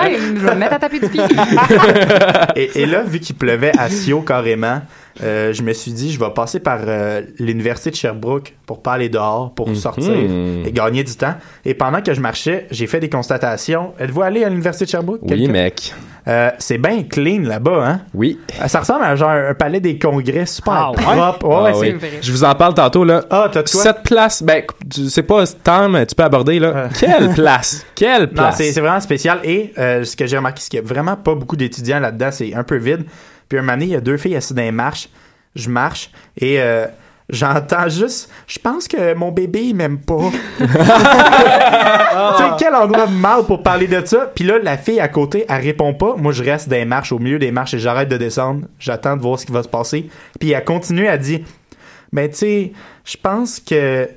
Ouais, 0.00 0.16
je 0.18 0.40
vais 0.46 0.54
me 0.54 0.58
mettre 0.60 0.74
à 0.74 0.78
taper 0.78 0.98
du 1.00 1.08
pied. 1.08 1.20
et, 2.56 2.82
et 2.82 2.86
là, 2.86 3.02
vu 3.02 3.20
qu'il 3.20 3.36
pleuvait 3.36 3.72
à 3.78 3.88
Sio 3.90 4.20
carrément, 4.22 4.80
euh, 5.22 5.52
je 5.52 5.62
me 5.62 5.72
suis 5.72 5.92
dit, 5.92 6.12
je 6.12 6.18
vais 6.20 6.30
passer 6.34 6.60
par 6.60 6.78
euh, 6.86 7.22
l'université 7.38 7.90
de 7.90 7.96
Sherbrooke 7.96 8.54
pour 8.66 8.82
pas 8.82 8.92
aller 8.92 9.08
dehors, 9.08 9.52
pour 9.54 9.74
sortir 9.76 10.12
et 10.14 10.70
gagner 10.72 11.04
du 11.04 11.14
temps. 11.16 11.34
Et 11.64 11.74
pendant 11.74 12.00
que 12.00 12.14
je 12.14 12.20
marchais, 12.20 12.66
j'ai 12.70 12.86
fait 12.86 13.00
des 13.00 13.08
constatations. 13.10 13.92
Êtes-vous 13.98 14.22
allé 14.22 14.44
à 14.44 14.48
l'université 14.48 14.84
de 14.84 14.90
Sherbrooke? 14.90 15.20
Oui, 15.22 15.48
mec. 15.48 15.92
Euh, 16.28 16.50
c'est 16.58 16.78
bien 16.78 17.02
clean 17.02 17.40
là-bas, 17.42 17.82
hein? 17.84 18.00
Oui. 18.14 18.38
Ça 18.68 18.80
ressemble 18.80 19.04
à 19.04 19.16
genre 19.16 19.30
un 19.30 19.54
palais 19.54 19.80
des 19.80 19.98
congrès 19.98 20.44
super 20.46 20.72
Ah, 20.74 20.90
ouais? 20.92 20.96
propre. 21.02 21.46
Ouais, 21.48 21.54
Ah 21.56 21.62
ouais, 21.64 21.72
oui. 21.74 21.86
c'est- 21.88 21.92
vrai. 22.08 22.18
Je 22.20 22.30
vous 22.32 22.44
en 22.44 22.54
parle 22.54 22.74
tantôt, 22.74 23.04
là. 23.04 23.24
Ah, 23.30 23.48
t'as 23.50 23.62
de 23.62 23.70
quoi? 23.70 23.82
Cette 23.82 24.02
place, 24.02 24.42
ben, 24.42 24.62
sais 25.08 25.22
pas, 25.22 25.44
tant, 25.46 25.88
mais 25.88 26.04
tu 26.06 26.14
peux 26.14 26.22
aborder, 26.22 26.58
là. 26.58 26.68
Euh. 26.68 26.88
Quelle 26.98 27.30
place! 27.34 27.84
Quelle 27.94 28.28
place! 28.28 28.58
c'est 28.58 28.72
c'est 28.72 28.80
vraiment 28.80 29.00
spécial. 29.00 29.40
Et 29.44 29.72
euh, 29.78 30.04
ce 30.04 30.14
que 30.14 30.26
j'ai 30.26 30.36
remarqué, 30.36 30.60
c'est 30.60 30.68
qu'il 30.68 30.80
y 30.80 30.82
a 30.82 30.86
vraiment 30.86 31.16
pas 31.16 31.34
beaucoup 31.34 31.56
d'étudiants 31.56 31.98
là-dedans. 32.00 32.28
C'est 32.30 32.54
un 32.54 32.62
peu 32.64 32.76
vide. 32.76 33.04
Puis 33.50 33.58
un 33.58 33.62
moment 33.62 33.74
donné, 33.74 33.84
il 33.86 33.90
y 33.90 33.96
a 33.96 34.00
deux 34.00 34.16
filles 34.16 34.36
assises 34.36 34.56
dans 34.56 34.62
les 34.62 34.70
marches. 34.70 35.10
Je 35.56 35.68
marche 35.68 36.12
et 36.38 36.62
euh, 36.62 36.86
j'entends 37.28 37.88
juste... 37.88 38.30
Je 38.46 38.60
pense 38.60 38.86
que 38.86 39.12
mon 39.14 39.32
bébé, 39.32 39.64
il 39.64 39.74
m'aime 39.74 39.98
pas. 39.98 40.30
tu 40.58 40.66
sais, 40.66 42.50
quel 42.58 42.74
endroit 42.74 43.08
de 43.08 43.12
mal 43.12 43.42
pour 43.44 43.64
parler 43.64 43.88
de 43.88 44.06
ça? 44.06 44.30
Puis 44.32 44.44
là, 44.44 44.60
la 44.60 44.78
fille 44.78 45.00
à 45.00 45.08
côté, 45.08 45.44
elle 45.48 45.60
répond 45.60 45.92
pas. 45.92 46.14
Moi, 46.16 46.30
je 46.32 46.44
reste 46.44 46.68
dans 46.68 46.76
les 46.76 46.84
marches, 46.84 47.10
au 47.10 47.18
milieu 47.18 47.40
des 47.40 47.50
marches 47.50 47.74
et 47.74 47.80
j'arrête 47.80 48.08
de 48.08 48.16
descendre. 48.16 48.68
J'attends 48.78 49.16
de 49.16 49.22
voir 49.22 49.38
ce 49.38 49.46
qui 49.46 49.52
va 49.52 49.64
se 49.64 49.68
passer. 49.68 50.08
Puis 50.38 50.52
elle 50.52 50.64
continue, 50.64 51.06
elle 51.06 51.18
dit... 51.18 51.44
Mais 52.12 52.28
tu 52.28 52.36
sais, 52.36 52.72
je 53.04 53.16
pense 53.16 53.60
que 53.60 54.08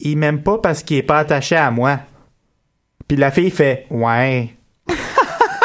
il 0.00 0.18
m'aime 0.18 0.42
pas 0.42 0.58
parce 0.58 0.82
qu'il 0.82 0.96
est 0.98 1.02
pas 1.02 1.18
attaché 1.18 1.56
à 1.56 1.70
moi. 1.70 2.00
Puis 3.08 3.16
la 3.16 3.30
fille 3.30 3.50
fait 3.50 3.86
ouais. 3.90 4.54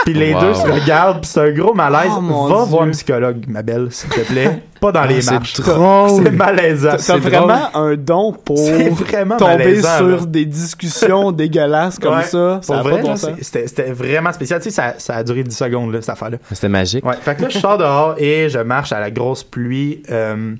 Puis 0.05 0.13
les 0.13 0.33
Wow. 0.33 0.41
deux 0.41 0.53
se 0.53 0.67
regardent, 0.67 1.21
puis 1.21 1.29
c'est 1.29 1.39
un 1.41 1.51
gros 1.51 1.73
malaise. 1.73 2.11
Oh, 2.17 2.21
Va 2.47 2.55
Dieu. 2.63 2.65
voir 2.69 2.83
un 2.83 2.89
psychologue, 2.91 3.45
ma 3.47 3.61
belle, 3.63 3.87
s'il 3.91 4.09
te 4.09 4.21
plaît. 4.21 4.63
Pas 4.79 4.93
dans 4.93 5.03
les 5.03 5.21
c'est 5.21 5.31
marches. 5.33 5.55
C'est 5.55 6.31
malaisant. 6.31 6.91
T'as 6.91 6.97
C'est 6.99 7.17
vraiment 7.17 7.75
un 7.75 7.95
don 7.97 8.31
pour 8.31 8.57
vraiment 8.91 9.35
tomber 9.35 9.57
malaisant, 9.57 9.97
sur 9.97 10.07
là. 10.07 10.17
des 10.25 10.45
discussions 10.45 11.31
dégueulasses 11.33 11.99
comme 11.99 12.15
Ouais. 12.15 12.23
ça. 12.23 12.59
Ça 12.61 12.81
vrai, 12.81 13.01
bon 13.01 13.13
c'était 13.41 13.91
vraiment 13.91 14.31
spécial. 14.31 14.61
Tu 14.61 14.69
sais, 14.69 14.75
ça, 14.75 14.93
ça 14.97 15.15
a 15.17 15.23
duré 15.23 15.43
10 15.43 15.53
secondes, 15.55 15.91
là, 15.91 15.99
cette 16.01 16.11
affaire-là. 16.11 16.37
C'était 16.53 16.69
magique. 16.69 17.05
Ouais. 17.05 17.15
Fait 17.21 17.35
que 17.35 17.41
là, 17.41 17.49
je 17.49 17.59
sors 17.59 17.77
dehors 17.77 18.15
et 18.17 18.47
je 18.47 18.59
marche 18.59 18.93
à 18.93 19.01
la 19.01 19.11
grosse 19.11 19.43
pluie. 19.43 20.01
euh, 20.11 20.55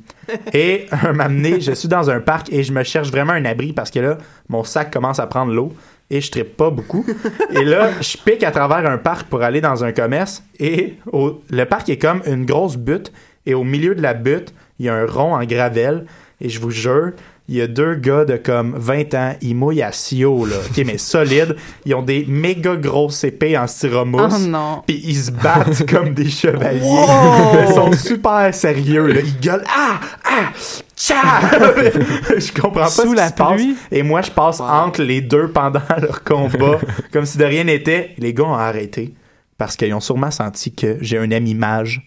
et 0.54 0.88
un 0.92 1.14
donné, 1.14 1.62
je 1.62 1.72
suis 1.72 1.88
dans 1.88 2.10
un 2.10 2.20
parc 2.20 2.52
et 2.52 2.64
je 2.64 2.74
me 2.74 2.84
cherche 2.84 3.10
vraiment 3.12 3.34
un 3.34 3.46
abri 3.46 3.72
parce 3.74 3.90
que 3.90 4.00
là, 4.00 4.18
mon 4.50 4.64
sac 4.66 4.92
commence 4.92 5.20
à 5.20 5.28
prendre 5.28 5.54
l'eau 5.54 5.74
et 6.12 6.22
je 6.22 6.32
trippe 6.32 6.58
pas 6.58 6.70
beaucoup. 6.70 7.06
Et 7.52 7.64
là, 7.64 7.90
je 8.02 8.18
pique 8.18 8.44
à 8.44 8.52
travers 8.52 8.90
un 8.90 8.98
parc 8.98 9.28
pour 9.28 9.42
aller 9.44 9.62
dans 9.62 9.84
un 9.84 9.92
commerce 9.92 10.44
et 10.60 10.96
au- 11.12 11.42
le 11.50 11.64
parc 11.66 11.90
est 11.90 11.98
comme 11.98 12.22
une 12.26 12.46
grosse 12.46 12.78
butte 12.78 13.12
et 13.46 13.54
au 13.54 13.64
milieu 13.64 13.96
de 13.96 14.02
la 14.02 14.14
butte, 14.14 14.54
il 14.80 14.86
y 14.86 14.90
a 14.90 14.96
un 14.96 15.06
rond 15.06 15.36
en 15.36 15.44
gravelle 15.46 16.06
et 16.42 16.50
je 16.50 16.60
vous 16.60 16.72
jure, 16.72 17.12
il 17.48 17.56
y 17.56 17.62
a 17.62 17.68
deux 17.68 17.96
gars 17.96 18.26
de 18.26 18.38
comme 18.38 18.76
20 18.78 19.14
ans, 19.16 19.36
ils 19.42 19.56
mouillent 19.56 19.82
à 19.82 19.92
Sio, 19.92 20.46
là. 20.46 20.56
OK, 20.70 20.84
mais 20.86 20.98
solides. 21.00 21.56
Ils 21.86 21.96
ont 21.96 22.04
des 22.04 22.24
méga 22.28 22.76
grosses 22.76 23.24
épées 23.24 23.58
en 23.58 23.66
styromousse. 23.66 24.34
Oh 24.36 24.48
non. 24.48 24.84
Puis 24.86 25.02
ils 25.04 25.16
se 25.16 25.32
battent 25.32 25.86
comme 25.90 26.14
des 26.14 26.30
chevaliers. 26.30 26.80
Ils 27.68 27.74
sont 27.74 27.92
super 27.94 28.54
sérieux. 28.54 29.08
Là. 29.08 29.22
Ils 29.22 29.40
gueulent 29.40 29.64
Ah! 29.68 30.00
Ah! 30.24 30.52
Je 32.38 32.52
comprends 32.54 32.82
pas 32.82 32.90
Sous 32.90 33.12
ce 33.12 33.16
la 33.16 33.30
se 33.30 33.34
passe. 33.34 33.54
pluie? 33.54 33.76
Et 33.92 34.04
moi, 34.04 34.22
je 34.22 34.32
passe 34.32 34.60
entre 34.60 35.02
les 35.02 35.22
deux 35.22 35.48
pendant 35.50 35.82
leur 36.02 36.24
combat, 36.24 36.78
comme 37.12 37.26
si 37.26 37.38
de 37.38 37.46
rien 37.46 37.64
n'était. 37.64 38.12
Les 38.18 38.34
gars 38.34 38.44
ont 38.44 38.54
arrêté 38.54 39.14
parce 39.58 39.76
qu'ils 39.76 39.94
ont 39.94 40.00
sûrement 40.02 40.32
senti 40.32 40.74
que 40.74 40.98
j'ai 41.02 41.18
un 41.18 41.32
ami 41.32 41.54
mage 41.56 42.06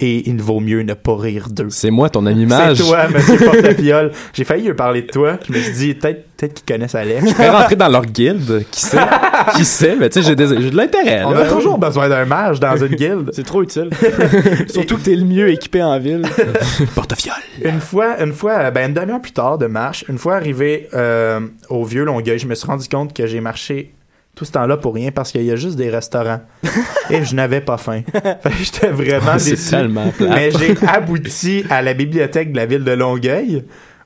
et 0.00 0.28
il 0.28 0.40
vaut 0.42 0.60
mieux 0.60 0.82
ne 0.82 0.94
pas 0.94 1.16
rire 1.16 1.48
d'eux. 1.50 1.68
C'est 1.70 1.90
moi, 1.90 2.08
ton 2.08 2.26
ami 2.26 2.46
mage. 2.46 2.78
C'est 2.78 2.84
toi, 2.84 3.06
monsieur 3.08 3.36
Portefiole. 3.44 4.12
J'ai 4.32 4.44
failli 4.44 4.66
lui 4.66 4.74
parler 4.74 5.02
de 5.02 5.06
toi. 5.08 5.38
Je 5.46 5.52
me 5.52 5.58
suis 5.58 5.72
dit, 5.72 5.94
peut-être 5.94 6.24
peut 6.38 6.46
qu'ils 6.48 6.64
connaissent 6.74 6.94
Alex. 6.94 7.28
Je 7.28 7.34
pourrais 7.34 7.50
rentrer 7.50 7.76
dans 7.76 7.88
leur 7.88 8.06
guilde. 8.06 8.64
Qui 8.70 8.80
sait? 8.80 8.96
Qui 9.56 9.64
sait? 9.64 9.96
Mais 10.00 10.08
tu 10.08 10.22
sais, 10.22 10.28
j'ai 10.28 10.34
des- 10.36 10.60
j'ai 10.60 10.70
de 10.70 10.76
l'intérêt. 10.76 11.22
On 11.24 11.32
là. 11.32 11.40
a 11.40 11.48
toujours 11.48 11.76
besoin 11.78 12.08
d'un 12.08 12.24
mage 12.24 12.58
dans 12.60 12.76
une 12.76 12.94
guilde. 12.94 13.30
C'est 13.34 13.44
trop 13.44 13.62
utile. 13.62 13.90
Surtout 14.68 14.96
que 14.96 15.02
t'es 15.02 15.16
le 15.16 15.24
mieux 15.24 15.50
équipé 15.50 15.82
en 15.82 15.98
ville. 15.98 16.22
Portefiole. 16.94 17.34
Une 17.62 17.80
fois, 17.80 18.22
une 18.22 18.32
fois, 18.32 18.70
ben 18.70 18.88
une 18.88 18.94
demi-heure 18.94 19.20
plus 19.20 19.32
tard 19.32 19.58
de 19.58 19.66
marche, 19.66 20.04
une 20.08 20.16
fois 20.18 20.36
arrivé 20.36 20.88
euh, 20.94 21.40
au 21.68 21.84
vieux 21.84 22.04
Longueuil, 22.04 22.38
je 22.38 22.46
me 22.46 22.54
suis 22.54 22.66
rendu 22.66 22.88
compte 22.88 23.12
que 23.12 23.26
j'ai 23.26 23.40
marché 23.40 23.92
tout 24.40 24.46
ce 24.46 24.52
temps-là 24.52 24.78
pour 24.78 24.94
rien 24.94 25.10
parce 25.10 25.32
qu'il 25.32 25.42
y 25.44 25.50
a 25.50 25.56
juste 25.56 25.76
des 25.76 25.90
restaurants 25.90 26.40
et 27.10 27.22
je 27.26 27.34
n'avais 27.34 27.60
pas 27.60 27.76
faim. 27.76 28.00
J'étais 28.58 28.88
vraiment 28.88 29.38
C'est 29.38 29.50
déçu. 29.50 29.76
Mais 30.18 30.50
j'ai 30.50 30.74
abouti 30.88 31.62
à 31.68 31.82
la 31.82 31.92
bibliothèque 31.92 32.50
de 32.50 32.56
la 32.56 32.64
ville 32.64 32.82
de 32.82 32.92
Longueuil 32.92 33.64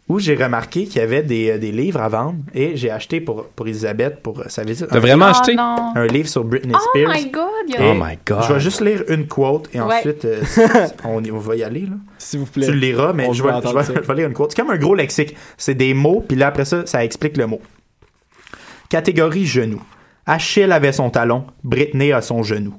où 0.08 0.18
j'ai 0.18 0.34
remarqué 0.34 0.86
qu'il 0.86 0.96
y 0.96 1.04
avait 1.04 1.22
des, 1.22 1.50
euh, 1.52 1.58
des 1.58 1.70
livres 1.70 2.00
à 2.02 2.08
vendre 2.08 2.34
et 2.52 2.76
j'ai 2.76 2.90
acheté 2.90 3.20
pour, 3.20 3.44
pour 3.46 3.68
Elisabeth 3.68 4.20
pour 4.24 4.40
euh, 4.40 4.44
sa 4.48 4.64
visite. 4.64 4.88
T'as 4.90 4.98
vraiment 4.98 5.28
livre- 5.28 5.38
acheté? 5.40 5.54
Un 5.56 6.06
livre 6.08 6.28
sur 6.28 6.42
Britney 6.42 6.74
Oh 6.76 6.80
Spears. 6.90 7.12
my 7.14 7.30
god! 7.30 7.42
il 7.68 7.74
y 7.74 7.76
a- 7.78 7.92
Oh 7.92 7.94
my 7.94 8.18
God. 8.26 8.42
Je 8.48 8.52
vais 8.54 8.60
juste 8.60 8.80
lire 8.80 9.04
une 9.08 9.28
quote 9.28 9.68
et 9.72 9.80
Ouais. 9.80 9.94
ensuite 9.98 10.24
euh, 10.24 10.42
on, 11.04 11.22
on 11.24 11.38
va 11.38 11.54
y 11.54 11.62
aller. 11.62 11.82
Là. 11.82 11.96
S'il 12.18 12.40
vous 12.40 12.46
plaît. 12.46 12.66
Tu 12.66 12.72
le 12.72 12.78
liras, 12.78 13.12
mais 13.12 13.32
je 13.32 13.40
vais, 13.44 13.50
je, 13.64 13.72
vais, 13.72 13.94
je 14.02 14.06
vais 14.08 14.14
lire 14.16 14.26
une 14.26 14.34
quote. 14.34 14.50
C'est 14.50 14.60
comme 14.60 14.72
un 14.72 14.78
gros 14.78 14.96
lexique. 14.96 15.36
C'est 15.56 15.74
des 15.76 15.94
mots, 15.94 16.24
puis 16.26 16.36
là, 16.36 16.48
après 16.48 16.64
ça, 16.64 16.84
ça 16.86 17.04
explique 17.04 17.36
le 17.36 17.46
mot. 17.46 17.60
Catégorie 18.90 19.46
genou. 19.46 19.80
Achille 20.26 20.72
avait 20.72 20.92
son 20.92 21.10
talon, 21.10 21.46
Britney 21.64 22.12
a 22.12 22.22
son 22.22 22.42
genou. 22.42 22.74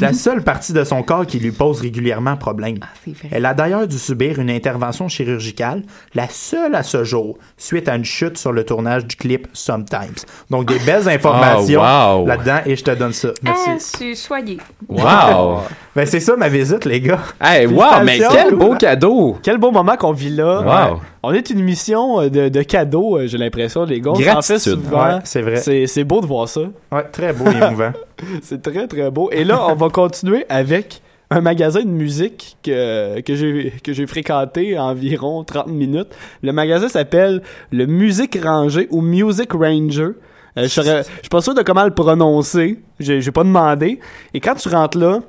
La 0.00 0.12
seule 0.12 0.42
partie 0.42 0.72
de 0.72 0.84
son 0.84 1.02
corps 1.02 1.26
qui 1.26 1.38
lui 1.38 1.52
pose 1.52 1.80
régulièrement 1.80 2.36
problème. 2.36 2.76
Ah. 2.82 3.10
Elle 3.30 3.46
a 3.46 3.54
d'ailleurs 3.54 3.86
dû 3.86 3.98
subir 3.98 4.38
une 4.38 4.50
intervention 4.50 5.08
chirurgicale, 5.08 5.82
la 6.14 6.28
seule 6.28 6.74
à 6.74 6.82
ce 6.82 7.04
jour, 7.04 7.38
suite 7.56 7.88
à 7.88 7.96
une 7.96 8.04
chute 8.04 8.38
sur 8.38 8.52
le 8.52 8.64
tournage 8.64 9.06
du 9.06 9.16
clip 9.16 9.48
Sometimes. 9.52 10.14
Donc 10.50 10.66
des 10.66 10.78
belles 10.80 11.08
informations 11.08 11.80
Ah, 11.82 12.16
wow. 12.16 12.26
là-dedans 12.26 12.58
et 12.66 12.76
je 12.76 12.84
te 12.84 12.90
donne 12.92 13.12
ça. 13.12 13.28
Ah, 13.46 13.54
Merci. 13.68 13.70
je 13.92 13.96
suis 14.14 14.16
choyée. 14.16 14.58
Wow! 14.88 15.60
Ben 15.94 16.06
c'est 16.06 16.20
ça 16.20 16.36
ma 16.36 16.48
visite 16.48 16.86
les 16.86 17.02
gars. 17.02 17.20
hey, 17.38 17.66
wow, 17.66 18.02
mais 18.02 18.18
quel 18.18 18.54
beau 18.54 18.74
cadeau! 18.76 19.36
Quel 19.42 19.58
beau 19.58 19.70
moment 19.70 19.94
qu'on 19.98 20.12
vit 20.12 20.30
là. 20.30 20.60
Wow. 20.62 20.94
Ouais. 20.94 21.00
On 21.22 21.32
est 21.34 21.50
une 21.50 21.58
émission 21.58 22.18
euh, 22.22 22.30
de, 22.30 22.48
de 22.48 22.62
cadeaux, 22.62 23.18
euh, 23.18 23.26
j'ai 23.26 23.36
l'impression, 23.36 23.84
les 23.84 24.00
gars. 24.00 24.12
S'en 24.14 24.40
fait 24.40 24.58
souvent. 24.58 25.04
Ouais, 25.04 25.18
c'est 25.24 25.42
vrai. 25.42 25.56
C'est 25.58 25.86
c'est 25.86 26.02
beau 26.04 26.22
de 26.22 26.26
voir 26.26 26.48
ça. 26.48 26.62
Ouais, 26.90 27.04
très 27.12 27.34
beau 27.34 27.44
et 27.50 27.62
émouvant. 27.62 27.92
C'est 28.42 28.62
très, 28.62 28.86
très 28.86 29.10
beau. 29.10 29.30
Et 29.32 29.42
là, 29.42 29.61
on 29.68 29.74
va 29.74 29.88
continuer 29.88 30.44
avec 30.48 31.02
un 31.30 31.40
magasin 31.40 31.80
de 31.80 31.88
musique 31.88 32.56
que, 32.62 33.20
que 33.20 33.34
j'ai 33.34 33.72
que 33.82 33.92
j'ai 33.92 34.06
fréquenté 34.06 34.78
environ 34.78 35.44
30 35.44 35.68
minutes. 35.68 36.08
Le 36.42 36.52
magasin 36.52 36.88
s'appelle 36.88 37.42
le 37.70 37.86
Music 37.86 38.38
Ranger 38.42 38.86
ou 38.90 39.00
Music 39.00 39.52
Ranger. 39.52 40.10
Euh, 40.58 40.64
je 40.64 40.68
suis 40.68 41.28
pas 41.30 41.40
sûr 41.40 41.54
de 41.54 41.62
comment 41.62 41.84
le 41.84 41.94
prononcer. 41.94 42.80
J'ai 43.00 43.30
pas 43.30 43.44
demandé. 43.44 43.98
Et 44.34 44.40
quand 44.40 44.54
tu 44.54 44.68
rentres 44.68 44.98
là, 44.98 45.20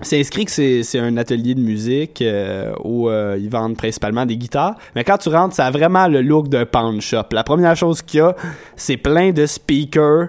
c'est 0.00 0.18
inscrit 0.18 0.44
que 0.44 0.50
c'est 0.50 0.82
c'est 0.82 0.98
un 0.98 1.16
atelier 1.16 1.54
de 1.54 1.60
musique 1.60 2.22
euh, 2.22 2.72
où 2.82 3.08
euh, 3.08 3.36
ils 3.38 3.50
vendent 3.50 3.76
principalement 3.76 4.26
des 4.26 4.36
guitares. 4.36 4.76
Mais 4.94 5.04
quand 5.04 5.18
tu 5.18 5.28
rentres, 5.28 5.54
ça 5.54 5.66
a 5.66 5.70
vraiment 5.70 6.08
le 6.08 6.22
look 6.22 6.48
d'un 6.48 6.66
pawn 6.66 7.00
shop. 7.00 7.26
La 7.32 7.44
première 7.44 7.76
chose 7.76 8.02
qu'il 8.02 8.18
y 8.18 8.20
a, 8.20 8.34
c'est 8.76 8.96
plein 8.96 9.32
de 9.32 9.46
speakers, 9.46 10.28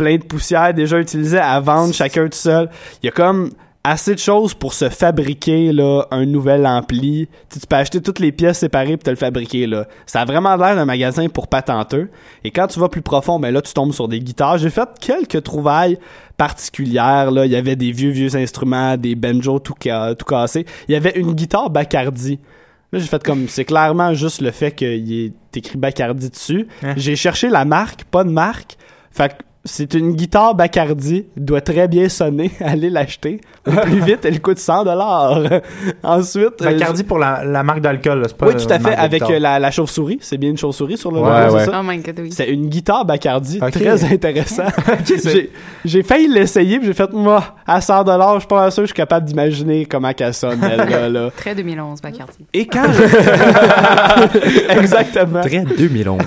plein 0.00 0.16
de 0.16 0.24
poussière 0.24 0.72
déjà 0.72 0.98
utilisée 0.98 1.38
à 1.38 1.60
vendre 1.60 1.92
chacun 1.92 2.24
tout 2.24 2.38
seul. 2.38 2.70
Il 3.02 3.06
y 3.06 3.08
a 3.10 3.12
comme 3.12 3.50
assez 3.84 4.14
de 4.14 4.18
choses 4.18 4.54
pour 4.54 4.72
se 4.72 4.88
fabriquer 4.88 5.72
là 5.72 6.04
un 6.10 6.24
nouvel 6.24 6.66
ampli. 6.66 7.28
Tu, 7.50 7.60
tu 7.60 7.66
peux 7.66 7.76
acheter 7.76 8.00
toutes 8.00 8.18
les 8.18 8.32
pièces 8.32 8.60
séparées 8.60 8.96
pour 8.96 9.04
te 9.04 9.10
le 9.10 9.16
fabriquer 9.16 9.66
là. 9.66 9.86
Ça 10.06 10.22
a 10.22 10.24
vraiment 10.24 10.56
l'air 10.56 10.74
d'un 10.74 10.86
magasin 10.86 11.28
pour 11.28 11.48
patenteux. 11.48 12.08
Et 12.44 12.50
quand 12.50 12.66
tu 12.66 12.80
vas 12.80 12.88
plus 12.88 13.02
profond, 13.02 13.38
ben 13.38 13.52
là 13.52 13.60
tu 13.60 13.74
tombes 13.74 13.92
sur 13.92 14.08
des 14.08 14.20
guitares. 14.20 14.56
J'ai 14.56 14.70
fait 14.70 14.88
quelques 15.00 15.42
trouvailles 15.42 15.98
particulières 16.38 17.30
là. 17.30 17.44
Il 17.44 17.52
y 17.52 17.56
avait 17.56 17.76
des 17.76 17.92
vieux 17.92 18.10
vieux 18.10 18.34
instruments, 18.36 18.96
des 18.96 19.14
banjos 19.14 19.58
tout, 19.58 19.74
ca- 19.82 20.14
tout 20.14 20.24
cassés. 20.24 20.64
Il 20.88 20.92
y 20.92 20.96
avait 20.96 21.12
une 21.14 21.32
guitare 21.34 21.68
Bacardi. 21.68 22.38
Là, 22.92 22.98
j'ai 22.98 23.06
fait 23.06 23.22
comme, 23.22 23.48
c'est 23.48 23.64
clairement 23.66 24.14
juste 24.14 24.40
le 24.40 24.50
fait 24.50 24.72
qu'il 24.72 25.12
est 25.12 25.32
écrit 25.56 25.76
Bacardi 25.78 26.30
dessus. 26.30 26.66
Hein? 26.82 26.94
J'ai 26.96 27.16
cherché 27.16 27.48
la 27.50 27.64
marque, 27.64 28.04
pas 28.04 28.24
de 28.24 28.30
marque. 28.30 28.76
Fait 29.12 29.28
que 29.28 29.34
c'est 29.64 29.92
une 29.94 30.12
guitare 30.12 30.54
Bacardi, 30.54 31.26
doit 31.36 31.60
très 31.60 31.86
bien 31.86 32.08
sonner, 32.08 32.50
allez 32.60 32.88
l'acheter. 32.90 33.40
Au 33.66 33.70
plus 33.82 34.00
vite, 34.00 34.24
elle 34.24 34.40
coûte 34.40 34.58
100 34.58 34.84
dollars. 34.84 35.38
Ensuite, 36.02 36.62
euh, 36.62 36.64
Bacardi 36.64 37.04
pour 37.04 37.18
la, 37.18 37.44
la 37.44 37.62
marque 37.62 37.80
d'alcool, 37.82 38.22
c'est 38.26 38.36
pas 38.36 38.46
oui, 38.48 38.54
tout 38.56 38.72
à 38.72 38.78
fait, 38.78 38.94
avec 38.94 39.22
euh, 39.22 39.38
la, 39.38 39.58
la 39.58 39.70
chauve-souris. 39.70 40.18
C'est 40.22 40.38
bien 40.38 40.50
une 40.50 40.56
chauve-souris 40.56 40.96
sur 40.96 41.12
le 41.12 41.20
Ouais, 41.20 41.44
logo, 41.44 41.54
ouais. 41.56 41.64
c'est 41.64 41.70
ça? 41.70 41.80
Oh 41.80 41.84
my 41.86 41.98
god, 41.98 42.18
oui. 42.20 42.32
C'est 42.32 42.48
une 42.48 42.68
guitare 42.68 43.04
Bacardi, 43.04 43.60
très 43.70 44.04
intéressant. 44.04 44.64
J'ai- 45.84 46.02
failli 46.02 46.28
l'essayer, 46.28 46.78
puis 46.78 46.86
j'ai 46.88 46.94
fait, 46.94 47.12
moi, 47.12 47.44
à 47.66 47.80
100 47.82 48.04
dollars, 48.04 48.34
je 48.36 48.40
suis 48.40 48.48
pas 48.48 48.70
sûr 48.70 48.82
que 48.82 48.86
je 48.88 48.92
suis 48.92 48.96
capable 48.96 49.26
d'imaginer 49.26 49.84
comment 49.84 50.12
qu'elle 50.14 50.32
sonne, 50.34 50.58
elle, 50.64 50.88
là, 50.88 51.08
là. 51.08 51.30
Très 51.36 51.54
2011, 51.54 52.00
Bacardi. 52.00 52.46
Et 52.54 52.66
quand 52.66 52.86
je... 52.92 53.02
Exactement. 54.78 55.42
Très 55.42 55.64
2011. 55.64 56.18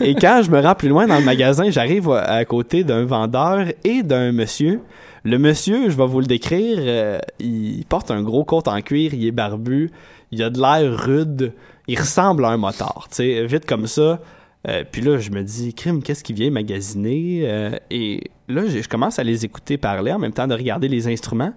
Et 0.00 0.14
quand 0.14 0.42
je 0.44 0.50
me 0.50 0.60
rends 0.60 0.74
plus 0.74 0.88
loin 0.88 1.06
dans 1.06 1.18
le 1.18 1.24
magasin, 1.24 1.70
j'arrive 1.70 2.10
à 2.10 2.36
à 2.36 2.44
d'un 2.62 3.04
vendeur 3.04 3.66
et 3.84 4.02
d'un 4.02 4.32
monsieur. 4.32 4.80
Le 5.24 5.38
monsieur, 5.38 5.90
je 5.90 5.96
vais 5.96 6.06
vous 6.06 6.20
le 6.20 6.26
décrire, 6.26 6.78
euh, 6.80 7.18
il 7.40 7.84
porte 7.88 8.10
un 8.10 8.22
gros 8.22 8.44
coat 8.44 8.62
en 8.66 8.80
cuir, 8.80 9.12
il 9.12 9.26
est 9.26 9.32
barbu, 9.32 9.90
il 10.30 10.42
a 10.42 10.50
de 10.50 10.60
l'air 10.60 10.96
rude, 10.96 11.52
il 11.88 11.98
ressemble 11.98 12.44
à 12.44 12.50
un 12.50 12.56
motard, 12.56 13.08
tu 13.10 13.16
sais, 13.16 13.46
vite 13.46 13.66
comme 13.66 13.86
ça. 13.86 14.20
Euh, 14.68 14.84
puis 14.90 15.02
là, 15.02 15.18
je 15.18 15.30
me 15.30 15.42
dis, 15.42 15.74
crime, 15.74 16.02
qu'est-ce 16.02 16.24
qu'il 16.24 16.36
vient 16.36 16.50
magasiner? 16.50 17.42
Euh, 17.44 17.70
et 17.90 18.30
là, 18.48 18.66
je 18.66 18.80
je 18.80 18.88
commence 18.88 19.18
à 19.18 19.24
les 19.24 19.44
écouter 19.44 19.78
parler 19.78 20.12
en 20.12 20.18
même 20.18 20.32
temps 20.32 20.46
de 20.46 20.54
regarder 20.54 20.88
les 20.88 21.08
instruments. 21.08 21.52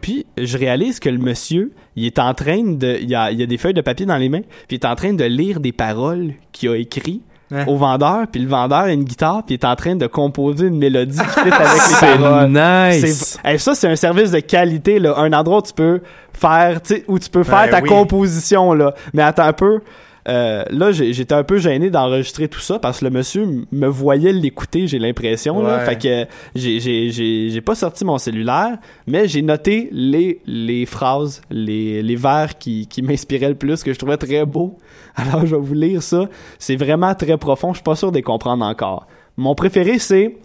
Puis 0.00 0.26
je 0.36 0.58
réalise 0.58 0.98
que 0.98 1.08
le 1.08 1.18
monsieur, 1.18 1.72
il 1.94 2.04
est 2.04 2.18
en 2.18 2.34
train 2.34 2.62
de, 2.62 2.98
il 3.00 3.14
a, 3.14 3.30
il 3.30 3.40
a 3.40 3.46
des 3.46 3.56
feuilles 3.56 3.74
de 3.74 3.80
papier 3.80 4.06
dans 4.06 4.16
les 4.16 4.28
mains, 4.28 4.42
puis 4.66 4.76
il 4.76 4.80
est 4.80 4.86
en 4.86 4.96
train 4.96 5.12
de 5.12 5.24
lire 5.24 5.60
des 5.60 5.72
paroles 5.72 6.34
qu'il 6.50 6.68
a 6.70 6.76
écrites 6.76 7.22
Hein? 7.54 7.64
au 7.66 7.76
vendeur, 7.76 8.26
puis 8.32 8.40
le 8.40 8.48
vendeur 8.48 8.78
a 8.78 8.92
une 8.92 9.04
guitare, 9.04 9.42
puis 9.44 9.54
il 9.56 9.58
est 9.58 9.66
en 9.66 9.76
train 9.76 9.94
de 9.94 10.06
composer 10.06 10.68
une 10.68 10.78
mélodie 10.78 11.18
qui 11.18 11.24
fit 11.24 11.40
avec 11.40 11.52
les 11.90 12.16
paroles. 12.18 12.48
nice! 12.50 13.38
Hey, 13.44 13.58
ça, 13.58 13.74
c'est 13.74 13.88
un 13.88 13.96
service 13.96 14.30
de 14.30 14.40
qualité, 14.40 14.98
là. 14.98 15.14
Un 15.18 15.32
endroit 15.34 15.58
où 15.58 15.62
tu 15.62 15.74
peux 15.74 16.00
faire, 16.32 16.80
où 17.08 17.18
tu 17.18 17.28
peux 17.28 17.44
faire 17.44 17.64
Ben 17.66 17.70
ta 17.70 17.80
oui. 17.82 17.88
composition, 17.90 18.72
là. 18.72 18.94
Mais 19.12 19.22
attends 19.22 19.44
un 19.44 19.52
peu. 19.52 19.80
Euh, 20.28 20.62
là, 20.70 20.92
j'étais 20.92 21.34
un 21.34 21.42
peu 21.42 21.58
gêné 21.58 21.90
d'enregistrer 21.90 22.46
tout 22.46 22.60
ça 22.60 22.78
parce 22.78 23.00
que 23.00 23.04
le 23.06 23.10
monsieur 23.10 23.44
me 23.72 23.86
voyait 23.88 24.32
l'écouter, 24.32 24.86
j'ai 24.86 25.00
l'impression. 25.00 25.60
là. 25.64 25.78
Ouais. 25.78 25.84
Fait 25.84 25.98
que 25.98 26.26
j'ai- 26.54 27.60
pas 27.60 27.74
sorti 27.74 28.04
mon 28.04 28.18
cellulaire, 28.18 28.78
mais 29.08 29.26
j'ai 29.26 29.42
noté 29.42 29.88
les, 29.90 30.40
les 30.46 30.86
phrases, 30.86 31.42
les, 31.50 32.02
les 32.02 32.16
vers 32.16 32.56
qui, 32.56 32.86
qui 32.86 33.02
m'inspiraient 33.02 33.48
le 33.48 33.56
plus, 33.56 33.82
que 33.82 33.92
je 33.92 33.98
trouvais 33.98 34.16
très 34.16 34.44
beaux. 34.46 34.78
Alors, 35.16 35.46
je 35.46 35.56
vais 35.56 35.62
vous 35.62 35.74
lire 35.74 36.02
ça. 36.02 36.28
C'est 36.58 36.76
vraiment 36.76 37.14
très 37.14 37.36
profond. 37.36 37.72
Je 37.72 37.78
suis 37.78 37.84
pas 37.84 37.96
sûr 37.96 38.10
de 38.10 38.16
les 38.16 38.22
comprendre 38.22 38.64
encore. 38.64 39.06
Mon 39.36 39.54
préféré, 39.54 39.98
c'est 39.98 40.36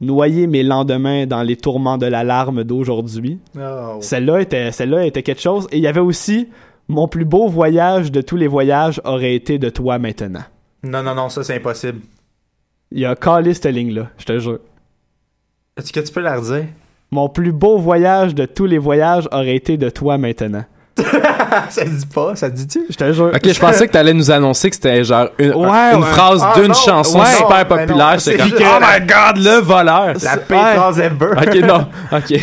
Noyer 0.00 0.48
mes 0.48 0.64
lendemains 0.64 1.24
dans 1.26 1.42
les 1.42 1.56
tourments 1.56 1.98
de 1.98 2.06
l'alarme 2.06 2.64
d'aujourd'hui. 2.64 3.38
Oh. 3.56 3.98
Celle-là 4.00 4.40
était, 4.40 4.72
celle-là 4.72 5.06
était 5.06 5.22
quelque 5.22 5.40
chose. 5.40 5.68
Et 5.70 5.78
il 5.78 5.82
y 5.82 5.86
avait 5.86 6.00
aussi 6.00 6.48
Mon 6.88 7.08
plus 7.08 7.24
beau 7.24 7.48
voyage 7.48 8.10
de 8.10 8.20
tous 8.20 8.36
les 8.36 8.48
voyages 8.48 9.00
aurait 9.04 9.34
été 9.34 9.58
de 9.58 9.70
toi 9.70 9.98
maintenant. 9.98 10.42
Non, 10.82 11.02
non, 11.02 11.14
non, 11.14 11.28
ça 11.28 11.42
c'est 11.42 11.56
impossible. 11.56 12.00
Il 12.90 13.00
y 13.00 13.06
a 13.06 13.14
calé 13.14 13.54
cette 13.54 13.66
ligne-là, 13.66 14.10
je 14.18 14.24
te 14.24 14.38
jure. 14.38 14.58
Est-ce 15.76 15.92
que 15.92 16.00
tu 16.00 16.12
peux 16.12 16.20
la 16.20 16.36
redire? 16.36 16.66
Mon 17.10 17.28
plus 17.28 17.52
beau 17.52 17.78
voyage 17.78 18.34
de 18.34 18.44
tous 18.44 18.66
les 18.66 18.78
voyages 18.78 19.28
aurait 19.32 19.56
été 19.56 19.76
de 19.76 19.88
toi 19.88 20.18
maintenant. 20.18 20.64
ça 21.70 21.84
se 21.84 21.90
dit 21.90 22.06
pas, 22.06 22.36
ça 22.36 22.46
se 22.48 22.52
dit-tu? 22.52 22.80
Je 22.88 22.94
te 22.96 23.12
jure. 23.12 23.30
Ok, 23.34 23.40
je 23.52 23.58
pensais 23.60 23.86
que 23.88 23.92
t'allais 23.92 24.12
nous 24.14 24.30
annoncer 24.30 24.70
que 24.70 24.76
c'était 24.76 25.02
genre 25.04 25.28
une, 25.38 25.52
Ouais, 25.54 25.66
un- 25.68 25.92
une 25.96 26.00
ouais. 26.02 26.06
phrase 26.10 26.40
Ah, 26.44 26.58
d'une 26.60 26.74
chanson 26.74 27.18
ouais, 27.20 27.26
super 27.26 27.58
non, 27.58 27.64
populaire. 27.76 28.14
c'est 28.20 28.36
comme, 28.36 28.50
que- 28.50 28.62
oh 28.62 28.80
my 28.80 29.06
god, 29.06 29.44
le 29.44 29.60
voleur! 29.60 30.14
La 30.22 30.38
phrase 30.76 30.98
ever. 31.00 31.30
Ok, 31.36 31.54
non, 31.66 31.86
ok. 32.12 32.40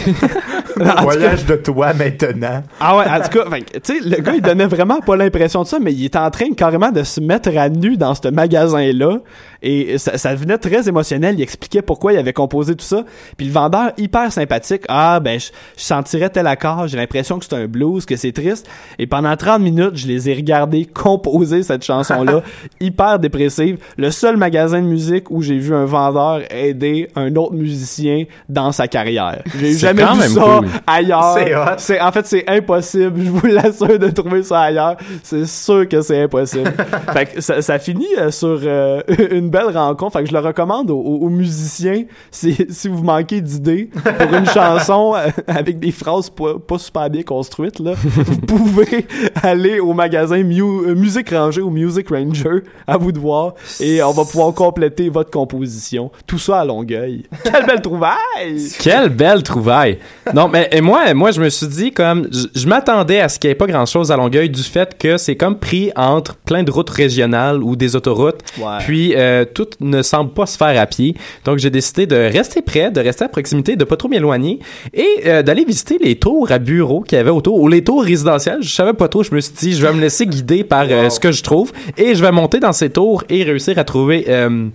Voyage 1.03 1.45
de 1.45 1.55
toi 1.55 1.93
maintenant. 1.93 2.63
Ah 2.79 2.97
ouais, 2.97 3.05
en 3.09 3.19
tout 3.21 3.29
cas, 3.39 3.45
tu 3.57 3.79
sais, 3.83 3.99
le 4.03 4.21
gars, 4.21 4.33
il 4.35 4.41
donnait 4.41 4.65
vraiment 4.65 4.99
pas 4.99 5.15
l'impression 5.15 5.63
de 5.63 5.67
ça, 5.67 5.77
mais 5.79 5.93
il 5.93 6.05
était 6.05 6.17
en 6.17 6.31
train 6.31 6.51
carrément 6.55 6.91
de 6.91 7.03
se 7.03 7.19
mettre 7.19 7.49
à 7.57 7.69
nu 7.69 7.97
dans 7.97 8.15
ce 8.15 8.27
magasin-là. 8.29 9.17
Et 9.61 9.97
ça, 9.97 10.17
ça 10.17 10.33
devenait 10.33 10.57
très 10.57 10.87
émotionnel. 10.87 11.35
Il 11.37 11.41
expliquait 11.41 11.81
pourquoi 11.81 12.13
il 12.13 12.17
avait 12.17 12.33
composé 12.33 12.75
tout 12.75 12.85
ça. 12.85 13.03
Puis 13.37 13.45
le 13.45 13.51
vendeur, 13.51 13.91
hyper 13.97 14.31
sympathique. 14.31 14.83
Ah, 14.87 15.19
ben, 15.19 15.39
je, 15.39 15.47
je 15.77 15.83
sentirais 15.83 16.29
tel 16.29 16.47
accord. 16.47 16.87
J'ai 16.87 16.97
l'impression 16.97 17.39
que 17.39 17.45
c'est 17.45 17.55
un 17.55 17.67
blues, 17.67 18.05
que 18.05 18.15
c'est 18.15 18.31
triste. 18.31 18.67
Et 18.97 19.07
pendant 19.07 19.35
30 19.35 19.61
minutes, 19.61 19.95
je 19.95 20.07
les 20.07 20.29
ai 20.29 20.33
regardés 20.33 20.85
composer 20.93 21.63
cette 21.63 21.83
chanson-là. 21.83 22.41
hyper 22.79 23.19
dépressive. 23.19 23.77
Le 23.97 24.11
seul 24.11 24.37
magasin 24.37 24.81
de 24.81 24.87
musique 24.87 25.29
où 25.29 25.41
j'ai 25.41 25.57
vu 25.57 25.75
un 25.75 25.85
vendeur 25.85 26.41
aider 26.51 27.09
un 27.15 27.35
autre 27.35 27.53
musicien 27.53 28.25
dans 28.49 28.71
sa 28.71 28.87
carrière. 28.87 29.43
J'ai 29.59 29.73
jamais 29.73 30.03
vu 30.03 30.21
ça 30.21 30.41
cool. 30.41 30.67
ailleurs. 30.87 31.75
C'est 31.77 31.99
en 31.99 32.11
fait 32.11 32.25
c'est 32.25 32.49
impossible. 32.49 33.21
Je 33.23 33.29
vous 33.29 33.47
l'assure 33.47 33.99
de 33.99 34.09
trouver 34.09 34.43
ça 34.43 34.61
ailleurs. 34.61 34.97
C'est 35.23 35.45
sûr 35.45 35.87
que 35.87 36.01
c'est 36.01 36.23
impossible. 36.23 36.73
fait 37.13 37.25
que 37.27 37.41
ça, 37.41 37.61
ça 37.61 37.79
finit 37.79 38.07
euh, 38.17 38.31
sur 38.31 38.59
euh, 38.63 39.01
une 39.31 39.50
belle 39.51 39.75
rencontre. 39.77 40.13
Fait 40.13 40.23
que 40.23 40.29
je 40.29 40.33
le 40.33 40.39
recommande 40.39 40.89
aux, 40.89 41.29
musiciens 41.29 42.03
si, 42.31 42.57
si 42.69 42.87
vous 42.87 43.03
manquez 43.03 43.41
d'idées 43.41 43.89
pour 43.93 44.33
une 44.33 44.45
chanson 44.47 45.13
euh, 45.15 45.29
avec 45.47 45.79
des 45.79 45.91
phrases 45.91 46.29
pas, 46.29 46.55
pas 46.59 46.77
super 46.79 47.09
bien 47.09 47.23
construites, 47.23 47.79
là, 47.79 47.93
vous 47.95 48.37
pouvez 48.39 49.05
aller 49.43 49.79
au 49.79 49.93
magasin 49.93 50.41
Mu- 50.43 50.61
euh, 50.61 50.95
Musique 50.95 51.29
Rangée 51.29 51.61
ou 51.61 51.69
Music 51.69 52.09
Ranger 52.09 52.63
à 52.87 52.97
vous 52.97 53.11
de 53.11 53.19
voir 53.19 53.53
et 53.79 54.01
on 54.01 54.11
va 54.11 54.23
pouvoir 54.23 54.53
compléter 54.53 55.09
votre 55.09 55.29
composition. 55.31 56.11
Tout 56.25 56.39
ça 56.39 56.61
à 56.61 56.65
Longueuil. 56.65 57.23
Quelle 57.43 57.65
belle 57.65 57.81
trouvaille! 57.81 58.69
Quelle 58.79 59.09
belle 59.09 59.43
trouvaille. 59.43 59.99
Non, 60.33 60.47
mais 60.47 60.69
et 60.71 60.81
moi, 60.81 61.13
moi, 61.13 61.31
je 61.31 61.41
me 61.41 61.49
suis 61.49 61.67
dit 61.67 61.91
comme 61.91 62.27
je, 62.31 62.47
je 62.59 62.67
m'attendais 62.67 63.19
à 63.19 63.29
ce 63.29 63.37
qu'il 63.39 63.49
n'y 63.49 63.51
ait 63.51 63.55
pas 63.55 63.67
grand 63.67 63.85
chose 63.85 64.11
à 64.11 64.17
Longueuil 64.17 64.49
du 64.49 64.63
fait 64.63 64.97
que 64.97 65.17
c'est 65.17 65.35
comme 65.35 65.57
pris 65.57 65.91
entre 65.95 66.35
plein 66.37 66.63
de 66.63 66.71
routes 66.71 66.89
régionales 66.89 67.61
ou 67.63 67.75
des 67.75 67.95
autoroutes. 67.95 68.39
Ouais. 68.57 68.77
Puis 68.79 69.13
euh, 69.15 69.40
tout 69.45 69.67
ne 69.79 70.01
semble 70.01 70.31
pas 70.33 70.45
se 70.45 70.57
faire 70.57 70.79
à 70.79 70.85
pied. 70.85 71.15
Donc 71.45 71.57
j'ai 71.57 71.69
décidé 71.69 72.05
de 72.05 72.15
rester 72.15 72.61
près, 72.61 72.91
de 72.91 72.99
rester 73.01 73.25
à 73.25 73.29
proximité, 73.29 73.75
de 73.75 73.83
pas 73.83 73.97
trop 73.97 74.07
m'éloigner 74.07 74.59
et 74.93 75.07
euh, 75.25 75.41
d'aller 75.43 75.65
visiter 75.65 75.97
les 76.01 76.15
tours 76.15 76.51
à 76.51 76.59
bureaux 76.59 77.01
qu'il 77.01 77.17
y 77.17 77.21
avait 77.21 77.29
autour 77.29 77.59
ou 77.59 77.67
les 77.67 77.83
tours 77.83 78.03
résidentielles. 78.03 78.61
Je 78.61 78.69
savais 78.69 78.93
pas 78.93 79.07
trop. 79.07 79.23
Je 79.23 79.33
me 79.33 79.39
suis 79.39 79.53
dit 79.53 79.73
je 79.73 79.85
vais 79.85 79.93
me 79.93 80.01
laisser 80.01 80.25
guider 80.25 80.63
par 80.63 80.85
euh, 80.89 81.09
ce 81.09 81.19
que 81.19 81.31
je 81.31 81.43
trouve 81.43 81.71
et 81.97 82.15
je 82.15 82.21
vais 82.23 82.31
monter 82.31 82.59
dans 82.59 82.73
ces 82.73 82.89
tours 82.89 83.23
et 83.29 83.43
réussir 83.43 83.77
à 83.77 83.83
trouver. 83.83 84.25
euh, 84.29 84.69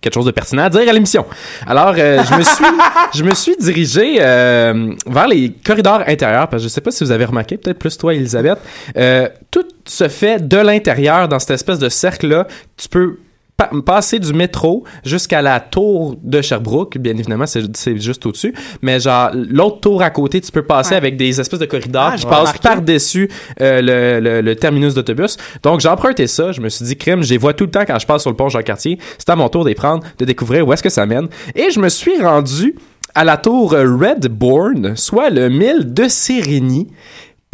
quelque 0.00 0.14
chose 0.14 0.26
de 0.26 0.30
pertinent 0.30 0.64
à 0.64 0.70
dire 0.70 0.88
à 0.88 0.92
l'émission. 0.92 1.24
Alors, 1.66 1.94
euh, 1.98 2.22
je 2.28 2.34
me 2.34 2.42
suis, 2.42 2.64
je 3.14 3.22
me 3.24 3.34
suis 3.34 3.56
dirigé 3.56 4.16
euh, 4.20 4.92
vers 5.06 5.28
les 5.28 5.52
corridors 5.64 6.02
intérieurs 6.06 6.48
parce 6.48 6.62
que 6.62 6.68
je 6.68 6.72
sais 6.72 6.80
pas 6.80 6.90
si 6.90 7.04
vous 7.04 7.10
avez 7.10 7.24
remarqué, 7.24 7.56
peut-être 7.56 7.78
plus 7.78 7.96
toi, 7.96 8.14
Elisabeth, 8.14 8.58
euh, 8.96 9.28
tout 9.50 9.66
se 9.86 10.08
fait 10.08 10.46
de 10.46 10.56
l'intérieur 10.56 11.28
dans 11.28 11.38
cette 11.38 11.52
espèce 11.52 11.78
de 11.78 11.88
cercle-là. 11.88 12.46
Tu 12.76 12.88
peux 12.88 13.18
pa- 13.56 13.70
passer 13.84 14.18
du 14.18 14.32
métro 14.32 14.84
jusqu'à 15.04 15.42
la 15.42 15.60
tour 15.60 16.16
de 16.22 16.42
Sherbrooke, 16.42 16.98
bien 16.98 17.12
évidemment, 17.12 17.46
c'est 17.46 17.76
c'est 17.76 17.96
juste 17.98 18.24
au-dessus, 18.26 18.54
mais 18.82 18.98
genre 19.00 19.30
l'autre 19.32 19.80
tour 19.80 20.02
à 20.02 20.10
côté, 20.10 20.40
tu 20.40 20.50
peux 20.52 20.62
passer 20.64 20.90
Ouais. 20.90 20.96
avec 20.96 21.16
des 21.16 21.40
espèces 21.40 21.60
de 21.60 21.66
corridors 21.66 22.10
Ah, 22.12 22.16
qui 22.16 22.26
passent 22.26 22.58
par-dessus 22.58 23.30
euh, 23.60 23.80
le, 23.80 24.20
le- 24.20 24.40
le 24.40 24.56
terminus 24.56 24.94
d'autobus. 24.94 25.36
Donc 25.62 25.80
j'ai 25.80 25.88
emprunté 25.88 26.26
ça, 26.26 26.52
je 26.52 26.60
me 26.60 26.68
suis 26.68 26.84
dit 26.84 26.96
crime, 26.96 27.22
je 27.22 27.30
les 27.30 27.38
vois 27.38 27.54
tout 27.54 27.64
le 27.64 27.70
temps 27.70 27.84
quand 27.86 27.98
je 27.98 28.06
passe 28.06 28.22
sur 28.22 28.30
le 28.30 28.36
pont 28.36 28.48
Jean-Cartier. 28.48 28.98
C'est 29.18 29.28
à 29.30 29.36
mon 29.36 29.48
tour 29.48 29.64
d'y 29.64 29.74
prendre, 29.74 30.02
de 30.18 30.24
découvrir 30.24 30.66
où 30.66 30.72
est-ce 30.72 30.82
que 30.82 30.88
ça 30.90 31.06
mène. 31.06 31.28
Et 31.54 31.70
je 31.70 31.78
me 31.80 31.88
suis 31.88 32.20
rendu 32.20 32.74
à 33.14 33.22
la 33.24 33.36
tour 33.36 33.70
Redbourne, 33.72 34.96
soit 34.96 35.30
le 35.30 35.48
mille 35.48 35.92
de 35.94 36.08
Sérigny 36.08 36.88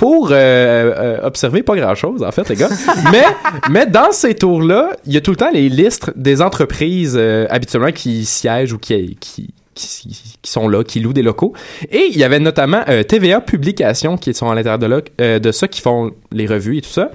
pour 0.00 0.30
euh, 0.30 0.34
euh, 0.34 1.18
observer 1.22 1.62
pas 1.62 1.76
grand 1.76 1.94
chose 1.94 2.22
en 2.22 2.32
fait 2.32 2.48
les 2.48 2.56
gars 2.56 2.70
mais 3.12 3.24
mais 3.70 3.84
dans 3.86 4.12
ces 4.12 4.34
tours 4.34 4.62
là 4.62 4.96
il 5.04 5.12
y 5.12 5.18
a 5.18 5.20
tout 5.20 5.30
le 5.30 5.36
temps 5.36 5.50
les 5.52 5.68
listes 5.68 6.10
des 6.16 6.40
entreprises 6.40 7.16
euh, 7.20 7.46
habituellement 7.50 7.92
qui 7.92 8.24
siègent 8.24 8.72
ou 8.72 8.78
qui 8.78 9.16
qui 9.20 9.52
qui, 9.74 10.36
qui 10.42 10.50
sont 10.50 10.68
là, 10.68 10.84
qui 10.84 11.00
louent 11.00 11.12
des 11.14 11.22
locaux. 11.22 11.54
Et 11.90 12.08
il 12.10 12.18
y 12.18 12.24
avait 12.24 12.40
notamment 12.40 12.82
euh, 12.88 13.02
TVA 13.02 13.40
Publications 13.40 14.16
qui 14.18 14.34
sont 14.34 14.50
à 14.50 14.54
l'intérieur 14.54 14.78
de, 14.78 14.86
là, 14.86 15.00
euh, 15.22 15.38
de 15.38 15.52
ça, 15.52 15.68
qui 15.68 15.80
font 15.80 16.10
les 16.32 16.46
revues 16.46 16.78
et 16.78 16.80
tout 16.82 16.90
ça. 16.90 17.10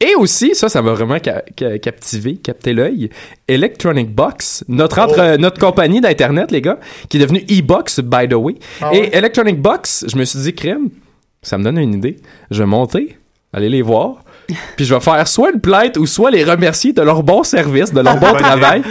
Et 0.00 0.14
aussi, 0.16 0.54
ça, 0.54 0.68
ça 0.68 0.82
m'a 0.82 0.92
vraiment 0.92 1.16
ca- 1.24 1.44
ca- 1.58 1.78
captivé, 1.78 2.34
capté 2.36 2.74
l'œil. 2.74 3.08
Electronic 3.48 4.14
Box, 4.14 4.64
notre, 4.68 4.98
entre, 4.98 5.18
euh, 5.18 5.36
notre 5.38 5.58
compagnie 5.58 6.02
d'Internet, 6.02 6.50
les 6.50 6.60
gars, 6.60 6.78
qui 7.08 7.16
est 7.16 7.20
devenue 7.20 7.44
e-box, 7.50 8.00
by 8.00 8.28
the 8.28 8.34
way. 8.34 8.56
Ah 8.82 8.90
Et? 8.92 9.16
Electronic 9.16 9.58
Box, 9.62 10.04
je 10.06 10.16
me 10.16 10.24
suis 10.24 10.40
dit, 10.40 10.52
crème, 10.52 10.90
ça 11.42 11.58
me 11.58 11.64
donne 11.64 11.78
une 11.78 11.94
idée. 11.94 12.16
Je 12.50 12.62
vais 12.62 12.66
monter, 12.66 13.18
aller 13.52 13.68
les 13.68 13.82
voir, 13.82 14.24
puis 14.76 14.84
je 14.84 14.94
vais 14.94 15.00
faire 15.00 15.26
soit 15.26 15.50
une 15.52 15.60
plainte 15.60 15.96
ou 15.96 16.06
soit 16.06 16.30
les 16.30 16.44
remercier 16.44 16.92
de 16.92 17.02
leur 17.02 17.22
bon 17.22 17.42
service, 17.42 17.92
de 17.92 18.00
leur 18.00 18.16
bon 18.16 18.32
travail, 18.38 18.82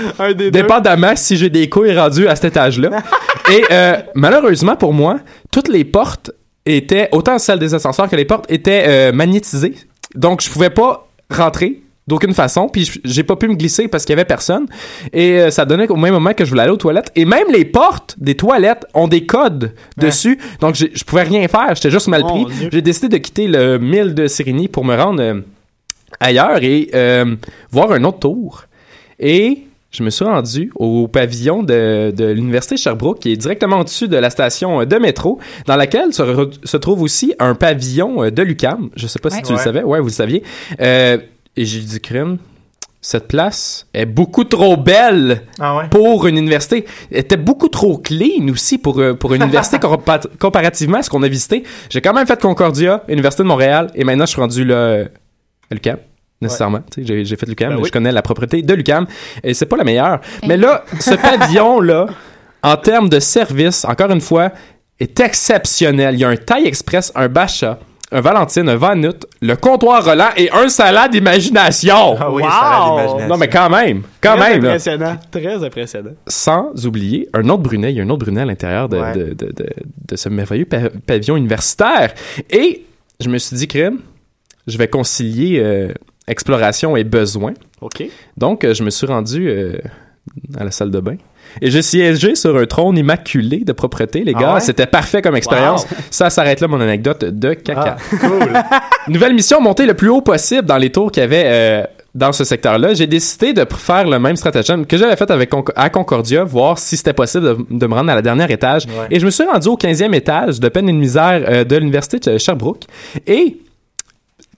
dépendamment 0.51 1.15
si 1.15 1.37
j'ai 1.37 1.49
des 1.49 1.69
couilles 1.69 1.97
rendues 1.97 2.27
à 2.27 2.35
cet 2.35 2.45
étage-là. 2.45 2.89
Et 3.51 3.63
euh, 3.71 3.97
malheureusement 4.15 4.75
pour 4.75 4.93
moi, 4.93 5.19
toutes 5.51 5.69
les 5.69 5.83
portes 5.83 6.31
étaient, 6.65 7.09
autant 7.11 7.39
celles 7.39 7.59
des 7.59 7.73
ascenseurs 7.73 8.09
que 8.09 8.15
les 8.15 8.25
portes, 8.25 8.45
étaient 8.51 8.85
euh, 8.87 9.11
magnétisées. 9.11 9.75
Donc 10.15 10.41
je 10.41 10.49
pouvais 10.49 10.69
pas 10.69 11.07
rentrer 11.31 11.81
d'aucune 12.10 12.34
façon, 12.34 12.68
puis 12.68 12.89
j'ai 13.05 13.24
pas 13.24 13.38
pu 13.38 13.47
me 13.47 13.55
glisser 13.55 13.88
parce 13.88 14.03
qu'il 14.03 14.12
y 14.12 14.18
avait 14.20 14.26
personne. 14.26 14.66
Et 15.14 15.39
euh, 15.39 15.51
ça 15.51 15.64
donnait 15.64 15.88
qu'au 15.88 15.95
même 15.95 16.14
moment 16.14 16.34
que 16.34 16.43
je 16.43 16.49
voulais 16.49 16.64
aller 16.64 16.72
aux 16.74 16.78
toilettes. 16.78 17.12
Et 17.16 17.24
même 17.24 17.47
les 17.53 17.64
portes 17.64 18.16
des 18.18 18.36
toilettes 18.36 18.86
ont 18.93 19.07
des 19.07 19.26
codes 19.26 19.74
dessus. 19.97 20.38
Donc 20.60 20.76
je 20.76 21.03
pouvais 21.05 21.24
rien 21.24 21.47
faire, 21.47 21.74
j'étais 21.76 21.91
juste 21.91 22.07
mal 22.10 22.24
pris. 22.24 22.45
J'ai 22.72 22.82
décidé 22.82 23.07
de 23.07 23.18
quitter 23.18 23.47
le 23.47 23.78
1000 23.78 24.14
de 24.14 24.28
Sérigny 24.28 24.68
pour 24.68 24.84
me 24.84 24.95
rendre 24.95 25.22
euh, 25.22 25.39
ailleurs 26.20 26.62
et 26.64 26.89
euh, 26.93 27.36
voir 27.72 27.91
un 27.91 28.03
autre 28.03 28.20
tour. 28.20 28.64
Et 29.20 29.60
je 29.91 30.03
me 30.03 30.10
suis 30.12 30.24
rendu 30.26 30.72
au 30.76 31.07
pavillon 31.07 31.64
de, 31.64 32.12
de 32.16 32.26
l'Université 32.26 32.78
Sherbrooke, 32.78 33.20
qui 33.20 33.32
est 33.32 33.38
directement 33.38 33.80
au-dessus 33.80 34.07
de 34.07 34.18
la 34.18 34.30
station 34.30 34.86
de 34.86 34.95
métro, 34.97 35.39
dans 35.66 35.76
laquelle 35.76 36.14
se, 36.14 36.22
re- 36.22 36.53
se 36.64 36.78
trouve 36.78 37.01
aussi 37.01 37.34
un 37.39 37.55
pavillon 37.55 38.30
de 38.30 38.41
l'UCAM. 38.43 38.89
Je 38.95 39.07
sais 39.07 39.20
pas 39.20 39.30
si 39.32 39.38
Ouais. 39.38 39.41
tu 39.43 39.53
le 39.53 39.57
savais. 39.60 39.84
Ouais, 39.84 39.99
vous 39.99 40.07
le 40.07 40.12
saviez. 40.12 40.43
Euh, 40.80 41.18
et 41.62 41.66
j'ai 41.66 41.80
dit, 41.82 41.99
crime, 41.99 42.38
cette 43.01 43.28
place 43.28 43.88
est 43.93 44.05
beaucoup 44.05 44.43
trop 44.43 44.76
belle 44.78 45.43
Ah 45.60 45.78
ouais? 45.78 45.88
pour 45.89 46.28
une 46.28 46.38
université. 46.38 46.86
Elle 47.12 47.20
était 47.20 47.38
beaucoup 47.38 47.70
trop 47.70 47.97
clean 47.97 48.47
aussi 48.49 48.78
pour, 48.78 48.99
euh, 48.99 49.14
pour 49.14 49.34
une 49.34 49.41
université 49.43 49.78
compa- 49.88 50.28
comparativement 50.38 50.97
à 50.97 51.03
ce 51.03 51.10
qu'on 51.10 51.24
a 51.24 51.28
visité. 51.28 51.64
J'ai 51.89 52.01
quand 52.01 52.14
même 52.14 52.28
fait 52.28 52.39
Concordia, 52.41 53.03
Université 53.07 53.43
de 53.43 53.47
Montréal, 53.47 53.89
et 53.95 54.03
maintenant 54.03 54.26
je 54.26 54.32
suis 54.32 54.41
rendu 54.41 54.66
là, 54.66 55.05
à 55.72 55.74
l'UQAM. 55.74 55.97
Nécessairement. 56.41 56.80
Tu 56.91 57.05
sais, 57.05 57.26
J'ai, 57.26 57.36
fait 57.36 57.45
l'UQAM, 57.47 57.70
Ben 57.70 57.76
mais 57.76 57.82
oui. 57.82 57.88
je 57.88 57.91
connais 57.91 58.12
la 58.14 58.22
propriété 58.22 58.62
de 58.62 58.74
l'UQAM, 58.74 59.05
et 59.43 59.53
c'est 59.53 59.66
pas 59.66 59.76
la 59.78 59.84
meilleure. 59.84 60.22
Mais 60.47 60.55
là, 60.57 60.86
ce 60.99 61.16
pavillon-là, 61.16 62.05
en 62.64 62.78
termes 62.78 63.10
de 63.10 63.20
service, 63.20 63.84
encore 63.86 64.12
une 64.12 64.22
fois, 64.22 64.51
est 64.99 65.20
exceptionnel. 65.20 66.16
Il 66.16 66.20
y 66.20 66.24
a 66.26 66.30
un 66.30 66.36
taille 66.38 66.66
express, 66.68 67.12
un 67.16 67.28
Bacha, 67.30 67.80
un 68.12 68.22
Valentine, 68.22 68.68
un 68.70 68.76
Vanut, 68.76 69.26
le 69.41 69.55
comptoir 69.55 70.03
Roland 70.03 70.30
et 70.36 70.49
un 70.51 70.68
salade 70.70 71.12
d'imagination. 71.12 72.16
Ah 72.20 72.32
oui, 72.32 72.41
Wow! 72.43 73.28
Non, 73.28 73.38
mais 73.38 73.47
quand 73.47 73.70
même, 73.70 74.01
quand 74.22 74.36
Très 74.36 74.49
même. 74.53 74.64
là 74.64 74.70
impressionnant. 74.70 75.16
Très 75.32 75.64
impressionnant. 75.64 76.12
sans 76.28 76.86
oublier 76.86 77.28
un 77.34 77.47
autre 77.49 77.62
Brunet. 77.64 77.91
Il 77.91 77.97
y 77.97 78.01
a 78.01 78.03
un 78.03 78.10
autre 78.10 78.26
Brunet 78.26 78.41
à 78.41 78.45
l'intérieur 78.45 78.89
de, 78.89 78.97
Ouais. 78.99 79.14
de, 79.14 79.24
de, 79.34 79.51
de, 79.53 79.68
de 80.07 80.16
ce 80.16 80.28
merveilleux 80.30 80.66
pa- 80.66 80.89
pavillon 81.05 81.38
universitaire. 81.38 82.14
Et 82.49 82.86
je 83.20 83.30
me 83.30 83.38
suis 83.38 83.55
dit, 83.55 83.68
crème, 83.68 83.99
je 84.66 84.78
vais 84.78 84.88
concilier 84.88 85.60
euh, 85.60 85.89
exploration 86.28 86.95
et 86.97 87.03
besoin. 87.03 87.53
OK. 87.82 88.03
Donc, 88.38 88.64
euh, 88.64 88.74
je 88.74 88.84
me 88.84 88.89
suis 88.89 89.05
rendu 89.07 89.49
euh, 89.49 89.78
à 90.57 90.64
la 90.64 90.72
salle 90.72 90.91
de 90.91 90.99
bain. 90.99 91.16
Et 91.61 91.71
j'ai 91.71 91.81
siégé 91.81 92.35
sur 92.35 92.55
un 92.57 92.65
trône 92.65 92.97
immaculé 92.97 93.59
de 93.65 93.71
propreté, 93.73 94.23
les 94.23 94.33
Ah 94.35 94.39
gars. 94.39 94.53
ouais? 94.55 94.59
C'était 94.59 94.85
parfait 94.85 95.21
comme 95.21 95.35
expérience. 95.35 95.85
Ça 96.11 96.29
s'arrête 96.29 96.59
là, 96.61 96.67
mon 96.67 96.79
anecdote 96.79 97.25
de 97.25 97.53
caca. 97.53 97.97
Ah, 97.99 98.17
cool. 98.19 98.53
Nouvelle 99.13 99.33
mission, 99.33 99.59
monter 99.61 99.85
le 99.85 99.93
plus 99.93 100.09
haut 100.09 100.21
possible 100.21 100.63
dans 100.63 100.77
les 100.77 100.91
tours 100.91 101.11
qu'il 101.11 101.21
y 101.21 101.23
avait 101.25 101.43
euh, 101.45 101.83
dans 102.15 102.31
ce 102.31 102.43
secteur-là. 102.43 102.93
J'ai 102.93 103.07
décidé 103.07 103.53
de 103.53 103.65
faire 103.77 104.07
le 104.07 104.19
même 104.19 104.35
stratagème 104.35 104.85
que 104.85 104.97
j'avais 104.97 105.15
fait 105.15 105.29
avec 105.31 105.51
à 105.75 105.89
Concordia, 105.89 106.43
voir 106.43 106.77
si 106.79 106.97
c'était 106.97 107.13
possible 107.13 107.43
de, 107.43 107.57
de 107.77 107.87
me 107.87 107.93
rendre 107.93 108.11
à 108.11 108.15
la 108.15 108.21
dernière 108.21 108.49
étage. 108.51 108.85
Ouais. 108.85 109.07
Et 109.11 109.19
je 109.19 109.25
me 109.25 109.31
suis 109.31 109.43
rendu 109.43 109.67
au 109.67 109.77
15e 109.77 110.13
étage 110.13 110.59
de 110.59 110.69
peine 110.69 110.87
et 110.89 110.93
de 110.93 110.97
misère 110.97 111.43
euh, 111.47 111.63
de 111.63 111.75
l'université 111.77 112.19
de 112.31 112.37
Sherbrooke. 112.37 112.83
Et 113.27 113.57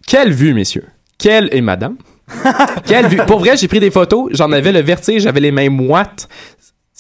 quelle 0.08 0.32
vue, 0.34 0.54
messieurs! 0.54 0.86
Quelle 1.18 1.50
et 1.52 1.62
madame! 1.62 1.96
Quelle 2.86 3.08
vue! 3.08 3.18
Pour 3.28 3.40
vrai, 3.40 3.58
j'ai 3.58 3.68
pris 3.68 3.80
des 3.82 3.92
photos, 3.92 4.30
j'en 4.32 4.52
avais 4.54 4.72
le 4.72 4.80
vertige, 4.82 5.24
j'avais 5.24 5.42
les 5.42 5.52
mains 5.52 5.70
moites. 5.70 6.30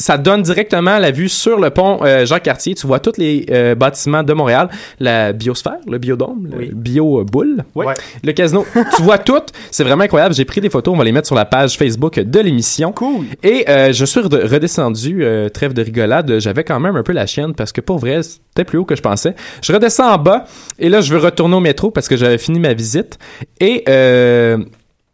Ça 0.01 0.17
donne 0.17 0.41
directement 0.41 0.97
la 0.97 1.11
vue 1.11 1.29
sur 1.29 1.59
le 1.59 1.69
pont 1.69 1.99
euh, 2.03 2.25
Jean-Cartier. 2.25 2.75
Tu 2.75 2.87
vois 2.87 2.99
tous 2.99 3.13
les 3.17 3.45
euh, 3.51 3.75
bâtiments 3.75 4.23
de 4.23 4.33
Montréal, 4.33 4.69
la 4.99 5.31
biosphère, 5.31 5.77
le 5.87 5.97
biodôme, 5.99 6.47
le 6.51 6.57
Oui. 6.57 6.69
bio-boule, 6.73 7.63
Ouais. 7.75 7.93
le 8.23 8.31
casino. 8.33 8.65
tu 8.95 9.01
vois 9.03 9.17
tout. 9.19 9.39
C'est 9.69 9.83
vraiment 9.83 10.03
incroyable. 10.03 10.33
J'ai 10.35 10.45
pris 10.45 10.59
des 10.59 10.69
photos. 10.69 10.93
On 10.93 10.97
va 10.97 11.03
les 11.03 11.11
mettre 11.11 11.27
sur 11.27 11.35
la 11.35 11.45
page 11.45 11.77
Facebook 11.77 12.19
de 12.19 12.39
l'émission. 12.39 12.91
Cool. 12.91 13.25
Et 13.43 13.69
euh, 13.69 13.93
je 13.93 14.03
suis 14.05 14.19
rede- 14.19 14.43
redescendu, 14.51 15.23
euh, 15.23 15.49
trêve 15.49 15.73
de 15.73 15.81
rigolade. 15.83 16.39
J'avais 16.39 16.63
quand 16.63 16.79
même 16.79 16.95
un 16.95 17.03
peu 17.03 17.13
la 17.13 17.25
chienne 17.27 17.53
parce 17.53 17.71
que 17.71 17.81
pour 17.81 17.99
vrai, 17.99 18.23
c'était 18.23 18.63
plus 18.65 18.77
haut 18.79 18.85
que 18.85 18.95
je 18.95 19.01
pensais. 19.01 19.35
Je 19.61 19.71
redescends 19.71 20.11
en 20.13 20.17
bas 20.17 20.45
et 20.79 20.89
là, 20.89 21.01
je 21.01 21.13
veux 21.13 21.19
retourner 21.19 21.55
au 21.55 21.59
métro 21.59 21.91
parce 21.91 22.07
que 22.07 22.17
j'avais 22.17 22.37
fini 22.39 22.59
ma 22.59 22.73
visite. 22.73 23.19
Et 23.59 23.83
euh, 23.87 24.57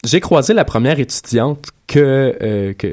j'ai 0.06 0.20
croisé 0.22 0.54
la 0.54 0.64
première 0.64 1.00
étudiante 1.00 1.66
que... 1.88 2.36
euh, 2.42 2.74
que 2.74 2.88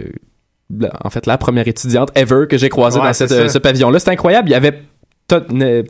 en 1.05 1.11
fait, 1.11 1.27
la 1.27 1.39
première 1.39 1.69
étudiante 1.69 2.11
ever 2.15 2.47
que 2.49 2.57
j'ai 2.59 2.69
croisée 2.69 2.99
Ouais, 2.99 3.07
dans 3.07 3.13
c'est 3.13 3.29
cette, 3.29 3.39
euh, 3.39 3.49
ce 3.49 3.59
pavillon-là. 3.59 3.99
C'était 3.99 4.13
incroyable. 4.13 4.49
Il 4.49 4.53
y 4.53 4.55
avait 4.55 4.83
to- 5.29 5.41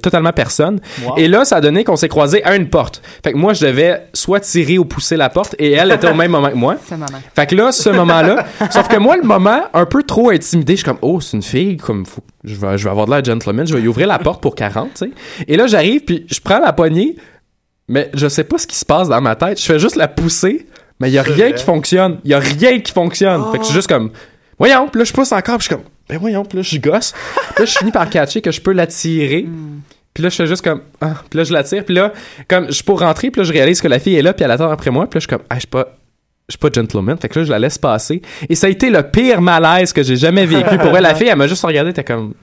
totalement 0.03 0.33
personne. 0.33 0.81
Wow. 1.05 1.14
Et 1.16 1.29
là, 1.29 1.45
ça 1.45 1.57
a 1.57 1.61
donné 1.61 1.85
qu'on 1.85 1.97
s'est 1.97 2.09
croisés 2.09 2.43
à 2.45 2.57
une 2.57 2.68
porte. 2.68 3.01
Fait 3.22 3.33
que 3.33 3.37
moi, 3.37 3.53
je 3.53 3.66
devais 3.66 4.03
soit 4.12 4.41
tirer 4.41 4.79
ou 4.79 4.85
pousser 4.85 5.16
la 5.16 5.29
porte 5.29 5.55
et 5.59 5.72
elle 5.72 5.93
était 5.93 6.09
au 6.11 6.14
même 6.14 6.33
moment 6.33 6.51
que 6.51 6.57
moi. 6.57 6.77
Fait 7.35 7.47
que 7.47 7.55
là, 7.55 7.70
ce 7.72 7.89
moment-là, 7.91 8.47
sauf 8.70 8.89
que 8.89 8.97
moi, 8.97 9.16
le 9.16 9.22
moment, 9.22 9.62
un 9.72 9.87
peu 9.87 10.03
trop 10.03 10.31
intimidé, 10.31 10.72
je 10.75 10.79
suis 10.79 10.85
comme, 10.85 10.99
oh, 11.03 11.20
c'est 11.20 11.37
une 11.37 11.43
fille, 11.43 11.77
comme, 11.77 12.05
faut, 12.05 12.22
je, 12.43 12.55
vais, 12.57 12.77
je 12.77 12.85
vais 12.85 12.91
avoir 12.91 13.07
de 13.07 13.12
l'air 13.12 13.25
gentleman, 13.25 13.66
je 13.66 13.77
vais 13.77 13.87
ouvrir 13.87 14.07
la 14.09 14.18
porte 14.18 14.43
pour 14.43 14.55
40, 14.55 14.91
tu 14.95 15.07
sais. 15.07 15.11
Et 15.49 15.57
là, 15.57 15.66
j'arrive, 15.68 16.03
puis 16.05 16.27
je 16.31 16.41
prends 16.41 16.59
la 16.59 16.72
poignée, 16.72 17.16
mais 17.89 18.11
je 18.14 18.27
sais 18.29 18.45
pas 18.45 18.59
ce 18.59 18.66
qui 18.66 18.77
se 18.77 18.85
passe 18.85 19.09
dans 19.09 19.20
ma 19.20 19.37
tête. 19.37 19.61
Je 19.61 19.64
fais 19.66 19.79
juste 19.79 19.97
la 19.97 20.09
pousser, 20.09 20.66
mais 21.01 21.11
il 21.11 21.12
y 21.12 21.18
a 21.18 21.25
C'est 21.25 21.33
rien 21.33 21.49
vrai. 21.49 21.55
qui 21.55 21.64
fonctionne. 21.64 22.18
Il 22.25 22.31
y 22.31 22.35
a 22.35 22.39
rien 22.39 22.81
qui 22.81 22.93
fonctionne. 22.93 23.43
Fait 23.53 23.59
que 23.59 23.64
je 23.64 23.68
suis 23.68 23.75
juste 23.75 23.89
comme, 23.89 24.11
voyons, 24.59 24.89
puis 24.89 24.99
là, 24.99 25.05
je 25.05 25.13
pousse 25.13 25.33
encore, 25.33 25.59
puis 25.59 25.69
je 25.69 25.75
suis 25.75 25.77
comme, 25.77 25.85
ben 26.09 26.19
voyons, 26.19 26.45
puis 26.45 26.59
là, 26.59 26.63
je 26.63 26.79
gosse. 26.79 27.13
Puis 27.55 27.61
là, 27.61 27.65
je 27.65 27.79
finis 27.79 27.93
par 27.93 28.09
catcher 28.09 28.41
que 28.41 28.51
je 28.51 28.61
peux 28.61 28.73
l'attirer. 28.73 29.47
Puis 30.13 30.23
là, 30.23 30.29
je 30.29 30.37
fais 30.37 30.47
juste 30.47 30.63
comme, 30.63 30.83
ah, 31.01 31.15
puis 31.29 31.39
là, 31.39 31.45
je 31.45 31.53
l'attire, 31.53 31.85
puis 31.85 31.95
là, 31.95 32.13
comme, 32.49 32.67
je 32.67 32.73
suis 32.73 32.85
pour 32.85 33.01
rentrer, 33.01 33.31
puis 33.31 33.41
là, 33.41 33.45
je 33.45 33.53
réalise 33.53 33.81
que 33.81 33.89
la 33.89 33.99
fille 33.99 34.15
est 34.15 34.23
là, 34.23 34.33
puis 34.33 34.45
elle 34.45 34.51
attend 34.51 34.71
après 34.71 34.91
moi, 34.91 35.09
puis 35.09 35.19
là, 35.19 35.21
je 35.21 35.27
suis 35.27 35.37
comme, 35.37 35.47
ah, 35.51 35.55
je 35.57 35.61
suis 35.61 35.69
pas. 35.69 35.97
Je 36.47 36.53
suis 36.53 36.59
pas 36.59 36.69
gentleman, 36.71 37.17
fait 37.17 37.31
que 37.31 37.39
là 37.39 37.47
je 37.47 37.51
la 37.51 37.59
laisse 37.59 37.79
passer 37.79 38.21
et 38.51 38.55
ça 38.55 38.67
a 38.67 38.71
été 38.71 38.91
le 38.91 39.03
pire 39.03 39.41
malaise 39.41 39.95
que 39.95 40.03
j'ai 40.03 40.17
jamais 40.17 40.45
vécu. 40.45 40.77
Pour 40.79 40.91
vrai, 40.91 41.01
la 41.01 41.15
fille 41.15 41.29
elle 41.29 41.39
m'a 41.39 41.47
juste 41.47 41.65
regardé, 41.65 41.95
t'es 41.95 42.05
comme 42.05 42.35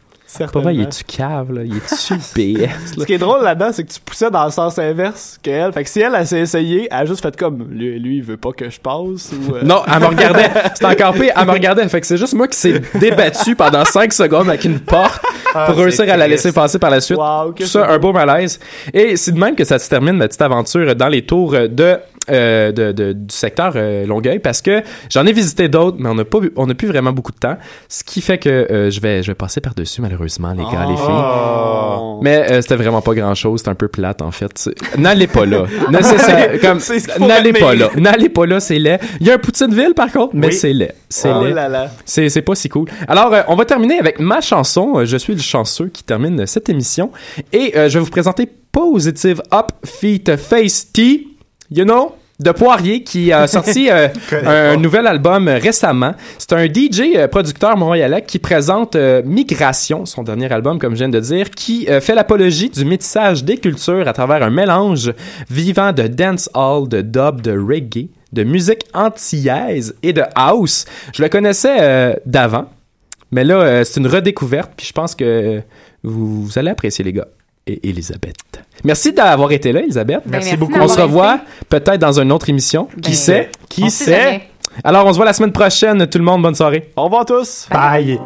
vrai, 0.62 0.76
il 0.76 0.82
est-tu 0.82 1.04
cave, 1.04 1.52
là? 1.52 1.62
Il 1.64 1.76
est-tu 1.78 2.14
BS, 2.16 2.70
Ce 3.00 3.04
qui 3.06 3.14
est 3.14 3.18
drôle 3.18 3.44
là-dedans, 3.44 3.70
c'est 3.72 3.84
que 3.84 3.92
tu 3.92 4.00
poussais 4.00 4.30
dans 4.32 4.46
le 4.46 4.52
sens 4.52 4.78
inverse 4.80 5.38
qu'elle. 5.42 5.72
Fait 5.74 5.84
que 5.84 5.90
si 5.90 6.02
elle, 6.02 6.14
elle 6.16 6.28
s'est 6.28 6.40
essayée, 6.40 6.88
elle 6.90 6.98
a 6.98 7.06
juste 7.06 7.22
fait 7.22 7.36
comme, 7.36 7.68
lui, 7.70 8.00
lui 8.00 8.18
il 8.18 8.24
veut 8.24 8.38
pas 8.38 8.52
que 8.52 8.70
je 8.70 8.80
passe 8.80 9.32
ou... 9.34 9.56
euh, 9.56 9.62
Non, 9.64 9.82
elle 9.88 10.00
me 10.02 10.06
regardait. 10.08 10.50
C'était 10.74 10.86
encore 11.04 11.14
pire. 11.14 11.34
Elle 11.36 11.46
me 11.46 11.52
regardait. 11.52 11.88
Fait 11.90 12.02
que 12.02 12.08
c'est 12.08 12.18
juste 12.18 12.34
moi 12.34 12.48
qui 12.48 12.58
s'est 12.58 12.82
débattu 12.96 13.56
pendant 13.56 13.84
5 13.86 14.12
secondes 14.14 14.50
avec 14.50 14.64
une 14.64 14.80
porte 14.80 15.22
Ah, 15.54 15.66
pour 15.68 15.76
réussir 15.78 16.12
à 16.12 16.18
la 16.18 16.28
laisser 16.28 16.52
passer 16.52 16.80
par 16.80 16.90
la 16.90 17.02
suite. 17.02 17.18
Wow, 17.18 17.52
Tout 17.54 17.66
ça, 17.66 17.90
un 17.90 17.98
beau 17.98 18.14
malaise. 18.14 18.60
Et 18.94 19.18
c'est 19.18 19.32
de 19.32 19.40
même 19.40 19.56
que 19.56 19.64
ça 19.66 19.80
se 19.80 19.90
termine, 19.90 20.14
ma 20.18 20.28
petite 20.28 20.42
aventure 20.42 20.96
dans 20.96 21.08
les 21.10 21.26
tours 21.26 21.52
de, 21.70 21.98
euh, 22.32 22.72
de, 22.72 22.92
de- 22.92 23.14
du 23.14 23.34
secteur 23.36 23.74
euh, 23.76 24.06
Longueuil 24.06 24.40
parce 24.40 24.62
que 24.62 24.82
j'en 25.10 25.26
ai 25.26 25.34
visité 25.34 25.68
d'autres, 25.70 25.98
mais 26.00 26.10
on 26.10 26.16
n'a 26.16 26.26
pas, 26.26 26.40
eu- 26.40 26.52
on 26.56 26.68
n'a 26.68 26.74
plus 26.74 26.88
vraiment 26.88 27.12
beaucoup 27.12 27.32
de 27.32 27.38
temps. 27.38 27.58
Ce 27.90 28.04
qui 28.04 28.22
fait 28.22 28.38
que 28.38 28.50
euh, 28.50 28.90
je 28.90 29.00
vais, 29.02 29.22
je 29.24 29.28
vais 29.32 29.36
passer 29.36 29.62
par-dessus, 29.62 30.02
malheureusement, 30.02 30.52
les 30.54 30.64
gars, 30.64 30.86
les 30.90 30.96
filles. 30.96 31.06
Oh. 31.10 32.20
Mais 32.24 32.62
c'était 32.62 32.76
vraiment 32.76 33.02
pas 33.02 33.14
grand 33.14 33.36
chose, 33.36 33.60
c'était 33.60 33.70
un 33.72 33.76
peu 33.76 33.88
plate 33.88 34.22
en 34.22 34.32
fait. 34.32 34.70
N'allez 34.98 35.28
pas 35.28 35.46
là. 35.46 35.66
N'allez 37.20 37.54
pas 37.54 37.74
là. 37.76 37.90
N'allez 37.98 38.30
pas 38.30 38.46
là, 38.46 38.60
c'est 38.60 38.80
laid. 38.80 39.00
Il 39.20 39.28
y 39.28 39.32
a 39.32 39.36
un 39.36 39.38
Poutineville 39.38 39.94
par 39.96 40.12
contre, 40.12 40.36
mais 40.36 40.48
Oui. 40.48 40.54
c'est 40.54 40.74
laid. 40.74 40.94
C'est 41.10 41.32
Oh 41.32 41.44
laid. 41.44 41.54
là 41.54 41.68
là. 41.70 41.88
C'est 42.06 42.30
c'est 42.30 42.42
pas 42.42 42.56
si 42.56 42.70
cool. 42.70 42.88
Alors 43.08 43.34
on 43.48 43.56
va 43.56 43.66
terminer 43.66 44.00
avec 44.00 44.20
ma 44.20 44.42
chanson 44.42 45.04
Je 45.06 45.18
suis 45.18 45.34
le 45.34 45.42
chanceux 45.42 45.88
qui 45.88 46.04
termine 46.04 46.46
cette 46.48 46.70
émission 46.70 47.12
et 47.52 47.72
je 47.76 47.98
vais 47.98 48.00
vous 48.04 48.10
présenter 48.12 48.48
Positive 48.72 49.42
Up 49.54 49.72
Feet 49.86 50.36
Face 50.38 50.92
T. 50.92 51.28
You 51.72 51.86
know? 51.86 52.16
De 52.42 52.52
Poirier 52.52 53.04
qui 53.04 53.32
a 53.32 53.48
sorti 53.62 53.90
euh, 53.90 54.08
un 54.32 54.78
nouvel 54.78 55.08
album 55.08 55.48
euh, 55.48 55.58
récemment. 55.58 56.14
C'est 56.38 56.54
un 56.54 56.66
DJ 56.66 57.16
euh, 57.16 57.28
producteur 57.28 57.78
montréalais 57.78 58.24
qui 58.24 58.40
présente 58.40 58.96
euh, 58.96 59.22
Migration, 59.24 60.06
son 60.06 60.24
dernier 60.24 60.52
album 60.52 60.80
comme 60.80 60.94
je 60.94 61.00
viens 61.00 61.10
de 61.10 61.20
dire, 61.20 61.52
qui 61.52 61.88
fait 62.02 62.16
l'apologie 62.16 62.70
du 62.70 62.86
métissage 62.86 63.44
des 63.44 63.58
cultures 63.58 64.08
à 64.08 64.14
travers 64.14 64.44
un 64.44 64.50
mélange 64.50 65.14
vivant 65.50 65.92
de 65.92 66.08
dancehall, 66.08 66.88
de 66.88 67.02
dub, 67.02 67.42
de 67.42 67.52
reggae, 67.52 68.10
de 68.34 68.44
musique 68.44 68.86
antillaise 68.94 69.96
et 70.02 70.14
de 70.14 70.24
house. 70.36 70.86
Je 71.14 71.22
le 71.22 71.30
connaissais 71.30 72.20
d'avant, 72.26 72.66
mais 73.32 73.44
là 73.44 73.84
c'est 73.84 74.00
une 74.00 74.08
redécouverte 74.08 74.72
puis 74.76 74.88
je 74.88 74.94
pense 74.94 75.16
que 75.16 75.62
vous, 76.04 76.46
vous 76.46 76.60
allez 76.60 76.72
apprécier 76.72 77.04
les 77.04 77.14
gars. 77.14 77.28
Et 77.68 77.90
Elisabeth. 77.90 78.36
Merci 78.84 79.14
d'avoir 79.14 79.52
été 79.52 79.72
là, 79.72 79.82
Elisabeth. 79.82 80.22
Ben, 80.26 80.32
merci 80.32 80.58
beaucoup. 80.58 80.80
On 80.80 80.88
se 80.88 81.00
revoit 81.00 81.42
peut-être 81.70 82.00
dans 82.00 82.20
une 82.20 82.32
autre 82.32 82.50
émission. 82.50 82.88
qui 83.02 83.12
Ben, 83.12 83.16
sait? 83.16 83.52
Qui 83.70 83.92
sait 83.92 84.06
sait? 84.06 84.24
jamais. 84.24 84.48
Alors, 84.84 85.06
on 85.06 85.12
se 85.12 85.18
voit 85.18 85.26
la 85.26 85.34
semaine 85.34 85.52
prochaine. 85.52 86.08
Tout 86.08 86.18
le 86.18 86.24
monde, 86.24 86.42
bonne 86.42 86.56
soirée. 86.56 86.90
Au 86.96 87.04
revoir 87.04 87.26
tous. 87.26 87.68
Bye. 87.70 88.20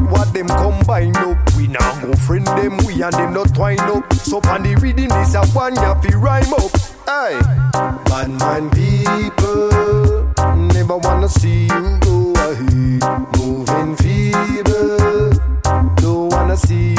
Out 0.00 0.10
what 0.10 0.32
them 0.32 0.48
combine 0.48 1.16
up. 1.16 1.38
We 1.56 1.66
now 1.66 2.00
go 2.00 2.12
friend 2.14 2.46
them, 2.46 2.76
we 2.86 3.02
and 3.02 3.12
them 3.12 3.34
not 3.34 3.54
twine 3.54 3.80
up. 3.80 4.12
So 4.14 4.40
on 4.48 4.62
the 4.62 4.76
reading 4.76 5.08
this 5.08 5.34
a 5.34 5.44
one 5.48 5.74
ya 5.74 6.00
fi 6.00 6.14
rhyme 6.14 6.52
up. 6.54 6.70
Hey, 7.06 7.38
bad 8.06 8.30
mind 8.30 8.72
people 8.72 10.00
never 10.72 10.96
wanna 10.96 11.28
see 11.28 11.64
you 11.64 11.98
go 12.00 12.32
ahead. 12.32 13.38
Moving 13.38 13.96
feeble. 13.96 15.32
Don't 15.96 16.32
wanna 16.32 16.56
see 16.56 16.89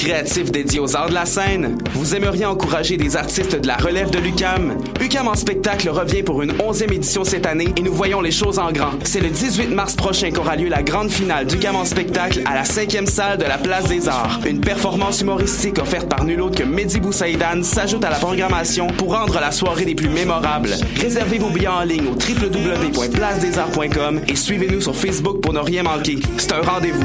créatif 0.00 0.50
dédié 0.50 0.80
aux 0.80 0.96
arts 0.96 1.10
de 1.10 1.14
la 1.14 1.26
scène? 1.26 1.76
Vous 1.92 2.14
aimeriez 2.14 2.46
encourager 2.46 2.96
des 2.96 3.16
artistes 3.16 3.54
de 3.54 3.66
la 3.66 3.76
relève 3.76 4.08
de 4.08 4.18
l'UCAM? 4.18 4.78
UCAM 4.98 5.28
en 5.28 5.34
spectacle 5.34 5.90
revient 5.90 6.22
pour 6.22 6.40
une 6.40 6.52
11e 6.52 6.90
édition 6.90 7.22
cette 7.22 7.44
année 7.44 7.68
et 7.76 7.82
nous 7.82 7.92
voyons 7.92 8.22
les 8.22 8.30
choses 8.30 8.58
en 8.58 8.72
grand. 8.72 8.92
C'est 9.04 9.20
le 9.20 9.28
18 9.28 9.66
mars 9.68 9.96
prochain 9.96 10.30
qu'aura 10.30 10.56
lieu 10.56 10.70
la 10.70 10.82
grande 10.82 11.10
finale 11.10 11.46
d'UCAM 11.46 11.76
en 11.76 11.84
spectacle 11.84 12.40
à 12.46 12.54
la 12.54 12.62
5e 12.62 13.04
salle 13.04 13.36
de 13.36 13.44
la 13.44 13.58
Place 13.58 13.88
des 13.88 14.08
Arts. 14.08 14.40
Une 14.46 14.62
performance 14.62 15.20
humoristique 15.20 15.78
offerte 15.78 16.08
par 16.08 16.24
nul 16.24 16.40
autre 16.40 16.58
que 16.58 16.64
Mehdi 16.64 16.98
Boussaïdan 16.98 17.62
s'ajoute 17.62 18.04
à 18.04 18.10
la 18.10 18.16
programmation 18.16 18.86
pour 18.86 19.14
rendre 19.14 19.38
la 19.38 19.52
soirée 19.52 19.84
des 19.84 19.94
plus 19.94 20.08
mémorables. 20.08 20.70
Réservez 20.96 21.36
vos 21.38 21.50
billets 21.50 21.68
en 21.68 21.82
ligne 21.82 22.08
au 22.08 22.14
www.placedesarts.com 22.14 24.22
et 24.26 24.36
suivez-nous 24.36 24.80
sur 24.80 24.96
Facebook 24.96 25.42
pour 25.42 25.52
ne 25.52 25.60
rien 25.60 25.82
manquer. 25.82 26.16
C'est 26.38 26.52
un 26.52 26.62
rendez-vous. 26.62 27.04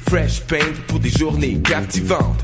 Pour 0.87 0.99
des 0.99 1.09
journées 1.09 1.61
captivantes. 1.61 2.43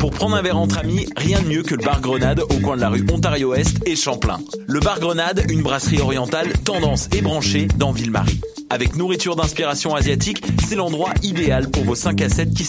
Pour 0.00 0.10
prendre 0.10 0.34
un 0.34 0.42
verre 0.42 0.58
entre 0.58 0.78
amis, 0.78 1.06
rien 1.16 1.40
de 1.40 1.46
mieux 1.46 1.62
que 1.62 1.76
le 1.76 1.84
bar 1.84 2.00
Grenade 2.00 2.40
au 2.40 2.58
coin 2.58 2.74
de 2.74 2.80
la 2.80 2.88
rue 2.88 3.06
Ontario-Est 3.08 3.86
et 3.86 3.94
Champlain. 3.94 4.40
Le 4.66 4.80
bar 4.80 4.98
Grenade, 4.98 5.44
une 5.48 5.62
brasserie 5.62 6.00
orientale 6.00 6.48
tendance 6.64 7.08
et 7.16 7.22
branchée 7.22 7.68
dans 7.76 7.92
Ville-Marie. 7.92 8.40
Avec 8.70 8.96
nourriture 8.96 9.36
d'inspiration 9.36 9.94
asiatique, 9.94 10.42
c'est 10.66 10.74
l'endroit 10.74 11.14
idéal 11.22 11.70
pour 11.70 11.84
vos 11.84 11.94
5 11.94 12.20
à 12.22 12.28
7 12.28 12.54
qui 12.54 12.64